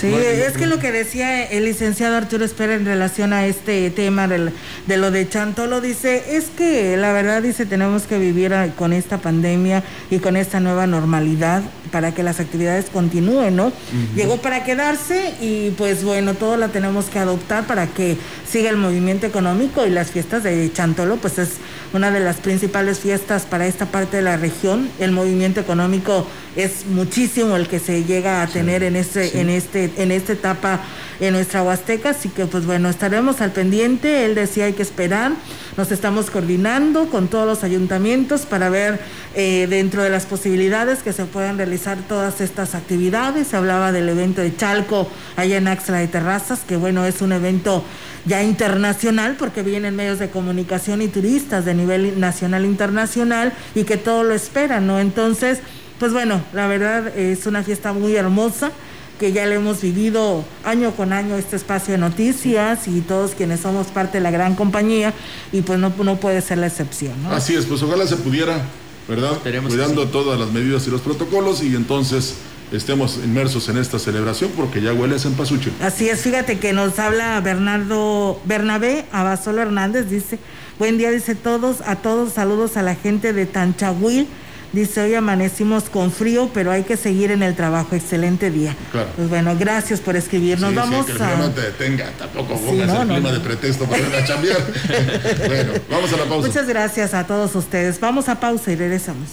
Sí, 0.00 0.12
es 0.12 0.54
que 0.54 0.66
lo 0.66 0.78
que 0.78 0.90
decía 0.90 1.44
el 1.44 1.64
licenciado 1.64 2.16
Arturo 2.16 2.44
Espera 2.44 2.74
en 2.74 2.84
relación 2.84 3.32
a 3.32 3.46
este 3.46 3.90
tema 3.90 4.26
de 4.28 4.96
lo 4.96 5.10
de 5.10 5.28
Chantolo, 5.28 5.80
dice, 5.80 6.36
es 6.36 6.46
que 6.46 6.96
la 6.96 7.12
verdad 7.12 7.42
dice, 7.42 7.64
tenemos 7.64 8.02
que 8.02 8.18
vivir 8.18 8.52
con 8.76 8.92
esta 8.92 9.18
pandemia 9.18 9.82
y 10.10 10.18
con 10.18 10.36
esta 10.36 10.58
nueva 10.60 10.86
normalidad 10.86 11.62
para 11.92 12.12
que 12.12 12.24
las 12.24 12.40
actividades 12.40 12.86
continúen, 12.86 13.54
¿no? 13.54 13.72
Llegó 14.16 14.38
para 14.38 14.64
quedarse 14.64 15.34
y 15.40 15.70
pues 15.78 16.02
bueno, 16.02 16.34
todo 16.34 16.56
la 16.56 16.68
tenemos 16.68 17.06
que 17.06 17.20
adoptar 17.20 17.66
para 17.66 17.86
que 17.86 18.16
siga 18.48 18.70
el 18.70 18.76
movimiento 18.76 19.26
económico 19.26 19.86
y 19.86 19.90
las 19.90 20.10
fiestas 20.10 20.42
de 20.42 20.72
Chantolo, 20.72 21.16
pues 21.16 21.38
es 21.38 21.50
una 21.92 22.10
de 22.10 22.18
las 22.18 22.36
principales 22.36 22.98
fiestas 22.98 23.44
para 23.44 23.66
esta 23.66 23.86
parte 23.86 24.16
de 24.16 24.24
la 24.24 24.36
región. 24.36 24.88
El 24.98 25.12
movimiento 25.12 25.60
económico 25.60 26.26
es 26.56 26.86
muchísimo 26.86 27.56
el 27.56 27.68
que 27.68 27.78
se 27.78 28.04
llega 28.04 28.42
a 28.42 28.46
tener 28.46 28.82
en 28.82 28.96
este, 28.96 29.40
en 29.40 29.50
este, 29.50 29.90
en 29.96 30.12
esta 30.12 30.32
etapa 30.32 30.80
en 31.20 31.32
nuestra 31.32 31.62
Huasteca, 31.62 32.10
así 32.10 32.28
que 32.28 32.46
pues 32.46 32.66
bueno, 32.66 32.88
estaremos 32.88 33.40
al 33.40 33.52
pendiente. 33.52 34.24
Él 34.24 34.34
decía 34.34 34.66
hay 34.66 34.72
que 34.72 34.82
esperar. 34.82 35.32
Nos 35.76 35.90
estamos 35.92 36.30
coordinando 36.30 37.08
con 37.08 37.28
todos 37.28 37.46
los 37.46 37.64
ayuntamientos 37.64 38.42
para 38.42 38.68
ver 38.68 39.00
eh, 39.34 39.66
dentro 39.68 40.02
de 40.02 40.10
las 40.10 40.26
posibilidades 40.26 41.02
que 41.02 41.12
se 41.12 41.24
puedan 41.24 41.56
realizar 41.56 41.98
todas 42.08 42.40
estas 42.40 42.74
actividades. 42.74 43.48
Se 43.48 43.56
hablaba 43.56 43.92
del 43.92 44.08
evento 44.08 44.40
de 44.40 44.54
Chalco 44.56 45.08
allá 45.36 45.56
en 45.56 45.68
Axla 45.68 45.98
de 45.98 46.08
Terrazas, 46.08 46.60
que 46.66 46.76
bueno, 46.76 47.04
es 47.04 47.22
un 47.22 47.32
evento 47.32 47.84
ya 48.24 48.42
internacional 48.42 49.36
porque 49.38 49.62
vienen 49.62 49.96
medios 49.96 50.18
de 50.18 50.30
comunicación 50.30 51.02
y 51.02 51.08
turistas 51.08 51.64
de 51.64 51.74
nivel 51.74 52.18
nacional 52.18 52.64
e 52.64 52.68
internacional 52.68 53.52
y 53.74 53.84
que 53.84 53.96
todo 53.96 54.24
lo 54.24 54.34
esperan, 54.34 54.86
¿no? 54.86 54.98
Entonces, 54.98 55.58
pues 55.98 56.12
bueno, 56.12 56.42
la 56.52 56.66
verdad 56.66 57.16
es 57.16 57.46
una 57.46 57.62
fiesta 57.62 57.92
muy 57.92 58.16
hermosa 58.16 58.72
que 59.18 59.32
ya 59.32 59.46
le 59.46 59.56
hemos 59.56 59.80
vivido 59.80 60.44
año 60.64 60.90
con 60.92 61.12
año 61.12 61.36
este 61.36 61.56
espacio 61.56 61.92
de 61.92 61.98
noticias 61.98 62.88
y 62.88 63.00
todos 63.00 63.32
quienes 63.32 63.60
somos 63.60 63.88
parte 63.88 64.18
de 64.18 64.22
la 64.22 64.30
gran 64.30 64.56
compañía 64.56 65.12
y 65.52 65.62
pues 65.62 65.78
no, 65.78 65.92
no 66.02 66.16
puede 66.16 66.40
ser 66.40 66.58
la 66.58 66.66
excepción. 66.66 67.22
¿no? 67.22 67.30
Así 67.30 67.54
es, 67.54 67.66
pues 67.66 67.82
ojalá 67.82 68.06
se 68.06 68.16
pudiera, 68.16 68.62
¿verdad? 69.08 69.38
Cuidando 69.66 70.08
todas 70.08 70.38
las 70.38 70.50
medidas 70.50 70.86
y 70.88 70.90
los 70.90 71.00
protocolos 71.00 71.62
y 71.62 71.74
entonces 71.76 72.34
estemos 72.72 73.20
inmersos 73.24 73.68
en 73.68 73.78
esta 73.78 74.00
celebración 74.00 74.50
porque 74.56 74.82
ya 74.82 74.92
huele 74.92 75.14
a 75.14 75.18
Cempasúchil. 75.18 75.72
Así 75.80 76.08
es, 76.08 76.22
fíjate 76.22 76.58
que 76.58 76.72
nos 76.72 76.98
habla 76.98 77.40
Bernardo 77.40 78.40
Bernabé 78.44 79.04
Abasolo 79.12 79.62
Hernández, 79.62 80.08
dice, 80.08 80.40
buen 80.78 80.98
día, 80.98 81.12
dice 81.12 81.36
todos, 81.36 81.82
a 81.86 81.96
todos, 81.96 82.32
saludos 82.32 82.76
a 82.76 82.82
la 82.82 82.96
gente 82.96 83.32
de 83.32 83.46
Tanchahuil. 83.46 84.26
Dice, 84.74 85.00
hoy 85.02 85.14
amanecimos 85.14 85.84
con 85.84 86.10
frío, 86.10 86.50
pero 86.52 86.72
hay 86.72 86.82
que 86.82 86.96
seguir 86.96 87.30
en 87.30 87.44
el 87.44 87.54
trabajo. 87.54 87.94
Excelente 87.94 88.50
día. 88.50 88.74
Claro. 88.90 89.08
Pues 89.14 89.28
bueno, 89.28 89.54
gracias 89.56 90.00
por 90.00 90.16
escribirnos. 90.16 90.74
vamos 90.74 91.06
sí, 91.06 91.12
que 91.12 91.18
el 91.18 91.22
a... 91.22 91.36
no 91.36 91.50
te 91.50 91.60
detenga, 91.60 92.10
tampoco 92.18 92.58
pongas 92.58 92.90
el 92.90 93.06
clima 93.06 93.30
de 93.30 93.38
pretexto 93.38 93.84
para 93.84 94.00
ir 94.00 94.12
a 94.12 94.24
chambear. 94.24 94.58
bueno, 95.46 95.74
vamos 95.88 96.12
a 96.12 96.16
la 96.16 96.24
pausa. 96.24 96.48
Muchas 96.48 96.66
gracias 96.66 97.14
a 97.14 97.24
todos 97.24 97.54
ustedes. 97.54 98.00
Vamos 98.00 98.28
a 98.28 98.40
pausa 98.40 98.72
y 98.72 98.74
regresamos. 98.74 99.28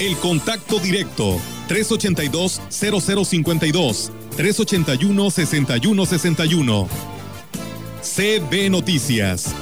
El 0.00 0.16
contacto 0.16 0.80
directo 0.80 1.40
382-0052 1.68 4.10
381-6161 4.36 6.88
CB 8.02 8.70
Noticias. 8.70 9.54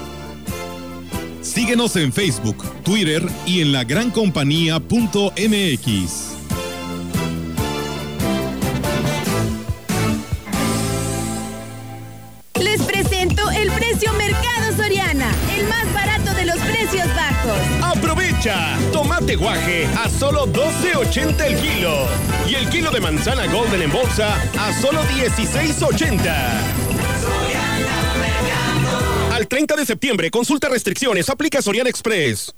Síguenos 1.45 1.95
en 1.97 2.11
Facebook, 2.11 2.64
Twitter 2.82 3.22
y 3.45 3.61
en 3.61 3.72
la 3.72 3.80
lagrancompañía.mx. 3.80 6.30
Les 12.59 12.82
presento 12.82 13.51
el 13.51 13.70
precio 13.72 14.11
Mercado 14.14 14.74
Soriana, 14.74 15.30
el 15.55 15.68
más 15.68 15.92
barato 15.92 16.32
de 16.32 16.47
los 16.47 16.57
precios 16.57 17.07
bajos. 17.14 17.59
¡Aprovecha! 17.82 18.78
Tomate 18.90 19.36
guaje 19.36 19.86
a 19.99 20.09
solo 20.09 20.47
12.80 20.47 21.45
el 21.45 21.61
kilo. 21.61 22.07
Y 22.49 22.55
el 22.55 22.70
kilo 22.70 22.90
de 22.90 23.03
manzana 23.03 23.45
golden 23.53 23.82
en 23.82 23.92
bolsa 23.92 24.34
a 24.59 24.72
solo 24.80 25.03
16.80. 25.03 26.84
Al 29.35 29.49
30 29.49 29.74
de 29.74 29.85
septiembre, 29.85 30.30
consulta 30.30 30.68
restricciones, 30.68 31.28
aplica 31.28 31.61
Soriana 31.61 31.91
Express. 31.91 32.55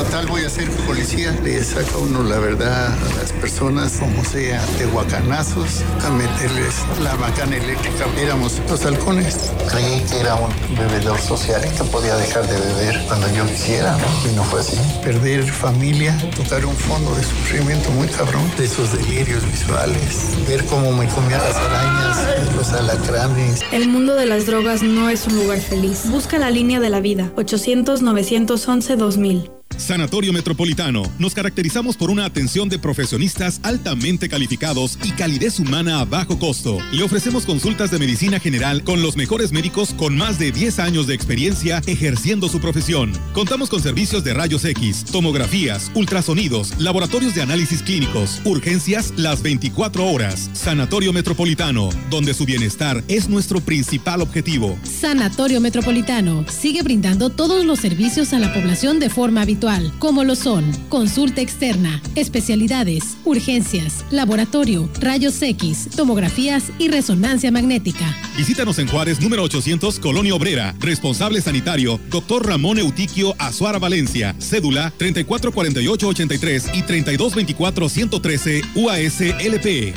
Total, 0.00 0.26
voy 0.28 0.44
a 0.44 0.48
ser 0.48 0.70
policía. 0.86 1.38
Le 1.44 1.62
saca 1.62 1.98
uno 1.98 2.22
la 2.22 2.38
verdad 2.38 2.86
a 2.86 3.14
las 3.20 3.32
personas, 3.32 3.98
como 3.98 4.24
sea, 4.24 4.64
de 4.78 4.86
guacanazos, 4.86 5.82
a 6.02 6.08
meterles 6.08 6.76
la 7.02 7.14
macana 7.16 7.56
eléctrica. 7.56 8.06
Éramos 8.18 8.62
los 8.66 8.82
halcones. 8.86 9.52
Creí 9.70 10.00
que 10.08 10.20
era 10.20 10.36
un 10.36 10.48
bebedor 10.74 11.20
social 11.20 11.60
y 11.66 11.68
que 11.76 11.84
podía 11.84 12.16
dejar 12.16 12.48
de 12.48 12.58
beber 12.58 12.98
cuando 13.08 13.30
yo 13.34 13.44
quisiera, 13.44 13.94
¿no? 13.98 14.06
Y 14.30 14.32
no 14.34 14.42
fue 14.44 14.60
así. 14.60 14.78
Perder 15.04 15.44
familia, 15.44 16.16
tocar 16.34 16.64
un 16.64 16.76
fondo 16.76 17.14
de 17.14 17.22
sufrimiento 17.22 17.90
muy 17.90 18.08
cabrón, 18.08 18.50
de 18.56 18.64
esos 18.64 18.96
delirios 18.96 19.44
visuales, 19.52 20.30
ver 20.48 20.64
cómo 20.64 20.92
me 20.92 21.06
comía 21.08 21.36
las 21.36 21.56
arañas, 21.56 22.16
los 22.56 22.72
alacranes. 22.72 23.60
El 23.70 23.88
mundo 23.88 24.14
de 24.14 24.24
las 24.24 24.46
drogas 24.46 24.82
no 24.82 25.10
es 25.10 25.26
un 25.26 25.36
lugar 25.36 25.60
feliz. 25.60 26.08
Busca 26.08 26.38
la 26.38 26.50
línea 26.50 26.80
de 26.80 26.88
la 26.88 27.00
vida. 27.00 27.30
800-911-2000. 27.36 29.59
Sanatorio 29.80 30.32
Metropolitano. 30.32 31.02
Nos 31.18 31.34
caracterizamos 31.34 31.96
por 31.96 32.10
una 32.10 32.26
atención 32.26 32.68
de 32.68 32.78
profesionistas 32.78 33.60
altamente 33.62 34.28
calificados 34.28 34.98
y 35.02 35.10
calidez 35.12 35.58
humana 35.58 36.00
a 36.00 36.04
bajo 36.04 36.38
costo. 36.38 36.78
Le 36.92 37.02
ofrecemos 37.02 37.46
consultas 37.46 37.90
de 37.90 37.98
medicina 37.98 38.38
general 38.38 38.84
con 38.84 39.00
los 39.00 39.16
mejores 39.16 39.52
médicos 39.52 39.94
con 39.94 40.16
más 40.16 40.38
de 40.38 40.52
10 40.52 40.78
años 40.80 41.06
de 41.06 41.14
experiencia 41.14 41.80
ejerciendo 41.86 42.48
su 42.48 42.60
profesión. 42.60 43.12
Contamos 43.32 43.70
con 43.70 43.82
servicios 43.82 44.22
de 44.22 44.34
rayos 44.34 44.64
X, 44.66 45.06
tomografías, 45.10 45.90
ultrasonidos, 45.94 46.78
laboratorios 46.78 47.34
de 47.34 47.42
análisis 47.42 47.82
clínicos, 47.82 48.42
urgencias 48.44 49.14
las 49.16 49.42
24 49.42 50.06
horas. 50.06 50.50
Sanatorio 50.52 51.12
Metropolitano, 51.14 51.88
donde 52.10 52.34
su 52.34 52.44
bienestar 52.44 53.02
es 53.08 53.30
nuestro 53.30 53.60
principal 53.60 54.20
objetivo. 54.20 54.78
Sanatorio 54.84 55.60
Metropolitano 55.60 56.44
sigue 56.48 56.82
brindando 56.82 57.30
todos 57.30 57.64
los 57.64 57.80
servicios 57.80 58.34
a 58.34 58.38
la 58.38 58.52
población 58.52 59.00
de 59.00 59.08
forma 59.08 59.40
habitual 59.40 59.69
como 59.98 60.24
lo 60.24 60.34
son 60.34 60.72
consulta 60.88 61.40
externa, 61.40 62.02
especialidades, 62.16 63.16
urgencias, 63.24 64.04
laboratorio, 64.10 64.88
rayos 65.00 65.40
X, 65.40 65.88
tomografías 65.96 66.72
y 66.78 66.88
resonancia 66.88 67.52
magnética. 67.52 68.16
Visítanos 68.36 68.78
en 68.78 68.88
Juárez, 68.88 69.20
número 69.20 69.44
800, 69.44 70.00
Colonia 70.00 70.34
Obrera. 70.34 70.74
Responsable 70.80 71.40
sanitario, 71.40 72.00
doctor 72.10 72.46
Ramón 72.46 72.78
Eutiquio 72.78 73.34
Azuara 73.38 73.78
Valencia. 73.78 74.34
Cédula 74.38 74.92
344883 74.96 76.70
y 76.74 76.82
3224-113 76.82 78.64
UASLP. 78.74 79.94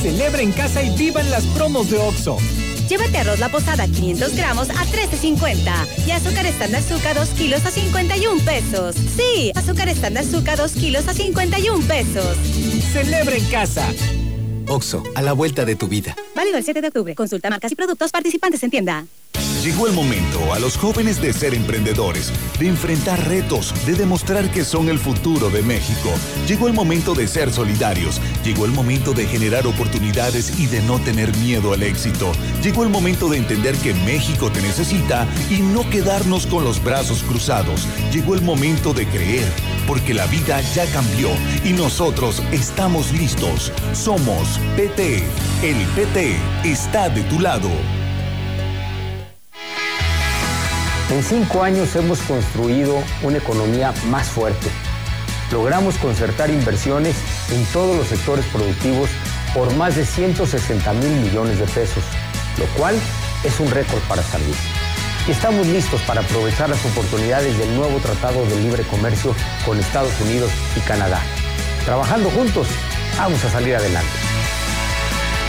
Celebra 0.00 0.42
en 0.42 0.52
casa 0.52 0.82
y 0.82 0.96
vivan 0.96 1.30
las 1.30 1.44
promos 1.46 1.90
de 1.90 1.98
OXO. 1.98 2.36
Llévate 2.88 3.18
arroz 3.18 3.38
la 3.38 3.48
posada 3.48 3.86
500 3.86 4.36
gramos 4.36 4.68
a 4.68 4.74
13.50 4.74 6.06
y 6.06 6.10
azúcar 6.10 6.44
estándar 6.44 6.82
azúcar 6.82 7.16
2 7.16 7.28
kilos 7.30 7.64
a 7.64 7.70
51 7.70 8.42
pesos. 8.44 8.94
Sí, 9.16 9.52
azúcar 9.54 9.88
estándar 9.88 10.24
azúcar 10.24 10.58
2 10.58 10.72
kilos 10.72 11.08
a 11.08 11.14
51 11.14 11.86
pesos. 11.86 12.36
Celebra 12.92 13.36
en 13.36 13.44
casa. 13.46 13.86
Oxo, 14.68 15.02
a 15.14 15.22
la 15.22 15.32
vuelta 15.32 15.64
de 15.64 15.76
tu 15.76 15.88
vida. 15.88 16.14
Válido 16.34 16.58
el 16.58 16.64
7 16.64 16.80
de 16.82 16.88
octubre. 16.88 17.14
Consulta 17.14 17.48
marcas 17.50 17.72
y 17.72 17.74
productos 17.74 18.10
participantes 18.10 18.62
en 18.62 18.70
tienda. 18.70 19.06
Llegó 19.64 19.86
el 19.86 19.94
momento 19.94 20.52
a 20.52 20.58
los 20.58 20.76
jóvenes 20.76 21.22
de 21.22 21.32
ser 21.32 21.54
emprendedores, 21.54 22.30
de 22.58 22.68
enfrentar 22.68 23.26
retos, 23.26 23.72
de 23.86 23.94
demostrar 23.94 24.50
que 24.50 24.62
son 24.62 24.90
el 24.90 24.98
futuro 24.98 25.48
de 25.48 25.62
México. 25.62 26.10
Llegó 26.46 26.68
el 26.68 26.74
momento 26.74 27.14
de 27.14 27.26
ser 27.26 27.50
solidarios. 27.50 28.20
Llegó 28.44 28.66
el 28.66 28.72
momento 28.72 29.14
de 29.14 29.26
generar 29.26 29.66
oportunidades 29.66 30.60
y 30.60 30.66
de 30.66 30.82
no 30.82 30.98
tener 30.98 31.34
miedo 31.38 31.72
al 31.72 31.82
éxito. 31.82 32.30
Llegó 32.62 32.82
el 32.82 32.90
momento 32.90 33.30
de 33.30 33.38
entender 33.38 33.74
que 33.76 33.94
México 33.94 34.52
te 34.52 34.60
necesita 34.60 35.26
y 35.48 35.62
no 35.62 35.88
quedarnos 35.88 36.46
con 36.46 36.62
los 36.62 36.84
brazos 36.84 37.22
cruzados. 37.22 37.88
Llegó 38.12 38.34
el 38.34 38.42
momento 38.42 38.92
de 38.92 39.06
creer, 39.06 39.50
porque 39.86 40.12
la 40.12 40.26
vida 40.26 40.60
ya 40.74 40.84
cambió 40.92 41.30
y 41.64 41.72
nosotros 41.72 42.42
estamos 42.52 43.12
listos. 43.12 43.72
Somos 43.94 44.60
PT. 44.76 45.24
El 45.62 45.86
PT 45.94 46.36
está 46.64 47.08
de 47.08 47.22
tu 47.22 47.40
lado. 47.40 47.70
En 51.10 51.22
cinco 51.22 51.62
años 51.62 51.94
hemos 51.96 52.18
construido 52.20 53.02
una 53.22 53.38
economía 53.38 53.92
más 54.08 54.28
fuerte. 54.28 54.68
Logramos 55.52 55.96
concertar 55.98 56.50
inversiones 56.50 57.14
en 57.52 57.64
todos 57.66 57.96
los 57.96 58.06
sectores 58.06 58.44
productivos 58.46 59.10
por 59.54 59.72
más 59.74 59.96
de 59.96 60.06
160 60.06 60.92
mil 60.94 61.10
millones 61.20 61.58
de 61.58 61.66
pesos, 61.66 62.02
lo 62.58 62.64
cual 62.78 62.96
es 63.44 63.60
un 63.60 63.70
récord 63.70 64.00
para 64.08 64.22
salir. 64.22 64.54
Estamos 65.28 65.66
listos 65.66 66.00
para 66.02 66.22
aprovechar 66.22 66.70
las 66.70 66.84
oportunidades 66.86 67.56
del 67.58 67.76
nuevo 67.76 67.98
Tratado 67.98 68.44
de 68.46 68.60
Libre 68.60 68.82
Comercio 68.84 69.34
con 69.64 69.78
Estados 69.78 70.18
Unidos 70.22 70.50
y 70.76 70.80
Canadá. 70.80 71.20
Trabajando 71.84 72.30
juntos, 72.30 72.66
vamos 73.18 73.44
a 73.44 73.50
salir 73.50 73.76
adelante. 73.76 74.10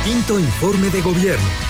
Quinto 0.04 0.38
informe 0.38 0.90
de 0.90 1.02
gobierno. 1.02 1.65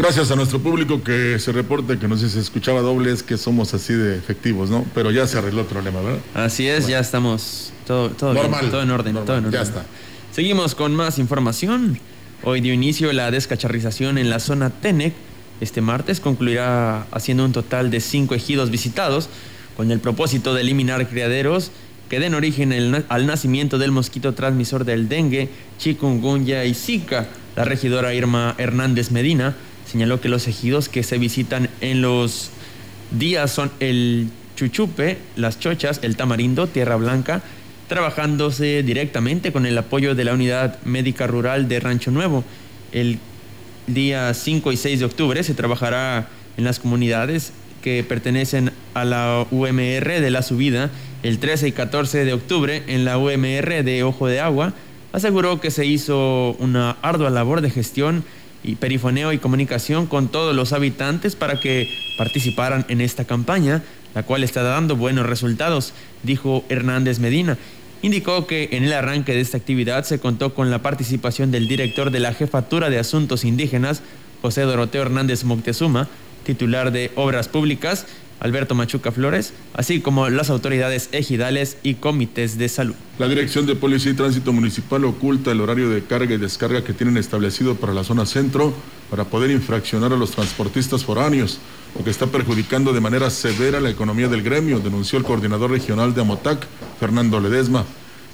Gracias 0.00 0.30
a 0.30 0.34
nuestro 0.36 0.60
público 0.60 1.02
que 1.02 1.38
se 1.38 1.52
reporte, 1.52 1.98
que 1.98 2.08
no 2.08 2.16
sé 2.16 2.28
si 2.28 2.34
se 2.36 2.40
escuchaba 2.40 2.80
doble, 2.80 3.12
es 3.12 3.22
que 3.22 3.36
somos 3.36 3.74
así 3.74 3.92
de 3.92 4.16
efectivos, 4.16 4.70
¿no? 4.70 4.86
Pero 4.94 5.10
ya 5.10 5.26
se 5.26 5.36
arregló 5.36 5.60
el 5.60 5.66
problema, 5.66 6.00
¿verdad? 6.00 6.20
Así 6.32 6.66
es, 6.66 6.86
ya 6.86 7.00
estamos 7.00 7.74
todo, 7.86 8.08
todo, 8.08 8.32
bien, 8.32 8.44
Normal. 8.50 8.70
todo 8.70 8.82
en 8.82 8.90
orden, 8.92 9.12
Normal, 9.12 9.26
todo 9.26 9.36
en 9.36 9.44
orden. 9.44 9.60
ya 9.60 9.62
está. 9.62 9.84
Seguimos 10.32 10.74
con 10.74 10.96
más 10.96 11.18
información. 11.18 11.98
Hoy 12.42 12.62
dio 12.62 12.72
inicio 12.72 13.12
la 13.12 13.30
descacharrización 13.30 14.16
en 14.16 14.30
la 14.30 14.40
zona 14.40 14.70
Tenec. 14.70 15.12
Este 15.60 15.82
martes 15.82 16.18
concluirá 16.20 17.02
haciendo 17.12 17.44
un 17.44 17.52
total 17.52 17.90
de 17.90 18.00
cinco 18.00 18.34
ejidos 18.34 18.70
visitados 18.70 19.28
con 19.76 19.90
el 19.90 20.00
propósito 20.00 20.54
de 20.54 20.62
eliminar 20.62 21.06
criaderos 21.10 21.72
que 22.08 22.20
den 22.20 22.32
origen 22.34 22.72
el- 22.72 23.04
al 23.10 23.26
nacimiento 23.26 23.76
del 23.76 23.90
mosquito 23.92 24.32
transmisor 24.32 24.86
del 24.86 25.10
dengue, 25.10 25.50
chikungunya 25.78 26.64
y 26.64 26.72
zika. 26.72 27.28
La 27.54 27.64
regidora 27.64 28.14
Irma 28.14 28.54
Hernández 28.56 29.10
Medina 29.10 29.54
señaló 29.90 30.20
que 30.20 30.28
los 30.28 30.46
ejidos 30.46 30.88
que 30.88 31.02
se 31.02 31.18
visitan 31.18 31.68
en 31.80 32.00
los 32.00 32.50
días 33.10 33.50
son 33.50 33.72
el 33.80 34.28
Chuchupe, 34.54 35.18
Las 35.36 35.58
Chochas, 35.58 35.98
el 36.02 36.16
Tamarindo, 36.16 36.68
Tierra 36.68 36.94
Blanca, 36.96 37.42
trabajándose 37.88 38.84
directamente 38.84 39.50
con 39.50 39.66
el 39.66 39.76
apoyo 39.76 40.14
de 40.14 40.24
la 40.24 40.34
Unidad 40.34 40.80
Médica 40.84 41.26
Rural 41.26 41.66
de 41.66 41.80
Rancho 41.80 42.12
Nuevo. 42.12 42.44
El 42.92 43.18
día 43.88 44.32
5 44.32 44.70
y 44.70 44.76
6 44.76 45.00
de 45.00 45.04
octubre 45.06 45.42
se 45.42 45.54
trabajará 45.54 46.28
en 46.56 46.62
las 46.62 46.78
comunidades 46.78 47.52
que 47.82 48.04
pertenecen 48.04 48.70
a 48.94 49.04
la 49.04 49.44
UMR 49.50 50.20
de 50.20 50.30
la 50.30 50.42
subida. 50.42 50.90
El 51.24 51.38
13 51.40 51.68
y 51.68 51.72
14 51.72 52.24
de 52.24 52.32
octubre 52.32 52.84
en 52.86 53.04
la 53.04 53.18
UMR 53.18 53.82
de 53.82 54.04
Ojo 54.04 54.28
de 54.28 54.38
Agua 54.38 54.72
aseguró 55.12 55.60
que 55.60 55.72
se 55.72 55.84
hizo 55.84 56.52
una 56.60 56.96
ardua 57.02 57.30
labor 57.30 57.60
de 57.60 57.70
gestión 57.70 58.22
y 58.62 58.76
perifoneo 58.76 59.32
y 59.32 59.38
comunicación 59.38 60.06
con 60.06 60.28
todos 60.28 60.54
los 60.54 60.72
habitantes 60.72 61.36
para 61.36 61.60
que 61.60 61.90
participaran 62.16 62.84
en 62.88 63.00
esta 63.00 63.24
campaña, 63.24 63.82
la 64.14 64.22
cual 64.22 64.44
está 64.44 64.62
dando 64.62 64.96
buenos 64.96 65.26
resultados, 65.26 65.92
dijo 66.22 66.64
Hernández 66.68 67.18
Medina. 67.18 67.56
Indicó 68.02 68.46
que 68.46 68.70
en 68.72 68.84
el 68.84 68.92
arranque 68.92 69.34
de 69.34 69.40
esta 69.40 69.58
actividad 69.58 70.04
se 70.04 70.18
contó 70.18 70.54
con 70.54 70.70
la 70.70 70.80
participación 70.80 71.50
del 71.50 71.68
director 71.68 72.10
de 72.10 72.20
la 72.20 72.32
Jefatura 72.32 72.88
de 72.88 72.98
Asuntos 72.98 73.44
Indígenas, 73.44 74.02
José 74.40 74.62
Doroteo 74.62 75.02
Hernández 75.02 75.44
Moctezuma, 75.44 76.08
titular 76.44 76.92
de 76.92 77.10
Obras 77.14 77.48
Públicas, 77.48 78.06
Alberto 78.40 78.74
Machuca 78.74 79.12
Flores, 79.12 79.52
así 79.74 80.00
como 80.00 80.28
las 80.28 80.50
autoridades 80.50 81.08
ejidales 81.12 81.76
y 81.82 81.94
comités 81.94 82.58
de 82.58 82.68
salud. 82.68 82.94
La 83.18 83.28
Dirección 83.28 83.66
de 83.66 83.76
Policía 83.76 84.12
y 84.12 84.14
Tránsito 84.14 84.52
Municipal 84.52 85.04
oculta 85.04 85.52
el 85.52 85.60
horario 85.60 85.90
de 85.90 86.02
carga 86.02 86.34
y 86.34 86.38
descarga 86.38 86.82
que 86.82 86.94
tienen 86.94 87.18
establecido 87.18 87.76
para 87.76 87.92
la 87.92 88.02
zona 88.02 88.26
centro 88.26 88.72
para 89.10 89.24
poder 89.24 89.50
infraccionar 89.50 90.12
a 90.12 90.16
los 90.16 90.30
transportistas 90.30 91.04
foráneos, 91.04 91.58
lo 91.98 92.04
que 92.04 92.10
está 92.10 92.26
perjudicando 92.26 92.92
de 92.92 93.00
manera 93.00 93.28
severa 93.28 93.80
la 93.80 93.90
economía 93.90 94.28
del 94.28 94.42
gremio, 94.42 94.80
denunció 94.80 95.18
el 95.18 95.24
coordinador 95.24 95.70
regional 95.70 96.14
de 96.14 96.20
Amotac, 96.20 96.66
Fernando 96.98 97.40
Ledesma. 97.40 97.84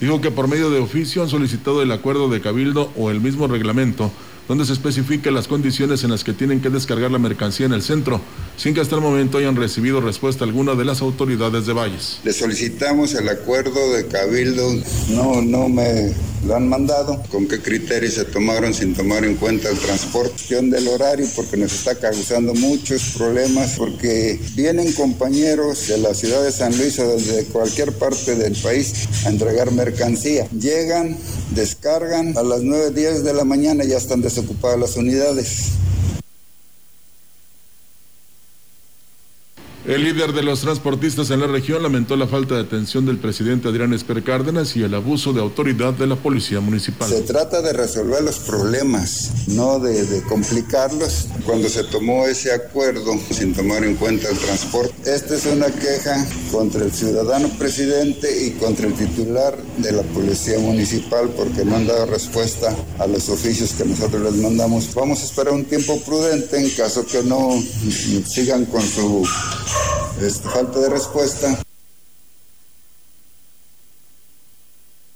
Dijo 0.01 0.21
que 0.21 0.31
por 0.31 0.47
medio 0.47 0.69
de 0.69 0.79
oficio 0.79 1.23
han 1.23 1.31
solicitado 1.31 1.83
el 1.83 1.91
acuerdo 1.91 2.29
de 2.29 2.43
Cabildo 2.43 2.93
o 2.97 3.11
el 3.11 3.21
mismo 3.21 3.47
reglamento 3.47 4.13
donde 4.49 4.65
se 4.65 4.73
especifica 4.73 5.31
las 5.31 5.49
condiciones 5.49 6.05
en 6.05 6.11
las 6.11 6.25
que 6.25 6.33
tienen 6.33 6.61
que 6.61 6.71
descargar 6.71 7.11
la 7.11 7.19
mercancía 7.19 7.67
en 7.67 7.73
el 7.73 7.83
centro, 7.83 8.21
sin 8.57 8.75
que 8.75 8.81
hasta 8.81 8.95
el 8.95 9.01
momento 9.01 9.39
hayan 9.39 9.57
recibido 9.57 10.01
respuesta 10.01 10.45
alguna 10.45 10.75
de 10.75 10.85
las 10.85 11.03
autoridades 11.03 11.67
de 11.67 11.73
Valles. 11.73 12.21
Le 12.25 12.33
solicitamos 12.33 13.15
el 13.15 13.29
acuerdo 13.29 13.93
de 13.93 14.07
Cabildo, 14.07 14.73
no, 15.11 15.43
no 15.43 15.69
me 15.69 16.13
lo 16.47 16.57
han 16.57 16.69
mandado. 16.69 17.23
¿Con 17.31 17.47
qué 17.47 17.61
criterios 17.61 18.15
se 18.15 18.25
tomaron 18.25 18.73
sin 18.73 18.95
tomar 18.95 19.25
en 19.25 19.37
cuenta 19.37 19.69
el 19.69 19.79
transporte? 19.79 20.37
Del 20.47 20.89
horario, 20.89 21.27
porque 21.35 21.57
nos 21.57 21.73
está 21.73 21.95
causando 21.97 22.55
muchos 22.55 23.15
problemas, 23.17 23.75
porque 23.77 24.41
vienen 24.55 24.93
compañeros 24.93 25.89
de 25.89 25.99
la 25.99 26.15
ciudad 26.15 26.43
de 26.43 26.53
San 26.53 26.77
Luis 26.77 26.99
o 26.99 27.09
desde 27.09 27.45
cualquier 27.47 27.93
parte 27.93 28.37
del 28.37 28.55
país 28.55 29.09
a 29.25 29.31
entregar 29.31 29.71
mercancía. 29.73 30.47
Llegan, 30.51 31.17
descargan, 31.55 32.37
a 32.37 32.43
las 32.43 32.63
9, 32.63 32.93
10 32.93 33.25
de 33.25 33.35
la 33.35 33.45
mañana 33.45 33.85
ya 33.85 33.97
están 33.97 34.23
desocupadas 34.37 34.78
las 34.78 34.97
unidades. 34.97 35.70
El 39.87 40.03
líder 40.03 40.32
de 40.32 40.43
los 40.43 40.62
transportistas 40.62 41.30
en 41.30 41.39
la 41.39 41.47
región 41.47 41.80
lamentó 41.80 42.16
la 42.16 42.26
falta 42.26 42.57
de 42.57 42.62
atención 42.62 43.07
del 43.07 43.18
presidente 43.18 43.68
Adrián 43.68 43.95
Esper 43.95 44.24
Cárdenas 44.24 44.74
y 44.74 44.82
el 44.82 44.93
abuso 44.95 45.32
de 45.32 45.41
autoridad 45.41 45.93
de 45.93 46.09
la 46.09 46.16
policía 46.16 46.59
municipal. 46.59 47.09
Se 47.09 47.20
trata 47.20 47.62
de 47.62 47.72
resolver 47.72 48.20
los 48.24 48.41
problemas, 48.41 49.47
no 49.47 49.78
de, 49.78 50.24
complicarlos. 50.28 51.28
Cuando 51.45 51.68
se 51.68 51.84
tomó 51.84 52.26
ese 52.26 52.53
acuerdo 52.53 53.12
sin 53.30 53.55
tomar 53.55 53.84
en 53.84 53.95
cuenta 53.95 54.28
el 54.28 54.37
transporte, 54.37 54.93
esta 55.05 55.37
es 55.37 55.47
una 55.47 55.66
queja 55.66 56.26
contra 56.51 56.84
el 56.84 56.91
ciudadano 56.91 57.49
presidente 57.51 58.45
y 58.45 58.51
contra 58.59 58.89
el 58.89 58.95
titular 58.95 59.57
de 59.76 59.93
la 59.93 60.03
policía 60.03 60.59
municipal 60.59 61.28
porque 61.37 61.64
no 61.64 61.76
han 61.76 61.87
dado 61.87 62.07
respuesta 62.07 62.74
a 62.99 63.07
los 63.07 63.28
oficios 63.28 63.70
que 63.74 63.84
nosotros 63.84 64.20
les 64.20 64.43
mandamos. 64.43 64.93
Vamos 64.97 65.20
a 65.20 65.26
esperar 65.26 65.55
un 65.55 65.64
tiempo 65.64 65.97
prudente 66.01 66.59
en 66.59 66.70
caso 66.70 67.07
que 67.07 67.22
no 67.22 67.62
sigan 68.26 68.64
con 68.64 68.82
su 68.82 69.24
este, 70.20 70.49
falta 70.49 70.79
de 70.81 70.91
respuesta. 70.91 71.59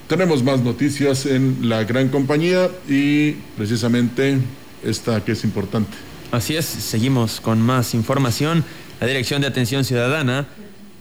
Tenemos 0.08 0.42
más 0.42 0.60
noticias 0.60 1.24
en 1.26 1.68
la 1.68 1.84
gran 1.84 2.08
compañía 2.08 2.68
y 2.88 3.32
precisamente 3.56 4.38
esta 4.82 5.24
que 5.24 5.32
es 5.32 5.44
importante. 5.44 5.96
Así 6.32 6.56
es, 6.56 6.64
seguimos 6.64 7.40
con 7.40 7.60
más 7.60 7.94
información. 7.94 8.64
La 9.00 9.06
Dirección 9.06 9.40
de 9.40 9.46
Atención 9.46 9.84
Ciudadana 9.84 10.48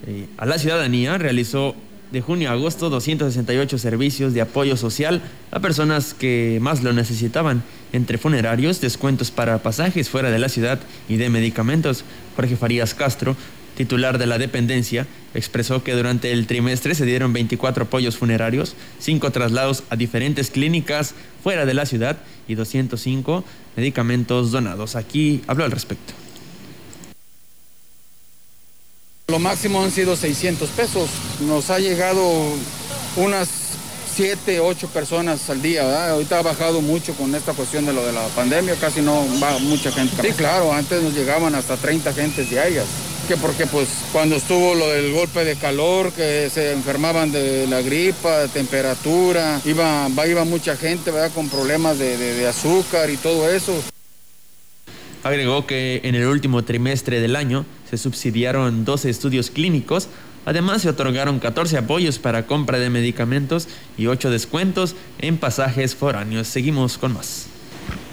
eh, 0.06 0.28
a 0.38 0.46
la 0.46 0.58
Ciudadanía 0.58 1.18
realizó 1.18 1.76
de 2.12 2.22
junio 2.22 2.50
a 2.50 2.54
agosto 2.54 2.90
268 2.90 3.78
servicios 3.78 4.34
de 4.34 4.42
apoyo 4.42 4.78
social 4.78 5.22
a 5.52 5.60
personas 5.60 6.14
que 6.14 6.58
más 6.62 6.84
lo 6.84 6.94
necesitaban, 6.94 7.64
entre 7.94 8.18
funerarios, 8.18 8.82
descuentos 8.82 9.32
para 9.32 9.60
pasajes 9.60 10.10
fuera 10.10 10.32
de 10.32 10.40
la 10.40 10.50
ciudad 10.50 10.80
y 11.08 11.18
de 11.18 11.30
medicamentos. 11.30 12.04
Jorge 12.36 12.56
Farías 12.56 12.94
Castro, 12.94 13.36
titular 13.76 14.18
de 14.18 14.26
la 14.26 14.38
dependencia, 14.38 15.08
expresó 15.34 15.84
que 15.84 15.94
durante 15.94 16.32
el 16.32 16.48
trimestre 16.48 16.96
se 16.96 17.06
dieron 17.06 17.34
24 17.34 17.84
apoyos 17.84 18.18
funerarios, 18.18 18.76
5 19.00 19.32
traslados 19.32 19.84
a 19.90 19.96
diferentes 19.96 20.50
clínicas 20.50 21.14
fuera 21.44 21.66
de 21.66 21.74
la 21.74 21.86
ciudad 21.86 22.18
y 22.48 22.56
205 22.56 23.44
medicamentos 23.78 24.52
donados. 24.52 24.96
Aquí 24.96 25.42
habló 25.48 25.64
al 25.64 25.72
respecto. 25.72 26.14
Lo 29.30 29.38
máximo 29.38 29.84
han 29.84 29.92
sido 29.92 30.16
600 30.16 30.70
pesos. 30.72 31.10
Nos 31.42 31.70
ha 31.70 31.78
llegado 31.78 32.22
unas 33.16 33.48
7, 34.16 34.60
8 34.60 34.88
personas 34.88 35.50
al 35.50 35.62
día. 35.62 35.84
¿verdad? 35.84 36.12
Ahorita 36.12 36.40
ha 36.40 36.42
bajado 36.42 36.82
mucho 36.82 37.14
con 37.14 37.34
esta 37.36 37.54
cuestión 37.54 37.86
de 37.86 37.94
lo 37.94 38.06
de 38.06 38.12
la 38.12 38.26
pandemia, 38.30 38.76
casi 38.76 39.02
no 39.02 39.24
va 39.42 39.60
mucha 39.60 39.92
gente. 39.92 40.16
Sí, 40.22 40.34
claro, 40.34 40.74
antes 40.74 41.02
nos 41.04 41.14
llegaban 41.14 41.54
hasta 41.54 41.78
30 41.78 42.12
gentes 42.14 42.50
diarias. 42.50 42.86
Que 43.28 43.38
porque 43.38 43.68
pues 43.68 43.88
cuando 44.12 44.38
estuvo 44.38 44.74
lo 44.74 44.90
del 44.90 45.14
golpe 45.14 45.46
de 45.46 45.56
calor, 45.56 46.12
que 46.12 46.50
se 46.52 46.72
enfermaban 46.72 47.32
de 47.32 47.68
la 47.68 47.82
gripa, 47.82 48.40
de 48.40 48.48
temperatura, 48.48 49.62
iba, 49.64 50.10
iba 50.28 50.44
mucha 50.46 50.76
gente 50.76 51.12
¿verdad? 51.12 51.32
con 51.36 51.48
problemas 51.48 52.00
de, 52.00 52.18
de, 52.18 52.34
de 52.34 52.48
azúcar 52.48 53.12
y 53.12 53.18
todo 53.18 53.48
eso. 53.48 53.74
Agregó 55.24 55.68
que 55.68 56.02
en 56.04 56.16
el 56.16 56.28
último 56.28 56.64
trimestre 56.64 57.20
del 57.20 57.36
año 57.36 57.66
se 57.90 57.98
subsidiaron 57.98 58.86
12 58.86 59.10
estudios 59.10 59.50
clínicos, 59.50 60.08
además 60.46 60.82
se 60.82 60.90
otorgaron 60.90 61.40
14 61.40 61.78
apoyos 61.78 62.20
para 62.20 62.48
compra 62.48 62.80
de 62.80 62.90
medicamentos 62.90 63.68
y 63.98 64.08
8 64.08 64.30
descuentos 64.30 64.96
en 65.20 65.38
pasajes 65.38 65.96
foráneos. 65.96 66.48
Seguimos 66.48 66.98
con 66.98 67.14
más. 67.14 67.48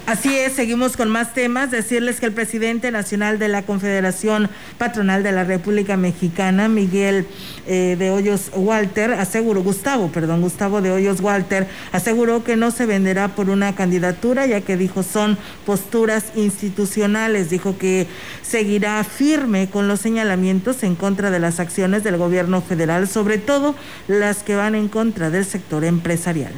Así 0.06 0.32
es, 0.32 0.52
seguimos 0.52 0.96
con 0.96 1.08
más 1.08 1.34
temas. 1.34 1.72
Decirles 1.72 2.20
que 2.20 2.26
el 2.26 2.32
presidente 2.32 2.92
nacional 2.92 3.40
de 3.40 3.48
la 3.48 3.62
Confederación 3.62 4.48
Patronal 4.78 5.24
de 5.24 5.32
la 5.32 5.42
República 5.42 5.96
Mexicana, 5.96 6.68
Miguel 6.68 7.26
eh, 7.66 7.96
de 7.98 8.12
Hoyos 8.12 8.52
Walter, 8.54 9.14
aseguró, 9.14 9.64
Gustavo, 9.64 10.12
perdón, 10.12 10.42
Gustavo 10.42 10.80
de 10.80 10.92
Hoyos 10.92 11.20
Walter, 11.20 11.66
aseguró 11.90 12.44
que 12.44 12.54
no 12.54 12.70
se 12.70 12.86
venderá 12.86 13.34
por 13.34 13.50
una 13.50 13.74
candidatura, 13.74 14.46
ya 14.46 14.60
que 14.60 14.76
dijo 14.76 15.02
son 15.02 15.36
posturas 15.66 16.26
institucionales. 16.36 17.50
Dijo 17.50 17.76
que 17.76 18.06
seguirá 18.42 19.02
firme 19.02 19.68
con 19.68 19.88
los 19.88 19.98
señalamientos 19.98 20.84
en 20.84 20.94
contra 20.94 21.32
de 21.32 21.40
las 21.40 21.58
acciones 21.58 22.04
del 22.04 22.16
gobierno 22.16 22.62
federal, 22.62 23.08
sobre 23.08 23.38
todo 23.38 23.74
las 24.06 24.44
que 24.44 24.54
van 24.54 24.76
en 24.76 24.86
contra 24.86 25.30
del 25.30 25.44
sector 25.44 25.84
empresarial. 25.84 26.52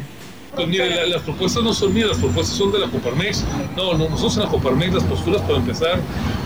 Pues 0.59 0.71
mire, 0.71 0.91
la, 0.91 1.07
las 1.07 1.23
propuestas 1.23 1.63
no 1.63 1.73
son 1.73 1.95
mías, 1.95 2.09
las 2.09 2.19
propuestas 2.19 2.57
son 2.57 2.73
de 2.73 2.81
la 2.81 2.89
Coparmex. 2.89 3.45
No, 3.77 3.93
no, 3.93 4.09
nosotros 4.09 4.39
en 4.39 4.43
la 4.43 4.49
Coparmex 4.49 4.93
las 4.93 5.05
posturas, 5.05 5.41
para 5.43 5.59
empezar, 5.59 6.01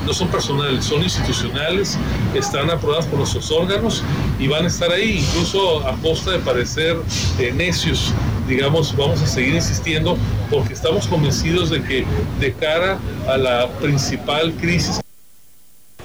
no 0.05 0.13
son 0.13 0.29
personales, 0.29 0.85
son 0.85 1.03
institucionales, 1.03 1.99
están 2.35 2.71
aprobadas 2.71 3.07
por 3.07 3.21
nuestros 3.21 3.51
órganos 3.51 4.03
y 4.39 4.49
van 4.49 4.65
a 4.65 4.69
estar 4.69 4.91
ahí, 4.91 5.25
incluso 5.27 5.89
a 5.89 5.97
costa 6.03 6.33
de 6.33 6.41
parecer 6.41 6.99
eh, 7.39 7.55
necios. 7.55 8.13
Digamos, 8.47 8.95
vamos 8.95 9.23
a 9.23 9.27
seguir 9.27 9.55
insistiendo 9.55 10.19
porque 10.51 10.75
estamos 10.75 11.07
convencidos 11.07 11.71
de 11.71 11.83
que 11.83 12.05
de 12.39 12.53
cara 12.53 12.99
a 13.27 13.39
la 13.39 13.67
principal 13.81 14.53
crisis 14.61 15.01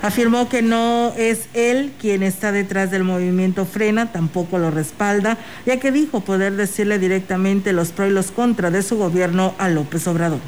Afirmó 0.01 0.47
que 0.47 0.61
no 0.61 1.13
es 1.17 1.49
él 1.53 1.91
quien 1.99 2.21
está 2.21 2.51
detrás 2.51 2.91
del 2.91 3.03
movimiento 3.03 3.65
Frena, 3.65 4.11
tampoco 4.11 4.59
lo 4.59 4.69
respalda, 4.69 5.37
ya 5.65 5.79
que 5.79 5.91
dijo 5.91 6.21
poder 6.21 6.55
decirle 6.55 6.99
directamente 6.99 7.73
los 7.73 7.89
pros 7.89 8.09
y 8.09 8.13
los 8.13 8.31
contras 8.31 8.71
de 8.73 8.83
su 8.83 8.97
gobierno 8.97 9.55
a 9.57 9.69
López 9.69 10.07
Obrador. 10.07 10.39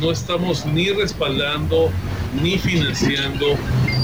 No 0.00 0.10
estamos 0.10 0.66
ni 0.66 0.90
respaldando, 0.90 1.90
ni 2.42 2.58
financiando, 2.58 3.56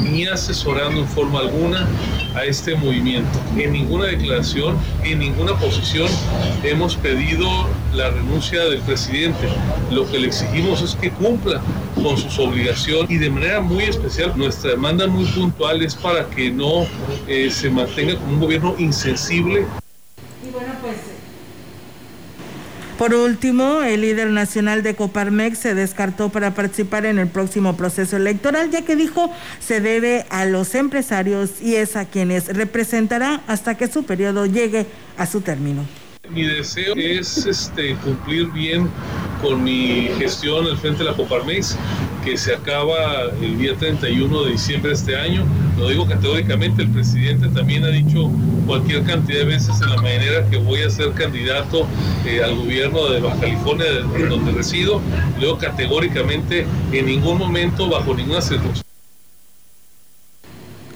ni 0.03 0.27
asesorando 0.27 1.01
en 1.01 1.09
forma 1.09 1.41
alguna 1.41 1.87
a 2.35 2.45
este 2.45 2.75
movimiento. 2.75 3.39
En 3.59 3.73
ninguna 3.73 4.07
declaración, 4.07 4.79
en 5.05 5.19
ninguna 5.19 5.55
posición 5.59 6.09
hemos 6.63 6.97
pedido 6.97 7.47
la 7.95 8.11
renuncia 8.11 8.65
del 8.65 8.81
presidente. 8.81 9.49
Lo 9.91 10.11
que 10.11 10.19
le 10.19 10.29
exigimos 10.29 10.81
es 10.81 10.95
que 10.95 11.11
cumpla 11.11 11.61
con 12.03 12.17
sus 12.17 12.39
obligaciones 12.39 13.11
y 13.11 13.19
de 13.19 13.29
manera 13.29 13.61
muy 13.61 13.85
especial 13.85 14.33
nuestra 14.35 14.71
demanda 14.71 15.07
muy 15.07 15.27
puntual 15.27 15.83
es 15.83 15.95
para 15.95 16.25
que 16.31 16.51
no 16.51 16.87
eh, 17.29 17.51
se 17.51 17.69
mantenga 17.69 18.17
como 18.17 18.33
un 18.33 18.41
gobierno 18.41 18.75
insensible 18.79 19.67
Por 23.03 23.15
último, 23.15 23.83
el 23.83 24.03
líder 24.03 24.29
nacional 24.29 24.85
de 24.85 24.95
Coparmex 24.95 25.59
se 25.59 25.75
descartó 25.75 26.29
para 26.29 26.55
participar 26.55 27.05
en 27.05 27.19
el 27.19 27.27
próximo 27.27 27.77
proceso 27.77 28.17
electoral, 28.17 28.71
ya 28.71 28.83
que 28.83 28.95
dijo 28.95 29.29
se 29.59 29.81
debe 29.81 30.25
a 30.31 30.45
los 30.45 30.77
empresarios 30.77 31.61
y 31.61 31.75
es 31.75 31.97
a 31.97 32.05
quienes 32.05 32.47
representará 32.47 33.43
hasta 33.49 33.77
que 33.77 33.89
su 33.89 34.05
periodo 34.05 34.47
llegue 34.47 34.87
a 35.17 35.27
su 35.27 35.41
término. 35.41 35.85
Mi 36.31 36.45
deseo 36.45 36.95
es 36.95 37.45
este, 37.45 37.97
cumplir 37.97 38.47
bien 38.53 38.89
con 39.43 39.63
mi 39.63 40.09
gestión 40.19 40.67
al 40.67 40.79
frente 40.79 41.03
de 41.03 41.11
la 41.11 41.17
Coparmex, 41.17 41.77
que 42.25 42.37
se 42.39 42.55
acaba 42.55 43.25
el 43.43 43.59
día 43.59 43.75
31 43.75 44.45
de 44.45 44.53
diciembre 44.53 44.91
de 44.91 44.95
este 44.95 45.17
año. 45.17 45.45
Lo 45.77 45.89
digo 45.89 46.07
categóricamente, 46.07 46.83
el 46.83 46.91
presidente 46.91 47.49
también 47.49 47.85
ha 47.85 47.89
dicho 47.89 48.31
cualquier 48.67 49.03
cantidad 49.03 49.41
de 49.41 49.45
veces 49.45 49.81
en 49.83 49.91
la 49.91 49.97
mañanera 49.97 50.49
que 50.49 50.59
voy 50.59 50.83
a 50.83 50.91
ser 50.91 51.11
candidato 51.13 51.87
eh, 52.25 52.43
al 52.43 52.55
gobierno 52.55 53.09
de 53.09 53.21
Baja 53.21 53.41
California, 53.41 53.87
en 54.17 54.29
donde 54.29 54.53
resido. 54.53 55.01
Lo 55.35 55.41
digo 55.41 55.59
categóricamente, 55.59 56.65
en 56.93 57.07
ningún 57.07 57.39
momento, 57.39 57.89
bajo 57.89 58.15
ninguna 58.15 58.41
circunstancia. 58.41 58.83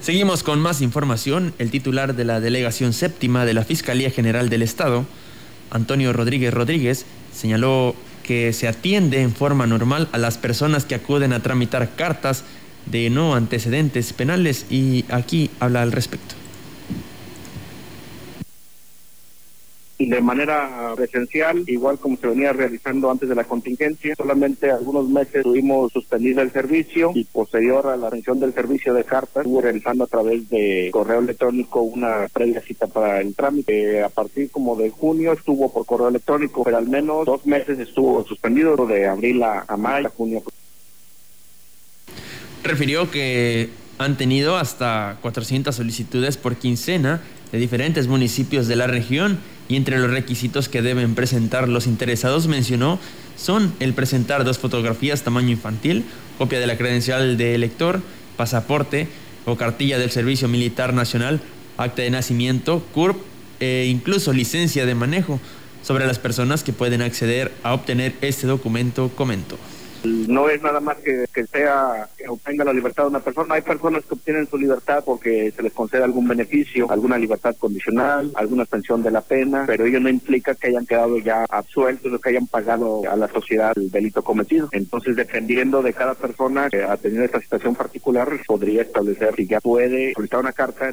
Seguimos 0.00 0.44
con 0.44 0.60
más 0.60 0.82
información. 0.82 1.52
El 1.58 1.72
titular 1.72 2.14
de 2.14 2.24
la 2.24 2.38
Delegación 2.38 2.92
Séptima 2.92 3.44
de 3.44 3.54
la 3.54 3.64
Fiscalía 3.64 4.08
General 4.08 4.48
del 4.48 4.62
Estado, 4.62 5.04
Antonio 5.70 6.12
Rodríguez 6.12 6.54
Rodríguez, 6.54 7.06
señaló 7.34 7.96
que 8.26 8.52
se 8.52 8.68
atiende 8.68 9.22
en 9.22 9.32
forma 9.32 9.66
normal 9.66 10.08
a 10.12 10.18
las 10.18 10.36
personas 10.36 10.84
que 10.84 10.96
acuden 10.96 11.32
a 11.32 11.42
tramitar 11.42 11.94
cartas 11.94 12.44
de 12.86 13.08
no 13.08 13.34
antecedentes 13.34 14.12
penales 14.12 14.66
y 14.70 15.04
aquí 15.08 15.50
habla 15.60 15.82
al 15.82 15.92
respecto. 15.92 16.34
De 19.98 20.20
manera 20.20 20.92
presencial, 20.94 21.64
igual 21.66 21.98
como 21.98 22.16
se 22.16 22.26
venía 22.26 22.52
realizando 22.52 23.10
antes 23.10 23.28
de 23.28 23.34
la 23.34 23.44
contingencia. 23.44 24.14
Solamente 24.14 24.70
algunos 24.70 25.08
meses 25.08 25.42
tuvimos 25.42 25.92
suspendido 25.92 26.42
el 26.42 26.52
servicio 26.52 27.12
y 27.14 27.24
posterior 27.24 27.86
a 27.86 27.96
la 27.96 28.08
atención 28.08 28.38
del 28.38 28.52
servicio 28.52 28.92
de 28.92 29.04
cartas, 29.04 29.44
estuvo 29.44 29.62
realizando 29.62 30.04
a 30.04 30.06
través 30.06 30.48
de 30.50 30.90
correo 30.92 31.20
electrónico 31.20 31.80
una 31.80 32.28
previa 32.32 32.60
cita 32.60 32.86
para 32.86 33.20
el 33.20 33.34
trámite. 33.34 34.02
A 34.02 34.10
partir 34.10 34.50
como 34.50 34.76
de 34.76 34.90
junio 34.90 35.32
estuvo 35.32 35.72
por 35.72 35.86
correo 35.86 36.08
electrónico, 36.08 36.62
pero 36.62 36.76
al 36.76 36.88
menos 36.88 37.24
dos 37.24 37.46
meses 37.46 37.78
estuvo 37.78 38.24
suspendido 38.24 38.86
de 38.86 39.06
abril 39.06 39.42
a, 39.42 39.64
a 39.66 39.76
mayo, 39.76 40.08
a 40.08 40.10
junio. 40.10 40.42
Refirió 42.62 43.10
que 43.10 43.70
han 43.98 44.16
tenido 44.16 44.56
hasta 44.56 45.18
400 45.22 45.74
solicitudes 45.74 46.36
por 46.36 46.56
quincena 46.56 47.22
de 47.52 47.58
diferentes 47.58 48.08
municipios 48.08 48.66
de 48.66 48.76
la 48.76 48.86
región 48.86 49.38
y 49.68 49.76
entre 49.76 49.98
los 49.98 50.10
requisitos 50.10 50.68
que 50.68 50.82
deben 50.82 51.14
presentar 51.14 51.68
los 51.68 51.86
interesados 51.86 52.46
mencionó 52.46 52.98
son 53.36 53.72
el 53.80 53.92
presentar 53.92 54.44
dos 54.44 54.58
fotografías 54.58 55.22
tamaño 55.22 55.50
infantil, 55.50 56.04
copia 56.38 56.60
de 56.60 56.66
la 56.66 56.76
credencial 56.76 57.36
de 57.36 57.54
elector, 57.54 58.00
pasaporte, 58.36 59.08
o 59.46 59.56
cartilla 59.56 59.98
del 59.98 60.10
Servicio 60.10 60.48
Militar 60.48 60.92
Nacional, 60.92 61.40
acta 61.78 62.02
de 62.02 62.10
nacimiento, 62.10 62.84
CURP 62.92 63.16
e 63.60 63.86
incluso 63.88 64.32
licencia 64.32 64.84
de 64.84 64.94
manejo. 64.94 65.40
Sobre 65.82 66.06
las 66.06 66.18
personas 66.18 66.64
que 66.64 66.72
pueden 66.72 67.00
acceder 67.00 67.52
a 67.62 67.72
obtener 67.72 68.16
este 68.20 68.48
documento, 68.48 69.08
comento. 69.14 69.56
No 70.28 70.48
es 70.48 70.62
nada 70.62 70.80
más 70.80 70.96
que, 70.98 71.26
que 71.32 71.46
sea 71.46 72.08
que 72.16 72.28
obtenga 72.28 72.64
la 72.64 72.72
libertad 72.72 73.04
de 73.04 73.10
una 73.10 73.20
persona. 73.20 73.54
Hay 73.54 73.62
personas 73.62 74.04
que 74.04 74.14
obtienen 74.14 74.48
su 74.48 74.56
libertad 74.56 75.02
porque 75.04 75.52
se 75.54 75.62
les 75.62 75.72
concede 75.72 76.04
algún 76.04 76.28
beneficio, 76.28 76.90
alguna 76.90 77.18
libertad 77.18 77.56
condicional, 77.58 78.30
alguna 78.34 78.62
extensión 78.62 79.02
de 79.02 79.10
la 79.10 79.20
pena, 79.20 79.64
pero 79.66 79.84
ello 79.84 80.00
no 80.00 80.08
implica 80.08 80.54
que 80.54 80.68
hayan 80.68 80.86
quedado 80.86 81.18
ya 81.18 81.44
absueltos 81.48 82.12
o 82.12 82.18
que 82.18 82.30
hayan 82.30 82.46
pagado 82.46 83.02
a 83.10 83.16
la 83.16 83.28
sociedad 83.28 83.72
el 83.76 83.90
delito 83.90 84.22
cometido. 84.22 84.68
Entonces, 84.72 85.16
dependiendo 85.16 85.82
de 85.82 85.92
cada 85.92 86.14
persona 86.14 86.68
que 86.70 86.82
ha 86.82 86.96
tenido 86.96 87.24
esta 87.24 87.40
situación 87.40 87.74
particular, 87.74 88.28
podría 88.46 88.82
establecer 88.82 89.34
si 89.34 89.46
ya 89.46 89.60
puede 89.60 90.12
solicitar 90.14 90.40
una 90.40 90.52
carta. 90.52 90.92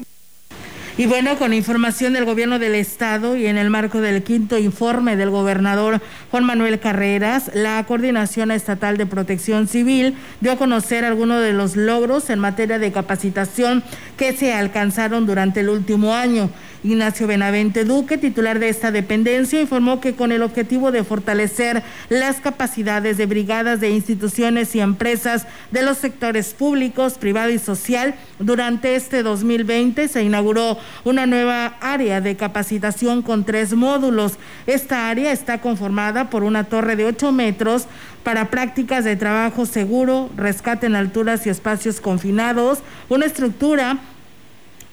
Y 0.96 1.06
bueno, 1.06 1.36
con 1.38 1.52
información 1.52 2.12
del 2.12 2.24
gobierno 2.24 2.60
del 2.60 2.76
estado 2.76 3.34
y 3.34 3.46
en 3.46 3.58
el 3.58 3.68
marco 3.68 4.00
del 4.00 4.22
quinto 4.22 4.58
informe 4.58 5.16
del 5.16 5.28
gobernador 5.28 6.00
Juan 6.30 6.44
Manuel 6.44 6.78
Carreras, 6.78 7.50
la 7.52 7.82
Coordinación 7.82 8.52
Estatal 8.52 8.96
de 8.96 9.04
Protección 9.04 9.66
Civil 9.66 10.14
dio 10.40 10.52
a 10.52 10.56
conocer 10.56 11.04
algunos 11.04 11.42
de 11.42 11.52
los 11.52 11.74
logros 11.74 12.30
en 12.30 12.38
materia 12.38 12.78
de 12.78 12.92
capacitación 12.92 13.82
que 14.16 14.36
se 14.36 14.54
alcanzaron 14.54 15.26
durante 15.26 15.60
el 15.60 15.68
último 15.68 16.14
año. 16.14 16.48
Ignacio 16.84 17.26
Benavente 17.26 17.84
Duque, 17.84 18.18
titular 18.18 18.58
de 18.58 18.68
esta 18.68 18.90
dependencia, 18.90 19.58
informó 19.58 20.02
que 20.02 20.14
con 20.14 20.32
el 20.32 20.42
objetivo 20.42 20.92
de 20.92 21.02
fortalecer 21.02 21.82
las 22.10 22.40
capacidades 22.40 23.16
de 23.16 23.24
brigadas 23.24 23.80
de 23.80 23.88
instituciones 23.88 24.74
y 24.76 24.80
empresas 24.80 25.46
de 25.70 25.82
los 25.82 25.96
sectores 25.96 26.52
públicos, 26.52 27.14
privado 27.14 27.50
y 27.50 27.58
social, 27.58 28.14
durante 28.38 28.96
este 28.96 29.22
2020 29.22 30.08
se 30.08 30.24
inauguró 30.24 30.76
una 31.04 31.24
nueva 31.24 31.78
área 31.80 32.20
de 32.20 32.36
capacitación 32.36 33.22
con 33.22 33.44
tres 33.44 33.72
módulos. 33.72 34.34
Esta 34.66 35.08
área 35.08 35.32
está 35.32 35.62
conformada 35.62 36.28
por 36.28 36.44
una 36.44 36.64
torre 36.64 36.96
de 36.96 37.06
8 37.06 37.32
metros 37.32 37.86
para 38.22 38.50
prácticas 38.50 39.04
de 39.04 39.16
trabajo 39.16 39.64
seguro, 39.64 40.28
rescate 40.36 40.86
en 40.86 40.96
alturas 40.96 41.46
y 41.46 41.50
espacios 41.50 42.00
confinados, 42.00 42.80
una 43.08 43.24
estructura 43.24 44.00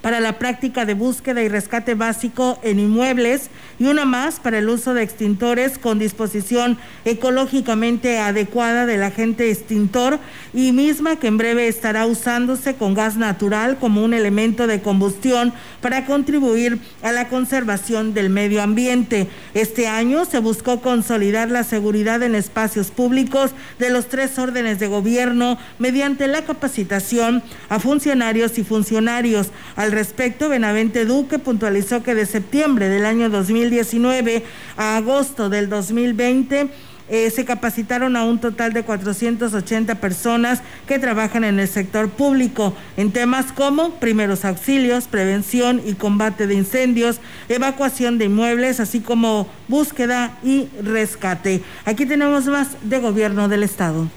para 0.02 0.20
la 0.20 0.40
práctica 0.40 0.86
de 0.86 0.94
búsqueda 0.94 1.42
y 1.42 1.48
rescate 1.48 1.96
básico 1.96 2.60
en 2.64 2.80
inmuebles 2.80 3.50
y 3.80 3.86
una 3.86 4.06
más 4.06 4.40
para 4.40 4.60
el 4.60 4.70
uso 4.70 4.94
de 4.94 5.04
extintores 5.04 5.78
con 5.78 6.00
disposición 6.00 6.78
ecológicamente 7.06 8.20
adecuada 8.20 8.86
del 8.86 9.04
agente 9.04 9.50
extintor 9.50 10.20
y 10.54 10.72
misma 10.72 11.18
que 11.18 11.28
en 11.28 11.38
breve 11.38 11.68
estará 11.68 12.06
usándose 12.06 12.76
con 12.76 12.94
gas 12.94 13.18
natural 13.18 13.78
como 13.80 14.04
un 14.04 14.14
elemento 14.14 14.68
de 14.68 14.82
combustión 14.82 15.54
para 15.82 16.06
contribuir 16.06 16.80
a 17.02 17.12
la 17.12 17.28
conservación 17.28 18.14
del 18.14 18.30
medio 18.30 18.62
ambiente. 18.62 19.28
Este 19.54 19.88
año 19.88 20.26
se 20.26 20.40
buscó 20.40 20.82
consolidar 20.82 21.50
la 21.50 21.64
seguridad 21.64 22.24
en 22.24 22.36
espacios 22.36 22.92
públicos 22.92 23.52
de 23.80 23.90
los 23.90 24.08
tres 24.08 24.38
órdenes 24.38 24.80
de 24.80 24.88
gobierno 24.88 25.58
mediante 25.80 26.28
la 26.28 26.44
capacitación 26.44 27.44
a 27.70 27.80
funcionarios 27.80 28.58
y 28.58 28.64
funcionarios 28.64 29.48
al 29.76 29.91
respecto, 29.92 30.50
Benavente 30.50 31.06
Duque 31.06 31.40
puntualizó 31.40 32.04
que 32.04 32.16
de 32.16 32.26
septiembre 32.26 32.90
del 32.90 33.06
año 33.06 33.30
2019 33.30 34.44
a 34.78 34.98
agosto 34.98 35.50
del 35.50 35.70
2020 35.70 36.70
eh, 37.10 37.30
se 37.30 37.44
capacitaron 37.44 38.16
a 38.16 38.24
un 38.24 38.40
total 38.40 38.72
de 38.72 38.84
480 38.84 39.96
personas 39.96 40.62
que 40.88 40.98
trabajan 40.98 41.44
en 41.44 41.60
el 41.60 41.68
sector 41.68 42.10
público 42.10 42.74
en 42.96 43.12
temas 43.12 43.52
como 43.52 43.96
primeros 43.96 44.46
auxilios, 44.46 45.10
prevención 45.10 45.82
y 45.86 45.96
combate 45.96 46.48
de 46.48 46.54
incendios, 46.54 47.20
evacuación 47.50 48.18
de 48.18 48.26
inmuebles, 48.26 48.80
así 48.80 49.02
como 49.02 49.50
búsqueda 49.68 50.38
y 50.42 50.70
rescate. 50.82 51.62
Aquí 51.84 52.06
tenemos 52.06 52.46
más 52.46 52.78
de 52.82 53.00
gobierno 53.00 53.50
del 53.50 53.64
Estado. 53.64 54.08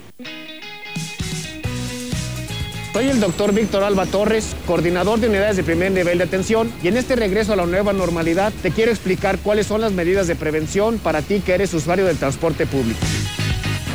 Soy 2.94 3.08
el 3.08 3.18
doctor 3.18 3.52
Víctor 3.52 3.82
Alba 3.82 4.06
Torres, 4.06 4.54
coordinador 4.68 5.18
de 5.18 5.26
unidades 5.26 5.56
de 5.56 5.64
primer 5.64 5.90
nivel 5.90 6.18
de 6.18 6.24
atención 6.24 6.72
y 6.80 6.86
en 6.86 6.96
este 6.96 7.16
regreso 7.16 7.52
a 7.52 7.56
la 7.56 7.66
nueva 7.66 7.92
normalidad 7.92 8.52
te 8.62 8.70
quiero 8.70 8.92
explicar 8.92 9.38
cuáles 9.40 9.66
son 9.66 9.80
las 9.80 9.90
medidas 9.90 10.28
de 10.28 10.36
prevención 10.36 10.98
para 10.98 11.20
ti 11.20 11.40
que 11.40 11.54
eres 11.54 11.74
usuario 11.74 12.04
del 12.04 12.18
transporte 12.18 12.66
público. 12.66 13.00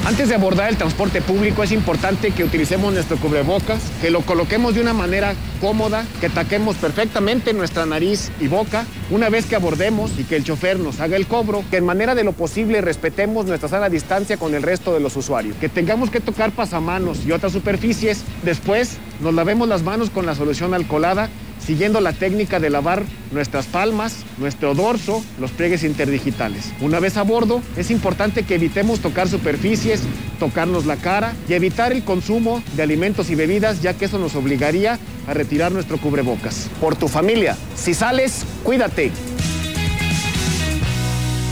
Antes 0.06 0.30
de 0.30 0.36
abordar 0.36 0.70
el 0.70 0.78
transporte 0.78 1.22
público 1.22 1.62
es 1.62 1.72
importante 1.72 2.32
que 2.32 2.44
utilicemos 2.44 2.94
nuestro 2.94 3.18
cubrebocas, 3.18 3.82
que 4.02 4.10
lo 4.10 4.22
coloquemos 4.22 4.74
de 4.74 4.82
una 4.82 4.94
manera 4.94 5.36
cómoda, 5.62 6.06
que 6.20 6.30
taquemos 6.30 6.78
perfectamente 6.78 7.54
nuestra 7.54 7.86
nariz 7.86 8.32
y 8.40 8.48
boca. 8.48 8.86
Una 9.12 9.30
vez 9.30 9.46
que 9.46 9.56
abordemos 9.56 10.18
y 10.18 10.24
que 10.24 10.38
el 10.38 10.44
chofer 10.44 10.80
nos 10.80 11.00
haga 11.00 11.16
el 11.16 11.28
cobro, 11.28 11.64
que 11.70 11.78
en 11.78 11.86
manera 11.86 12.16
de 12.16 12.24
lo 12.24 12.32
posible 12.32 12.82
respetemos 12.82 13.46
nuestra 13.46 13.70
sana 13.70 13.90
distancia 13.90 14.38
con 14.38 14.56
el 14.56 14.64
resto 14.64 14.94
de 14.94 15.00
los 15.00 15.16
usuarios, 15.16 15.58
que 15.58 15.70
tengamos 15.70 16.10
que 16.10 16.22
tocar 16.22 16.52
pasamanos 16.52 17.26
y 17.26 17.32
otras 17.32 17.52
superficies, 17.52 18.24
después 18.44 18.98
nos 19.20 19.34
lavemos 19.34 19.68
las 19.68 19.84
manos 19.84 20.10
con 20.10 20.26
la 20.26 20.34
solución 20.34 20.74
alcoholada 20.74 21.30
siguiendo 21.60 22.02
la 22.02 22.14
técnica 22.14 22.60
de 22.60 22.70
lavar 22.70 23.04
nuestras 23.32 23.68
palmas, 23.68 24.26
nuestro 24.38 24.74
dorso, 24.74 25.24
los 25.40 25.52
pliegues 25.52 25.84
interdigitales. 25.84 26.74
Una 26.82 27.00
vez 27.00 27.18
a 27.18 27.24
bordo, 27.24 27.62
es 27.78 27.92
importante 27.92 28.44
que 28.44 28.56
evitemos 28.56 29.00
tocar 29.00 29.28
superficies, 29.28 30.02
tocarnos 30.40 30.86
la 30.86 30.96
cara 30.96 31.36
y 31.48 31.54
evitar 31.54 31.92
el 31.92 32.04
consumo 32.04 32.64
de 32.76 32.84
alimentos 32.84 33.30
y 33.30 33.36
bebidas, 33.36 33.82
ya 33.82 33.94
que 33.94 34.06
eso 34.06 34.20
nos 34.20 34.36
obligaría 34.36 34.98
a 35.28 35.34
retirar 35.34 35.72
nuestro 35.72 35.98
cubrebocas. 35.98 36.70
Por 36.82 36.96
tu 36.96 37.08
familia, 37.08 37.56
si 37.76 37.94
sales, 37.94 38.46
cuídate. 38.64 39.12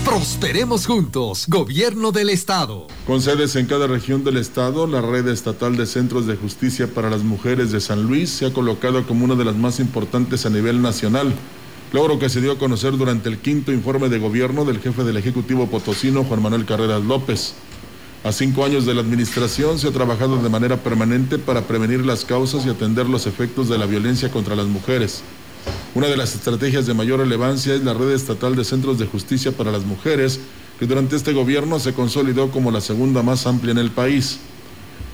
Prosperemos 0.08 0.86
juntos, 0.86 1.44
Gobierno 1.48 2.12
del 2.12 2.30
Estado. 2.30 2.86
Con 3.06 3.20
sedes 3.20 3.56
en 3.56 3.66
cada 3.66 3.86
región 3.86 4.24
del 4.24 4.38
Estado, 4.38 4.86
la 4.86 5.02
red 5.02 5.28
estatal 5.28 5.76
de 5.76 5.84
centros 5.84 6.26
de 6.26 6.34
justicia 6.34 6.86
para 6.86 7.10
las 7.10 7.22
mujeres 7.22 7.72
de 7.72 7.80
San 7.82 8.04
Luis 8.04 8.30
se 8.30 8.46
ha 8.46 8.54
colocado 8.54 9.06
como 9.06 9.26
una 9.26 9.34
de 9.34 9.44
las 9.44 9.54
más 9.54 9.80
importantes 9.80 10.46
a 10.46 10.50
nivel 10.50 10.80
nacional. 10.80 11.34
Logro 11.92 12.18
que 12.18 12.30
se 12.30 12.40
dio 12.40 12.52
a 12.52 12.58
conocer 12.58 12.96
durante 12.96 13.28
el 13.28 13.36
quinto 13.38 13.70
informe 13.70 14.08
de 14.08 14.18
gobierno 14.18 14.64
del 14.64 14.80
jefe 14.80 15.04
del 15.04 15.18
Ejecutivo 15.18 15.66
Potosino, 15.66 16.24
Juan 16.24 16.40
Manuel 16.40 16.64
Carreras 16.64 17.04
López. 17.04 17.52
A 18.24 18.32
cinco 18.32 18.64
años 18.64 18.86
de 18.86 18.94
la 18.94 19.02
administración 19.02 19.78
se 19.78 19.88
ha 19.88 19.92
trabajado 19.92 20.42
de 20.42 20.48
manera 20.48 20.78
permanente 20.78 21.38
para 21.38 21.66
prevenir 21.66 22.06
las 22.06 22.24
causas 22.24 22.64
y 22.64 22.70
atender 22.70 23.06
los 23.10 23.26
efectos 23.26 23.68
de 23.68 23.76
la 23.76 23.84
violencia 23.84 24.30
contra 24.30 24.56
las 24.56 24.68
mujeres. 24.68 25.22
Una 25.94 26.06
de 26.06 26.16
las 26.16 26.34
estrategias 26.34 26.86
de 26.86 26.94
mayor 26.94 27.20
relevancia 27.20 27.74
es 27.74 27.82
la 27.82 27.94
red 27.94 28.10
estatal 28.10 28.54
de 28.54 28.64
centros 28.64 28.98
de 28.98 29.06
justicia 29.06 29.52
para 29.52 29.72
las 29.72 29.84
mujeres, 29.84 30.40
que 30.78 30.86
durante 30.86 31.16
este 31.16 31.32
gobierno 31.32 31.80
se 31.80 31.92
consolidó 31.92 32.50
como 32.50 32.70
la 32.70 32.80
segunda 32.80 33.22
más 33.22 33.46
amplia 33.46 33.72
en 33.72 33.78
el 33.78 33.90
país. 33.90 34.38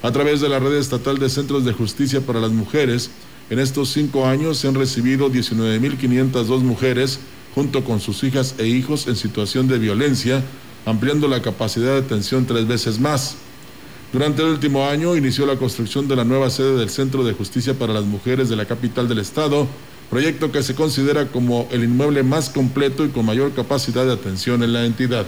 A 0.03 0.13
través 0.13 0.41
de 0.41 0.49
la 0.51 0.59
red 0.59 0.75
estatal 0.75 1.19
de 1.19 1.31
centros 1.31 1.65
de 1.65 1.73
justicia 1.73 2.21
para 2.21 2.41
las 2.41 2.53
mujeres, 2.53 3.11
en 3.51 3.59
estos 3.59 3.91
cinco 3.91 4.27
años 4.27 4.59
se 4.59 4.69
han 4.69 4.75
recibido 4.75 5.31
19.502 5.31 6.61
mujeres 6.61 7.21
junto 7.55 7.85
con 7.85 8.01
sus 8.01 8.23
hijas 8.25 8.55
e 8.59 8.67
hijos 8.67 9.07
en 9.07 9.17
situación 9.17 9.69
de 9.69 9.79
violencia, 9.79 10.43
ampliando 10.85 11.29
la 11.29 11.41
capacidad 11.41 11.93
de 11.93 12.01
atención 12.01 12.47
tres 12.47 12.67
veces 12.67 12.99
más. 12.99 13.37
Durante 14.13 14.43
el 14.43 14.49
último 14.49 14.87
año 14.87 15.17
inició 15.17 15.47
la 15.47 15.57
construcción 15.57 16.07
de 16.07 16.17
la 16.17 16.25
nueva 16.25 16.51
sede 16.51 16.77
del 16.77 16.91
Centro 16.91 17.25
de 17.25 17.33
Justicia 17.33 17.75
para 17.75 17.93
las 17.93 18.05
Mujeres 18.05 18.49
de 18.49 18.57
la 18.57 18.67
capital 18.67 19.09
del 19.09 19.19
estado, 19.19 19.67
proyecto 20.15 20.53
que 20.53 20.63
se 20.63 20.77
considera 20.77 21.27
como 21.27 21.67
el 21.73 21.83
inmueble 21.83 22.23
más 22.23 22.49
completo 22.49 23.05
y 23.05 23.09
con 23.09 23.27
mayor 23.27 23.53
capacidad 23.53 24.07
de 24.07 24.13
atención 24.13 24.63
en 24.63 24.73
la 24.73 24.85
entidad. 24.85 25.27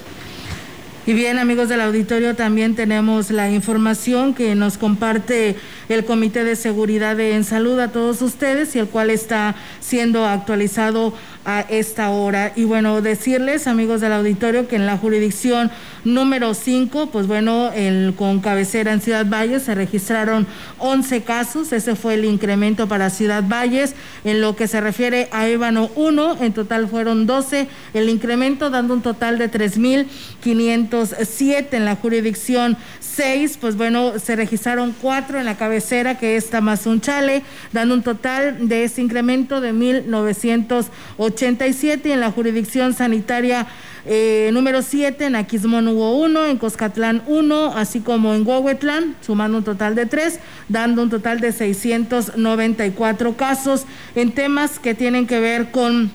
Y 1.08 1.12
bien, 1.12 1.38
amigos 1.38 1.68
del 1.68 1.80
auditorio, 1.80 2.36
también 2.36 2.76
tenemos 2.76 3.32
la 3.32 3.50
información 3.50 4.32
que 4.32 4.54
nos 4.54 4.78
comparte 4.78 5.56
el 5.88 6.04
Comité 6.04 6.44
de 6.44 6.54
Seguridad 6.54 7.18
en 7.18 7.42
Salud 7.42 7.80
a 7.80 7.90
todos 7.90 8.22
ustedes 8.22 8.76
y 8.76 8.78
el 8.78 8.86
cual 8.86 9.10
está 9.10 9.56
siendo 9.80 10.24
actualizado 10.24 11.12
a 11.46 11.60
esta 11.60 12.10
hora. 12.10 12.52
Y 12.56 12.64
bueno, 12.64 13.00
decirles, 13.00 13.68
amigos 13.68 14.02
del 14.02 14.12
auditorio, 14.12 14.68
que 14.68 14.76
en 14.76 14.84
la 14.84 14.98
jurisdicción 14.98 15.70
número 16.04 16.52
5, 16.54 17.10
pues 17.10 17.26
bueno, 17.28 17.70
el, 17.72 18.14
con 18.16 18.40
cabecera 18.40 18.92
en 18.92 19.00
Ciudad 19.00 19.24
Valles 19.26 19.62
se 19.62 19.74
registraron 19.74 20.46
11 20.78 21.22
casos, 21.22 21.72
ese 21.72 21.94
fue 21.94 22.14
el 22.14 22.24
incremento 22.24 22.88
para 22.88 23.10
Ciudad 23.10 23.44
Valles. 23.46 23.94
En 24.24 24.40
lo 24.40 24.56
que 24.56 24.66
se 24.66 24.80
refiere 24.80 25.28
a 25.30 25.46
Ébano 25.48 25.88
1, 25.94 26.38
en 26.42 26.52
total 26.52 26.88
fueron 26.88 27.26
12, 27.26 27.68
el 27.94 28.08
incremento 28.08 28.68
dando 28.68 28.94
un 28.94 29.02
total 29.02 29.38
de 29.38 29.48
3.507 29.50 31.68
en 31.72 31.84
la 31.84 31.94
jurisdicción 31.94 32.76
6, 33.00 33.58
pues 33.60 33.76
bueno, 33.76 34.18
se 34.18 34.34
registraron 34.34 34.96
4 35.00 35.38
en 35.38 35.44
la 35.44 35.56
cabecera, 35.56 36.18
que 36.18 36.34
es 36.36 36.50
Tamazunchale, 36.50 37.44
dando 37.72 37.94
un 37.94 38.02
total 38.02 38.68
de 38.68 38.82
ese 38.84 39.00
incremento 39.00 39.60
de 39.60 39.72
1.980 39.72 41.35
87 41.36 42.08
y 42.08 42.12
en 42.12 42.20
la 42.20 42.30
jurisdicción 42.30 42.94
sanitaria 42.94 43.66
Eh, 44.08 44.50
número 44.52 44.82
7, 44.82 45.24
en 45.24 45.34
Aquismón 45.34 45.88
hubo 45.88 46.16
uno, 46.16 46.46
en 46.46 46.58
Coscatlán 46.58 47.24
uno, 47.26 47.72
así 47.74 47.98
como 47.98 48.34
en 48.34 48.46
Huehuetlán, 48.46 49.16
sumando 49.20 49.58
un 49.58 49.64
total 49.64 49.96
de 49.96 50.06
tres, 50.06 50.38
dando 50.68 51.02
un 51.02 51.10
total 51.10 51.40
de 51.40 51.50
694 51.50 53.36
casos 53.36 53.84
en 54.14 54.30
temas 54.30 54.78
que 54.78 54.94
tienen 54.94 55.26
que 55.26 55.40
ver 55.40 55.72
con 55.72 56.12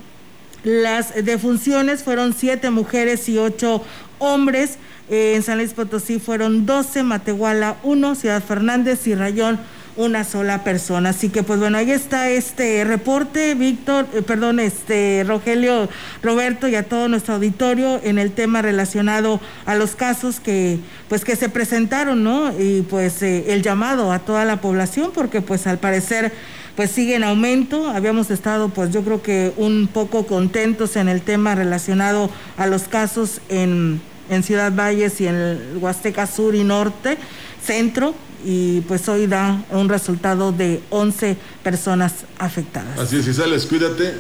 las 0.63 1.25
defunciones. 1.25 2.03
Fueron 2.03 2.33
siete 2.33 2.69
mujeres 2.69 3.27
y 3.27 3.37
ocho 3.37 3.83
hombres. 4.19 4.77
Eh, 5.09 5.33
en 5.35 5.43
San 5.43 5.57
Luis 5.57 5.73
Potosí 5.73 6.17
fueron 6.17 6.65
12, 6.65 7.03
Matehuala 7.03 7.75
uno, 7.83 8.15
Ciudad 8.15 8.41
Fernández 8.41 9.05
y 9.05 9.15
Rayón 9.15 9.59
una 9.95 10.23
sola 10.23 10.63
persona. 10.63 11.09
Así 11.09 11.29
que 11.29 11.43
pues 11.43 11.59
bueno, 11.59 11.77
ahí 11.77 11.91
está 11.91 12.29
este 12.29 12.83
reporte, 12.83 13.55
Víctor, 13.55 14.07
eh, 14.13 14.21
perdón, 14.21 14.59
este 14.59 15.23
Rogelio, 15.27 15.89
Roberto 16.23 16.67
y 16.67 16.75
a 16.75 16.83
todo 16.83 17.07
nuestro 17.07 17.35
auditorio 17.35 17.99
en 18.03 18.17
el 18.17 18.31
tema 18.31 18.61
relacionado 18.61 19.39
a 19.65 19.75
los 19.75 19.95
casos 19.95 20.39
que 20.39 20.79
pues 21.09 21.25
que 21.25 21.35
se 21.35 21.49
presentaron, 21.49 22.23
¿no? 22.23 22.51
Y 22.57 22.83
pues 22.83 23.21
eh, 23.21 23.53
el 23.53 23.61
llamado 23.61 24.11
a 24.11 24.19
toda 24.19 24.45
la 24.45 24.61
población 24.61 25.11
porque 25.13 25.41
pues 25.41 25.67
al 25.67 25.77
parecer 25.77 26.31
pues 26.75 26.91
sigue 26.91 27.15
en 27.15 27.23
aumento. 27.23 27.89
Habíamos 27.89 28.31
estado 28.31 28.69
pues 28.69 28.91
yo 28.91 29.03
creo 29.03 29.21
que 29.21 29.53
un 29.57 29.89
poco 29.91 30.25
contentos 30.25 30.95
en 30.95 31.09
el 31.09 31.21
tema 31.21 31.55
relacionado 31.55 32.29
a 32.57 32.67
los 32.67 32.83
casos 32.83 33.41
en 33.49 34.01
en 34.31 34.43
Ciudad 34.43 34.71
Valles 34.73 35.19
y 35.21 35.27
en 35.27 35.77
Huasteca 35.79 36.25
Sur 36.25 36.55
y 36.55 36.63
Norte, 36.63 37.17
Centro, 37.63 38.15
y 38.43 38.81
pues 38.81 39.07
hoy 39.09 39.27
da 39.27 39.63
un 39.69 39.89
resultado 39.89 40.51
de 40.51 40.81
11 40.89 41.37
personas 41.63 42.25
afectadas. 42.37 42.99
Así 42.99 43.17
es, 43.17 43.35
sales, 43.35 43.65
cuídate, 43.65 44.13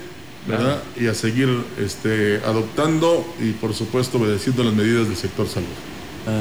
¿verdad? 0.47 0.81
Y 0.99 1.07
a 1.07 1.13
seguir 1.13 1.49
este, 1.79 2.41
adoptando 2.45 3.25
y 3.39 3.51
por 3.51 3.73
supuesto 3.73 4.17
obedeciendo 4.17 4.63
las 4.63 4.73
medidas 4.73 5.07
del 5.07 5.17
sector 5.17 5.47
salud. 5.47 5.67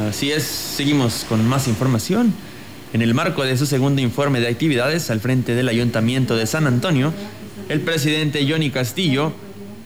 Así 0.09 0.31
es, 0.31 0.43
seguimos 0.43 1.25
con 1.29 1.47
más 1.49 1.69
información. 1.69 2.35
En 2.93 3.03
el 3.03 3.15
marco 3.15 3.45
de 3.45 3.57
su 3.57 3.67
segundo 3.67 4.03
informe 4.03 4.41
de 4.41 4.49
actividades 4.49 5.11
al 5.11 5.21
frente 5.21 5.55
del 5.55 5.69
Ayuntamiento 5.69 6.37
de 6.37 6.47
San 6.47 6.67
Antonio, 6.67 7.13
el 7.69 7.81
presidente 7.81 8.45
Johnny 8.49 8.71
Castillo 8.71 9.33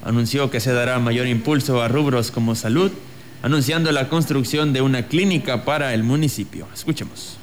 anunció 0.02 0.50
que 0.50 0.60
se 0.60 0.72
dará 0.72 0.98
mayor 0.98 1.26
impulso 1.26 1.82
a 1.82 1.88
rubros 1.88 2.30
como 2.30 2.54
salud, 2.54 2.90
anunciando 3.42 3.92
la 3.92 4.08
construcción 4.08 4.72
de 4.72 4.80
una 4.80 5.06
clínica 5.06 5.64
para 5.64 5.92
el 5.92 6.02
municipio. 6.02 6.66
Escuchemos. 6.72 7.36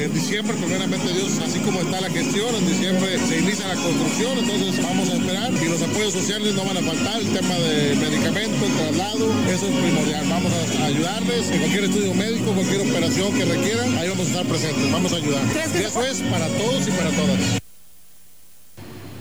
En 0.00 0.14
diciembre, 0.14 0.56
primeramente 0.56 1.12
Dios, 1.12 1.38
así 1.44 1.58
como 1.58 1.78
está 1.80 2.00
la 2.00 2.08
gestión, 2.08 2.54
en 2.54 2.66
diciembre 2.66 3.18
se 3.18 3.38
inicia 3.38 3.68
la 3.68 3.74
construcción, 3.74 4.38
entonces 4.38 4.82
vamos 4.82 5.10
a 5.10 5.12
esperar 5.12 5.52
y 5.52 5.68
los 5.68 5.82
apoyos 5.82 6.14
sociales 6.14 6.54
no 6.54 6.64
van 6.64 6.78
a 6.78 6.80
faltar, 6.80 7.20
el 7.20 7.28
tema 7.28 7.54
de 7.54 7.96
medicamentos, 7.96 8.68
traslado, 8.78 9.26
eso 9.46 9.68
es 9.68 9.76
primordial. 9.76 10.26
Vamos 10.26 10.52
a 10.54 10.86
ayudarles 10.86 11.50
en 11.50 11.58
cualquier 11.58 11.84
estudio 11.84 12.14
médico, 12.14 12.52
cualquier 12.52 12.80
operación 12.80 13.32
que 13.36 13.44
requieran, 13.44 13.98
ahí 13.98 14.08
vamos 14.08 14.26
a 14.26 14.30
estar 14.30 14.46
presentes, 14.46 14.90
vamos 14.90 15.12
a 15.12 15.16
ayudar. 15.16 15.42
Y 15.74 15.84
eso 15.84 16.02
es 16.02 16.22
para 16.22 16.46
todos 16.46 16.88
y 16.88 16.90
para 16.92 17.10
todas. 17.10 17.60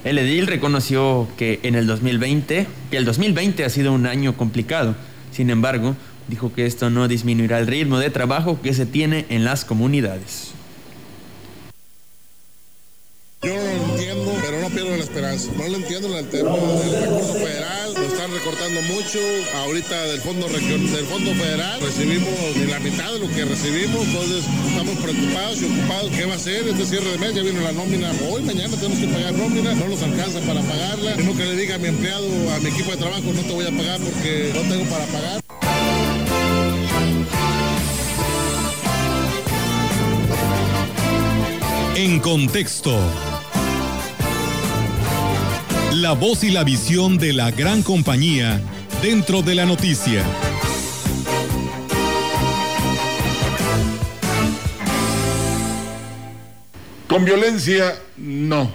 El 0.05 0.17
edil 0.17 0.47
reconoció 0.47 1.27
que 1.36 1.59
en 1.63 1.75
el 1.75 1.88
2020, 1.88 2.67
que 2.89 2.97
el 2.97 3.03
2020 3.03 3.65
ha 3.65 3.69
sido 3.69 3.91
un 3.91 4.05
año 4.05 4.38
complicado. 4.38 4.95
Sin 5.34 5.49
embargo, 5.49 5.97
dijo 6.30 6.53
que 6.53 6.65
esto 6.65 6.89
no 6.89 7.09
disminuirá 7.09 7.59
el 7.59 7.67
ritmo 7.67 7.99
de 7.99 8.09
trabajo 8.09 8.61
que 8.61 8.73
se 8.73 8.86
tiene 8.86 9.25
en 9.27 9.43
las 9.43 9.65
comunidades. 9.65 10.53
Yo 13.42 13.56
no 13.56 13.64
lo 13.64 13.94
entiendo, 13.94 14.36
pero 14.42 14.60
no 14.60 14.68
pierdo 14.68 14.98
la 14.98 15.04
esperanza. 15.04 15.50
No 15.56 15.66
lo 15.66 15.78
entiendo 15.78 16.10
en 16.10 16.26
el 16.26 16.30
tema 16.30 16.52
del 16.52 17.02
recurso 17.04 17.34
federal, 17.36 17.94
lo 17.94 18.02
están 18.02 18.32
recortando 18.34 18.82
mucho. 18.82 19.20
Ahorita 19.64 19.96
del 20.08 20.20
fondo 20.20 20.48
del 20.50 21.06
fondo 21.06 21.34
federal 21.36 21.80
recibimos 21.80 22.28
ni 22.58 22.66
la 22.66 22.80
mitad 22.80 23.14
de 23.14 23.20
lo 23.20 23.30
que 23.30 23.46
recibimos, 23.46 24.06
entonces 24.08 24.44
estamos 24.68 24.98
preocupados 24.98 25.62
y 25.62 25.66
ocupados. 25.66 26.12
¿Qué 26.12 26.26
va 26.26 26.34
a 26.34 26.36
hacer 26.36 26.68
este 26.68 26.86
cierre 26.86 27.12
de 27.12 27.18
mes? 27.18 27.34
Ya 27.34 27.42
viene 27.42 27.62
la 27.62 27.72
nómina 27.72 28.12
hoy, 28.30 28.42
mañana 28.42 28.76
tenemos 28.76 29.00
que 29.00 29.08
pagar 29.08 29.34
nómina, 29.34 29.74
no 29.74 29.88
nos 29.88 30.04
alcanza 30.04 30.42
para 30.42 30.62
pagarla. 30.62 31.16
Tengo 31.16 31.38
que 31.38 31.46
le 31.46 31.56
diga 31.56 31.76
a 31.76 31.78
mi 31.80 31.88
empleado, 31.88 32.28
a 32.52 32.60
mi 32.60 32.70
equipo 32.72 32.92
de 32.92 32.98
trabajo, 32.98 33.24
no 33.24 33.42
te 33.42 33.54
voy 33.54 33.66
a 33.66 33.72
pagar 33.72 34.02
porque 34.02 34.52
no 34.54 34.62
tengo 34.68 34.84
para 34.90 35.06
pagar. 35.06 35.49
En 42.02 42.22
contexto. 42.22 42.97
La 45.95 46.14
voz 46.14 46.45
y 46.45 46.50
la 46.50 46.64
visión 46.64 47.18
de 47.18 47.34
la 47.34 47.52
gran 47.52 47.84
compañía 47.84 48.62
dentro 49.02 49.41
de 49.41 49.54
la 49.54 49.66
noticia. 49.66 50.24
Con 57.10 57.26
violencia, 57.26 58.00
no. 58.16 58.72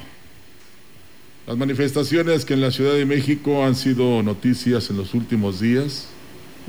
Las 1.47 1.57
manifestaciones 1.57 2.45
que 2.45 2.53
en 2.53 2.61
la 2.61 2.72
Ciudad 2.72 2.93
de 2.93 3.07
México 3.07 3.64
han 3.64 3.75
sido 3.75 4.22
noticias 4.22 4.91
en 4.91 4.99
los 4.99 5.14
últimos 5.14 5.61
días 5.61 6.09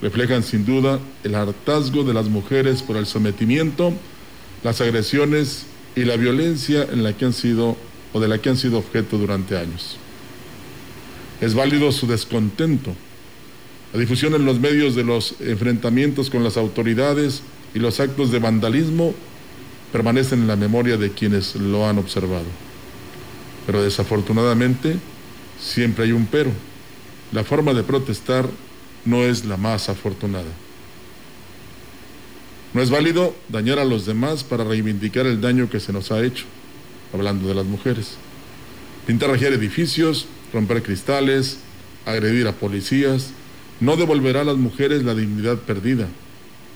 reflejan 0.02 0.42
sin 0.42 0.66
duda 0.66 1.02
el 1.26 1.36
hartazgo 1.36 2.06
de 2.06 2.14
las 2.14 2.28
mujeres 2.28 2.82
por 2.82 2.96
el 2.96 3.08
sometimiento, 3.08 3.92
las 4.64 4.80
agresiones 4.80 5.66
y 5.96 6.04
la 6.04 6.18
violencia 6.18 6.84
en 6.84 7.04
la 7.04 7.14
que 7.14 7.26
han 7.26 7.34
sido 7.34 7.78
o 8.14 8.20
de 8.20 8.28
la 8.28 8.38
que 8.38 8.50
han 8.50 8.58
sido 8.58 8.78
objeto 8.78 9.18
durante 9.18 9.58
años. 9.58 9.98
Es 11.42 11.54
válido 11.54 11.92
su 11.92 12.08
descontento. 12.08 12.94
La 13.94 14.00
difusión 14.00 14.34
en 14.36 14.46
los 14.46 14.60
medios 14.60 14.96
de 14.96 15.04
los 15.04 15.36
enfrentamientos 15.42 16.30
con 16.30 16.44
las 16.44 16.58
autoridades 16.58 17.42
y 17.74 17.80
los 17.80 18.00
actos 18.00 18.32
de 18.32 18.40
vandalismo 18.40 19.14
permanecen 19.92 20.42
en 20.42 20.48
la 20.48 20.56
memoria 20.56 20.98
de 20.98 21.12
quienes 21.12 21.56
lo 21.56 21.88
han 21.88 21.98
observado. 21.98 22.46
Pero 23.66 23.84
desafortunadamente 23.84 24.98
siempre 25.60 26.06
hay 26.06 26.12
un 26.12 26.26
pero. 26.26 26.52
La 27.32 27.44
forma 27.44 27.74
de 27.74 27.84
protestar 27.84 28.48
no 29.06 29.24
es 29.24 29.46
la 29.46 29.58
más 29.58 29.90
afortunada. 29.90 30.65
No 32.76 32.82
es 32.82 32.90
válido 32.90 33.34
dañar 33.48 33.80
a 33.80 33.86
los 33.86 34.06
demás 34.06 34.44
para 34.44 34.66
reivindicar 34.66 35.26
el 35.28 35.40
daño 35.40 35.70
que 35.70 35.80
se 35.80 35.94
nos 35.94 36.12
ha 36.12 36.22
hecho, 36.22 36.44
hablando 37.14 37.48
de 37.48 37.56
las 37.56 37.64
mujeres. 37.66 38.18
Pintar 39.08 39.30
edificios, 39.30 40.26
romper 40.52 40.84
cristales, 40.84 41.60
agredir 42.06 42.50
a 42.50 42.52
policías, 42.52 43.30
no 43.80 43.96
devolverá 43.96 44.42
a 44.42 44.44
las 44.44 44.58
mujeres 44.58 45.04
la 45.04 45.16
dignidad 45.16 45.60
perdida, 45.60 46.10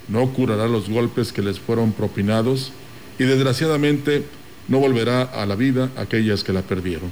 no 0.08 0.30
curará 0.30 0.70
los 0.70 0.88
golpes 0.88 1.34
que 1.34 1.42
les 1.42 1.60
fueron 1.60 1.92
propinados 1.92 2.72
y 3.20 3.26
desgraciadamente 3.26 4.24
no 4.70 4.80
volverá 4.80 5.24
a 5.24 5.46
la 5.46 5.56
vida 5.56 5.92
aquellas 5.98 6.46
que 6.46 6.54
la 6.54 6.62
perdieron. 6.62 7.12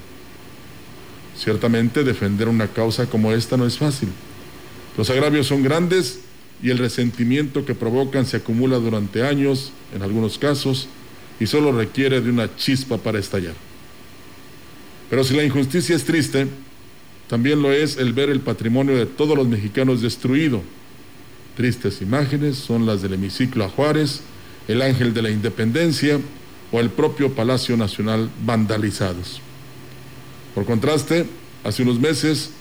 Ciertamente 1.37 2.05
defender 2.05 2.47
una 2.47 2.69
causa 2.69 3.07
como 3.07 3.33
esta 3.33 3.57
no 3.57 3.67
es 3.67 3.77
fácil. 3.77 4.07
Los 4.97 5.09
agravios 5.09 5.45
son 5.45 5.61
grandes 5.61 6.21
y 6.61 6.69
el 6.69 6.77
resentimiento 6.77 7.65
que 7.65 7.75
provocan 7.75 8.25
se 8.25 8.37
acumula 8.37 8.77
durante 8.77 9.23
años, 9.23 9.71
en 9.93 10.01
algunos 10.01 10.37
casos, 10.37 10.87
y 11.39 11.45
solo 11.45 11.71
requiere 11.71 12.21
de 12.21 12.29
una 12.29 12.55
chispa 12.55 12.97
para 12.97 13.19
estallar. 13.19 13.53
Pero 15.09 15.23
si 15.23 15.35
la 15.35 15.43
injusticia 15.43 15.95
es 15.95 16.03
triste, 16.03 16.47
también 17.27 17.61
lo 17.61 17.71
es 17.71 17.97
el 17.97 18.13
ver 18.13 18.29
el 18.29 18.39
patrimonio 18.39 18.97
de 18.97 19.05
todos 19.05 19.37
los 19.37 19.47
mexicanos 19.47 20.01
destruido. 20.01 20.61
Tristes 21.55 22.01
imágenes 22.01 22.57
son 22.57 22.85
las 22.85 23.01
del 23.01 23.13
hemiciclo 23.13 23.65
a 23.65 23.69
Juárez, 23.69 24.21
el 24.67 24.81
Ángel 24.81 25.13
de 25.13 25.21
la 25.21 25.29
Independencia 25.29 26.19
o 26.71 26.79
el 26.79 26.89
propio 26.89 27.33
Palacio 27.33 27.77
Nacional 27.77 28.29
vandalizados. 28.45 29.41
Por 30.53 30.65
contraste, 30.65 31.25
hace 31.63 31.83
unos 31.83 31.99
meses 31.99 32.51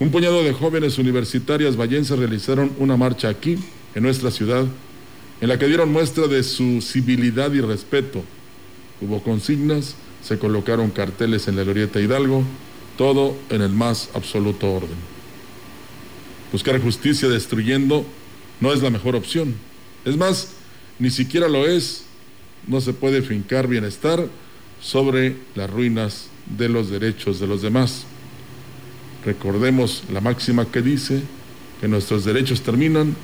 un 0.00 0.10
puñado 0.10 0.42
de 0.42 0.52
jóvenes 0.52 0.98
universitarias 0.98 1.76
vallenses 1.76 2.18
realizaron 2.18 2.72
una 2.78 2.96
marcha 2.96 3.28
aquí, 3.28 3.58
en 3.94 4.02
nuestra 4.02 4.30
ciudad, 4.30 4.66
en 5.40 5.48
la 5.48 5.58
que 5.58 5.68
dieron 5.68 5.92
muestra 5.92 6.26
de 6.26 6.42
su 6.42 6.80
civilidad 6.82 7.52
y 7.52 7.60
respeto. 7.60 8.24
Hubo 9.00 9.22
consignas, 9.22 9.94
se 10.22 10.38
colocaron 10.38 10.90
carteles 10.90 11.46
en 11.46 11.56
la 11.56 11.62
glorieta 11.62 12.00
Hidalgo, 12.00 12.42
todo 12.96 13.36
en 13.50 13.62
el 13.62 13.70
más 13.70 14.10
absoluto 14.14 14.72
orden. 14.72 15.14
Buscar 16.50 16.80
justicia 16.80 17.28
destruyendo 17.28 18.04
no 18.60 18.72
es 18.72 18.82
la 18.82 18.90
mejor 18.90 19.16
opción. 19.16 19.54
Es 20.04 20.16
más, 20.16 20.52
ni 20.98 21.10
siquiera 21.10 21.48
lo 21.48 21.66
es. 21.66 22.04
No 22.66 22.80
se 22.80 22.92
puede 22.92 23.22
fincar 23.22 23.68
bienestar 23.68 24.26
sobre 24.80 25.36
las 25.54 25.68
ruinas 25.70 26.28
de 26.56 26.68
los 26.68 26.90
derechos 26.90 27.40
de 27.40 27.46
los 27.46 27.62
demás. 27.62 28.06
Recordemos 29.24 30.04
la 30.12 30.20
máxima 30.20 30.66
que 30.66 30.82
dice 30.82 31.22
que 31.80 31.88
nuestros 31.88 32.24
derechos 32.24 32.62
terminan 32.62 33.16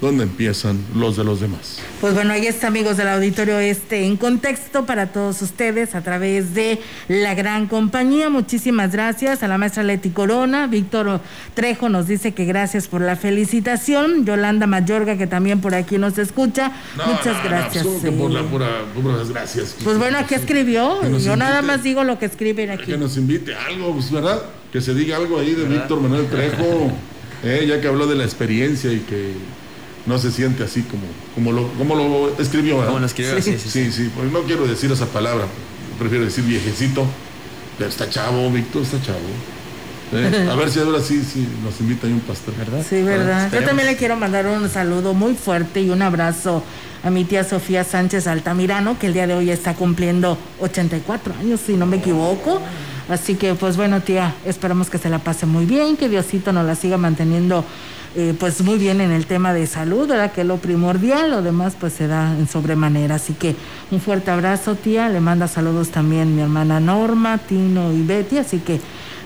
donde 0.00 0.24
empiezan 0.24 0.78
los 0.94 1.16
de 1.16 1.24
los 1.24 1.40
demás. 1.40 1.78
Pues 2.00 2.14
bueno, 2.14 2.32
ahí 2.32 2.46
está, 2.46 2.66
amigos 2.66 2.96
del 2.96 3.08
auditorio 3.08 3.58
este 3.58 4.04
en 4.04 4.16
contexto 4.16 4.84
para 4.84 5.12
todos 5.12 5.40
ustedes 5.42 5.94
a 5.94 6.02
través 6.02 6.54
de 6.54 6.78
la 7.08 7.34
gran 7.34 7.66
compañía. 7.66 8.28
Muchísimas 8.28 8.92
gracias 8.92 9.42
a 9.42 9.48
la 9.48 9.56
maestra 9.58 9.82
Leti 9.82 10.10
Corona. 10.10 10.66
Víctor 10.66 11.20
Trejo 11.54 11.88
nos 11.88 12.06
dice 12.06 12.32
que 12.32 12.44
gracias 12.44 12.88
por 12.88 13.00
la 13.00 13.16
felicitación. 13.16 14.26
Yolanda 14.26 14.66
Mayorga, 14.66 15.16
que 15.16 15.26
también 15.26 15.60
por 15.60 15.74
aquí 15.74 15.98
nos 15.98 16.18
escucha. 16.18 16.72
Muchas 17.06 17.42
gracias. 17.42 17.86
por 17.86 18.30
la 18.30 18.42
gracias. 19.28 19.76
Pues 19.82 19.98
bueno, 19.98 20.18
aquí 20.18 20.34
escribió. 20.34 21.00
Yo 21.18 21.36
nada 21.36 21.62
más 21.62 21.82
digo 21.82 22.04
lo 22.04 22.18
que 22.18 22.26
escriben 22.26 22.70
aquí. 22.70 22.84
Que 22.86 22.98
nos 22.98 23.16
invite 23.16 23.54
algo, 23.54 23.92
pues, 23.94 24.10
¿verdad? 24.10 24.42
Que 24.72 24.80
se 24.80 24.94
diga 24.94 25.16
algo 25.16 25.38
ahí 25.38 25.54
de 25.54 25.64
Víctor 25.64 26.00
Manuel 26.00 26.26
Trejo, 26.26 26.92
eh, 27.44 27.64
ya 27.68 27.80
que 27.80 27.88
habló 27.88 28.06
de 28.06 28.16
la 28.16 28.24
experiencia 28.24 28.92
y 28.92 29.00
que 29.00 29.32
no 30.06 30.18
se 30.18 30.30
siente 30.30 30.64
así 30.64 30.82
como, 30.82 31.02
como, 31.34 31.52
lo, 31.52 31.68
como 31.72 31.94
lo 31.94 32.40
escribió. 32.40 32.84
Como 32.84 32.98
lo 32.98 33.06
escribió, 33.06 33.40
sí, 33.42 33.58
sí, 33.58 33.90
sí, 33.92 34.10
pues 34.14 34.30
no 34.30 34.42
quiero 34.42 34.66
decir 34.66 34.90
esa 34.90 35.06
palabra, 35.06 35.46
prefiero 35.98 36.24
decir 36.24 36.44
viejecito, 36.44 37.04
pero 37.76 37.90
está 37.90 38.08
chavo, 38.08 38.50
Víctor, 38.50 38.82
está 38.82 39.00
chavo. 39.02 39.18
Eh, 40.12 40.48
a 40.48 40.54
ver 40.54 40.70
si 40.70 40.78
ahora 40.78 41.00
sí, 41.00 41.20
sí 41.20 41.48
nos 41.64 41.80
invita 41.80 42.06
ahí 42.06 42.12
un 42.12 42.20
pastor, 42.20 42.54
¿verdad? 42.56 42.84
Sí, 42.88 43.02
verdad. 43.02 43.50
Yo 43.52 43.64
también 43.64 43.88
le 43.88 43.96
quiero 43.96 44.14
mandar 44.16 44.46
un 44.46 44.68
saludo 44.68 45.14
muy 45.14 45.34
fuerte 45.34 45.80
y 45.80 45.90
un 45.90 46.00
abrazo 46.00 46.62
a 47.02 47.10
mi 47.10 47.24
tía 47.24 47.42
Sofía 47.42 47.82
Sánchez 47.82 48.28
Altamirano, 48.28 48.98
que 49.00 49.08
el 49.08 49.14
día 49.14 49.26
de 49.26 49.34
hoy 49.34 49.50
está 49.50 49.74
cumpliendo 49.74 50.38
84 50.60 51.34
años, 51.40 51.60
si 51.66 51.76
no 51.76 51.86
me 51.86 51.96
equivoco. 51.96 52.62
Así 53.08 53.34
que, 53.34 53.54
pues 53.54 53.76
bueno, 53.76 54.00
tía, 54.00 54.34
esperamos 54.44 54.90
que 54.90 54.98
se 54.98 55.08
la 55.08 55.18
pase 55.18 55.46
muy 55.46 55.64
bien, 55.64 55.96
que 55.96 56.08
Diosito 56.08 56.52
nos 56.52 56.66
la 56.66 56.76
siga 56.76 56.96
manteniendo 56.96 57.64
eh, 58.18 58.34
pues 58.40 58.62
muy 58.62 58.78
bien 58.78 59.02
en 59.02 59.12
el 59.12 59.26
tema 59.26 59.52
de 59.52 59.66
salud, 59.66 60.08
¿verdad? 60.08 60.32
Que 60.32 60.42
lo 60.42 60.56
primordial, 60.56 61.30
lo 61.30 61.42
demás 61.42 61.76
pues 61.78 61.92
se 61.92 62.06
da 62.06 62.34
en 62.34 62.48
sobremanera. 62.48 63.16
Así 63.16 63.34
que 63.34 63.54
un 63.90 64.00
fuerte 64.00 64.30
abrazo, 64.30 64.74
tía. 64.74 65.10
Le 65.10 65.20
manda 65.20 65.48
saludos 65.48 65.90
también 65.90 66.34
mi 66.34 66.40
hermana 66.40 66.80
Norma, 66.80 67.36
Tino 67.36 67.92
y 67.92 68.02
Betty. 68.02 68.38
Así 68.38 68.60
que 68.60 68.80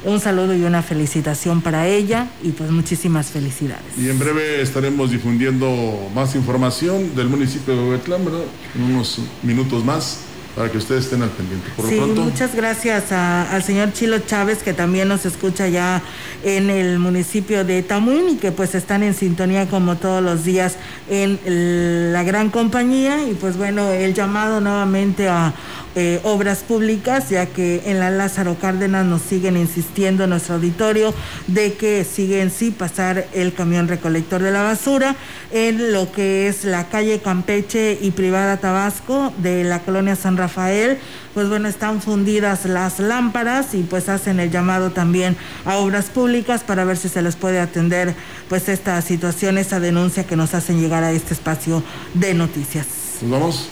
un 0.04 0.18
saludo 0.18 0.56
y 0.56 0.64
una 0.64 0.82
felicitación 0.82 1.60
para 1.60 1.86
ella 1.86 2.26
y 2.42 2.50
pues 2.50 2.72
muchísimas 2.72 3.28
felicidades. 3.28 3.96
Y 3.96 4.08
en 4.08 4.18
breve 4.18 4.60
estaremos 4.60 5.12
difundiendo 5.12 6.10
más 6.12 6.34
información 6.34 7.14
del 7.14 7.28
municipio 7.28 7.76
de 7.76 7.90
Huetlán, 7.90 8.24
¿verdad? 8.24 8.42
En 8.74 8.82
unos 8.82 9.20
minutos 9.44 9.84
más 9.84 10.29
para 10.54 10.70
que 10.70 10.78
ustedes 10.78 11.04
estén 11.04 11.22
al 11.22 11.30
pendiente. 11.30 11.68
Por 11.76 11.88
sí, 11.88 11.96
lo 11.96 12.04
pronto. 12.04 12.22
muchas 12.22 12.54
gracias 12.54 13.12
al 13.12 13.62
señor 13.62 13.92
Chilo 13.92 14.18
Chávez 14.18 14.62
que 14.62 14.72
también 14.72 15.08
nos 15.08 15.26
escucha 15.26 15.68
ya 15.68 16.02
en 16.42 16.70
el 16.70 16.98
municipio 16.98 17.64
de 17.64 17.82
Tamuín 17.82 18.30
y 18.30 18.36
que 18.36 18.52
pues 18.52 18.74
están 18.74 19.02
en 19.02 19.14
sintonía 19.14 19.68
como 19.68 19.96
todos 19.96 20.22
los 20.22 20.44
días 20.44 20.76
en 21.08 22.12
la 22.12 22.22
gran 22.22 22.50
compañía 22.50 23.26
y 23.28 23.34
pues 23.34 23.56
bueno, 23.56 23.90
el 23.90 24.14
llamado 24.14 24.60
nuevamente 24.60 25.28
a 25.28 25.54
eh, 25.96 26.20
obras 26.22 26.60
públicas, 26.60 27.30
ya 27.30 27.46
que 27.46 27.82
en 27.86 27.98
la 27.98 28.10
Lázaro 28.10 28.56
Cárdenas 28.60 29.04
nos 29.04 29.22
siguen 29.22 29.56
insistiendo 29.56 30.22
en 30.22 30.30
nuestro 30.30 30.54
auditorio 30.54 31.12
de 31.48 31.72
que 31.72 32.04
siguen 32.04 32.52
sí 32.52 32.70
pasar 32.70 33.26
el 33.34 33.52
camión 33.52 33.88
recolector 33.88 34.40
de 34.40 34.52
la 34.52 34.62
basura 34.62 35.16
en 35.50 35.92
lo 35.92 36.12
que 36.12 36.46
es 36.46 36.64
la 36.64 36.88
calle 36.88 37.18
Campeche 37.18 37.98
y 38.00 38.12
Privada 38.12 38.58
Tabasco 38.58 39.32
de 39.38 39.64
la 39.64 39.80
colonia 39.80 40.14
San 40.14 40.36
Rafael. 40.40 40.98
Pues 41.34 41.48
bueno, 41.48 41.68
están 41.68 42.02
fundidas 42.02 42.64
las 42.64 42.98
lámparas 42.98 43.74
y 43.74 43.82
pues 43.82 44.08
hacen 44.08 44.40
el 44.40 44.50
llamado 44.50 44.90
también 44.90 45.36
a 45.64 45.76
obras 45.76 46.06
públicas 46.06 46.62
para 46.62 46.84
ver 46.84 46.96
si 46.96 47.08
se 47.08 47.22
les 47.22 47.36
puede 47.36 47.60
atender 47.60 48.14
pues 48.48 48.68
esta 48.68 49.00
situación, 49.02 49.58
esta 49.58 49.78
denuncia 49.78 50.24
que 50.24 50.36
nos 50.36 50.54
hacen 50.54 50.80
llegar 50.80 51.04
a 51.04 51.12
este 51.12 51.34
espacio 51.34 51.82
de 52.14 52.34
noticias. 52.34 52.86
Pues 53.20 53.30
vamos. 53.30 53.68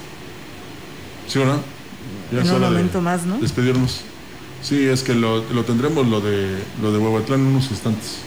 ¿Sí 1.26 1.38
o 1.38 1.44
no? 1.44 1.60
Ya 2.32 2.40
en 2.40 2.50
un 2.50 2.60
momento 2.60 3.00
más, 3.00 3.24
¿no? 3.24 3.38
Despedirnos. 3.38 4.02
Sí, 4.62 4.86
es 4.86 5.02
que 5.02 5.14
lo, 5.14 5.42
tendremos 5.64 6.06
lo 6.06 6.20
de 6.20 6.58
lo 6.82 6.92
de 6.92 6.98
Huehuatlán 6.98 7.40
en 7.40 7.46
unos 7.46 7.70
instantes. 7.70 8.18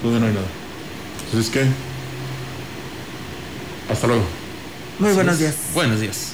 Todavía 0.00 0.20
no 0.20 0.26
hay 0.26 0.34
nada. 0.34 0.46
Entonces, 1.26 1.52
¿qué? 1.52 1.66
Hasta 3.92 4.06
luego. 4.06 4.24
Muy 4.98 5.12
buenos 5.12 5.38
días. 5.38 5.56
Buenos 5.74 6.00
días. 6.00 6.33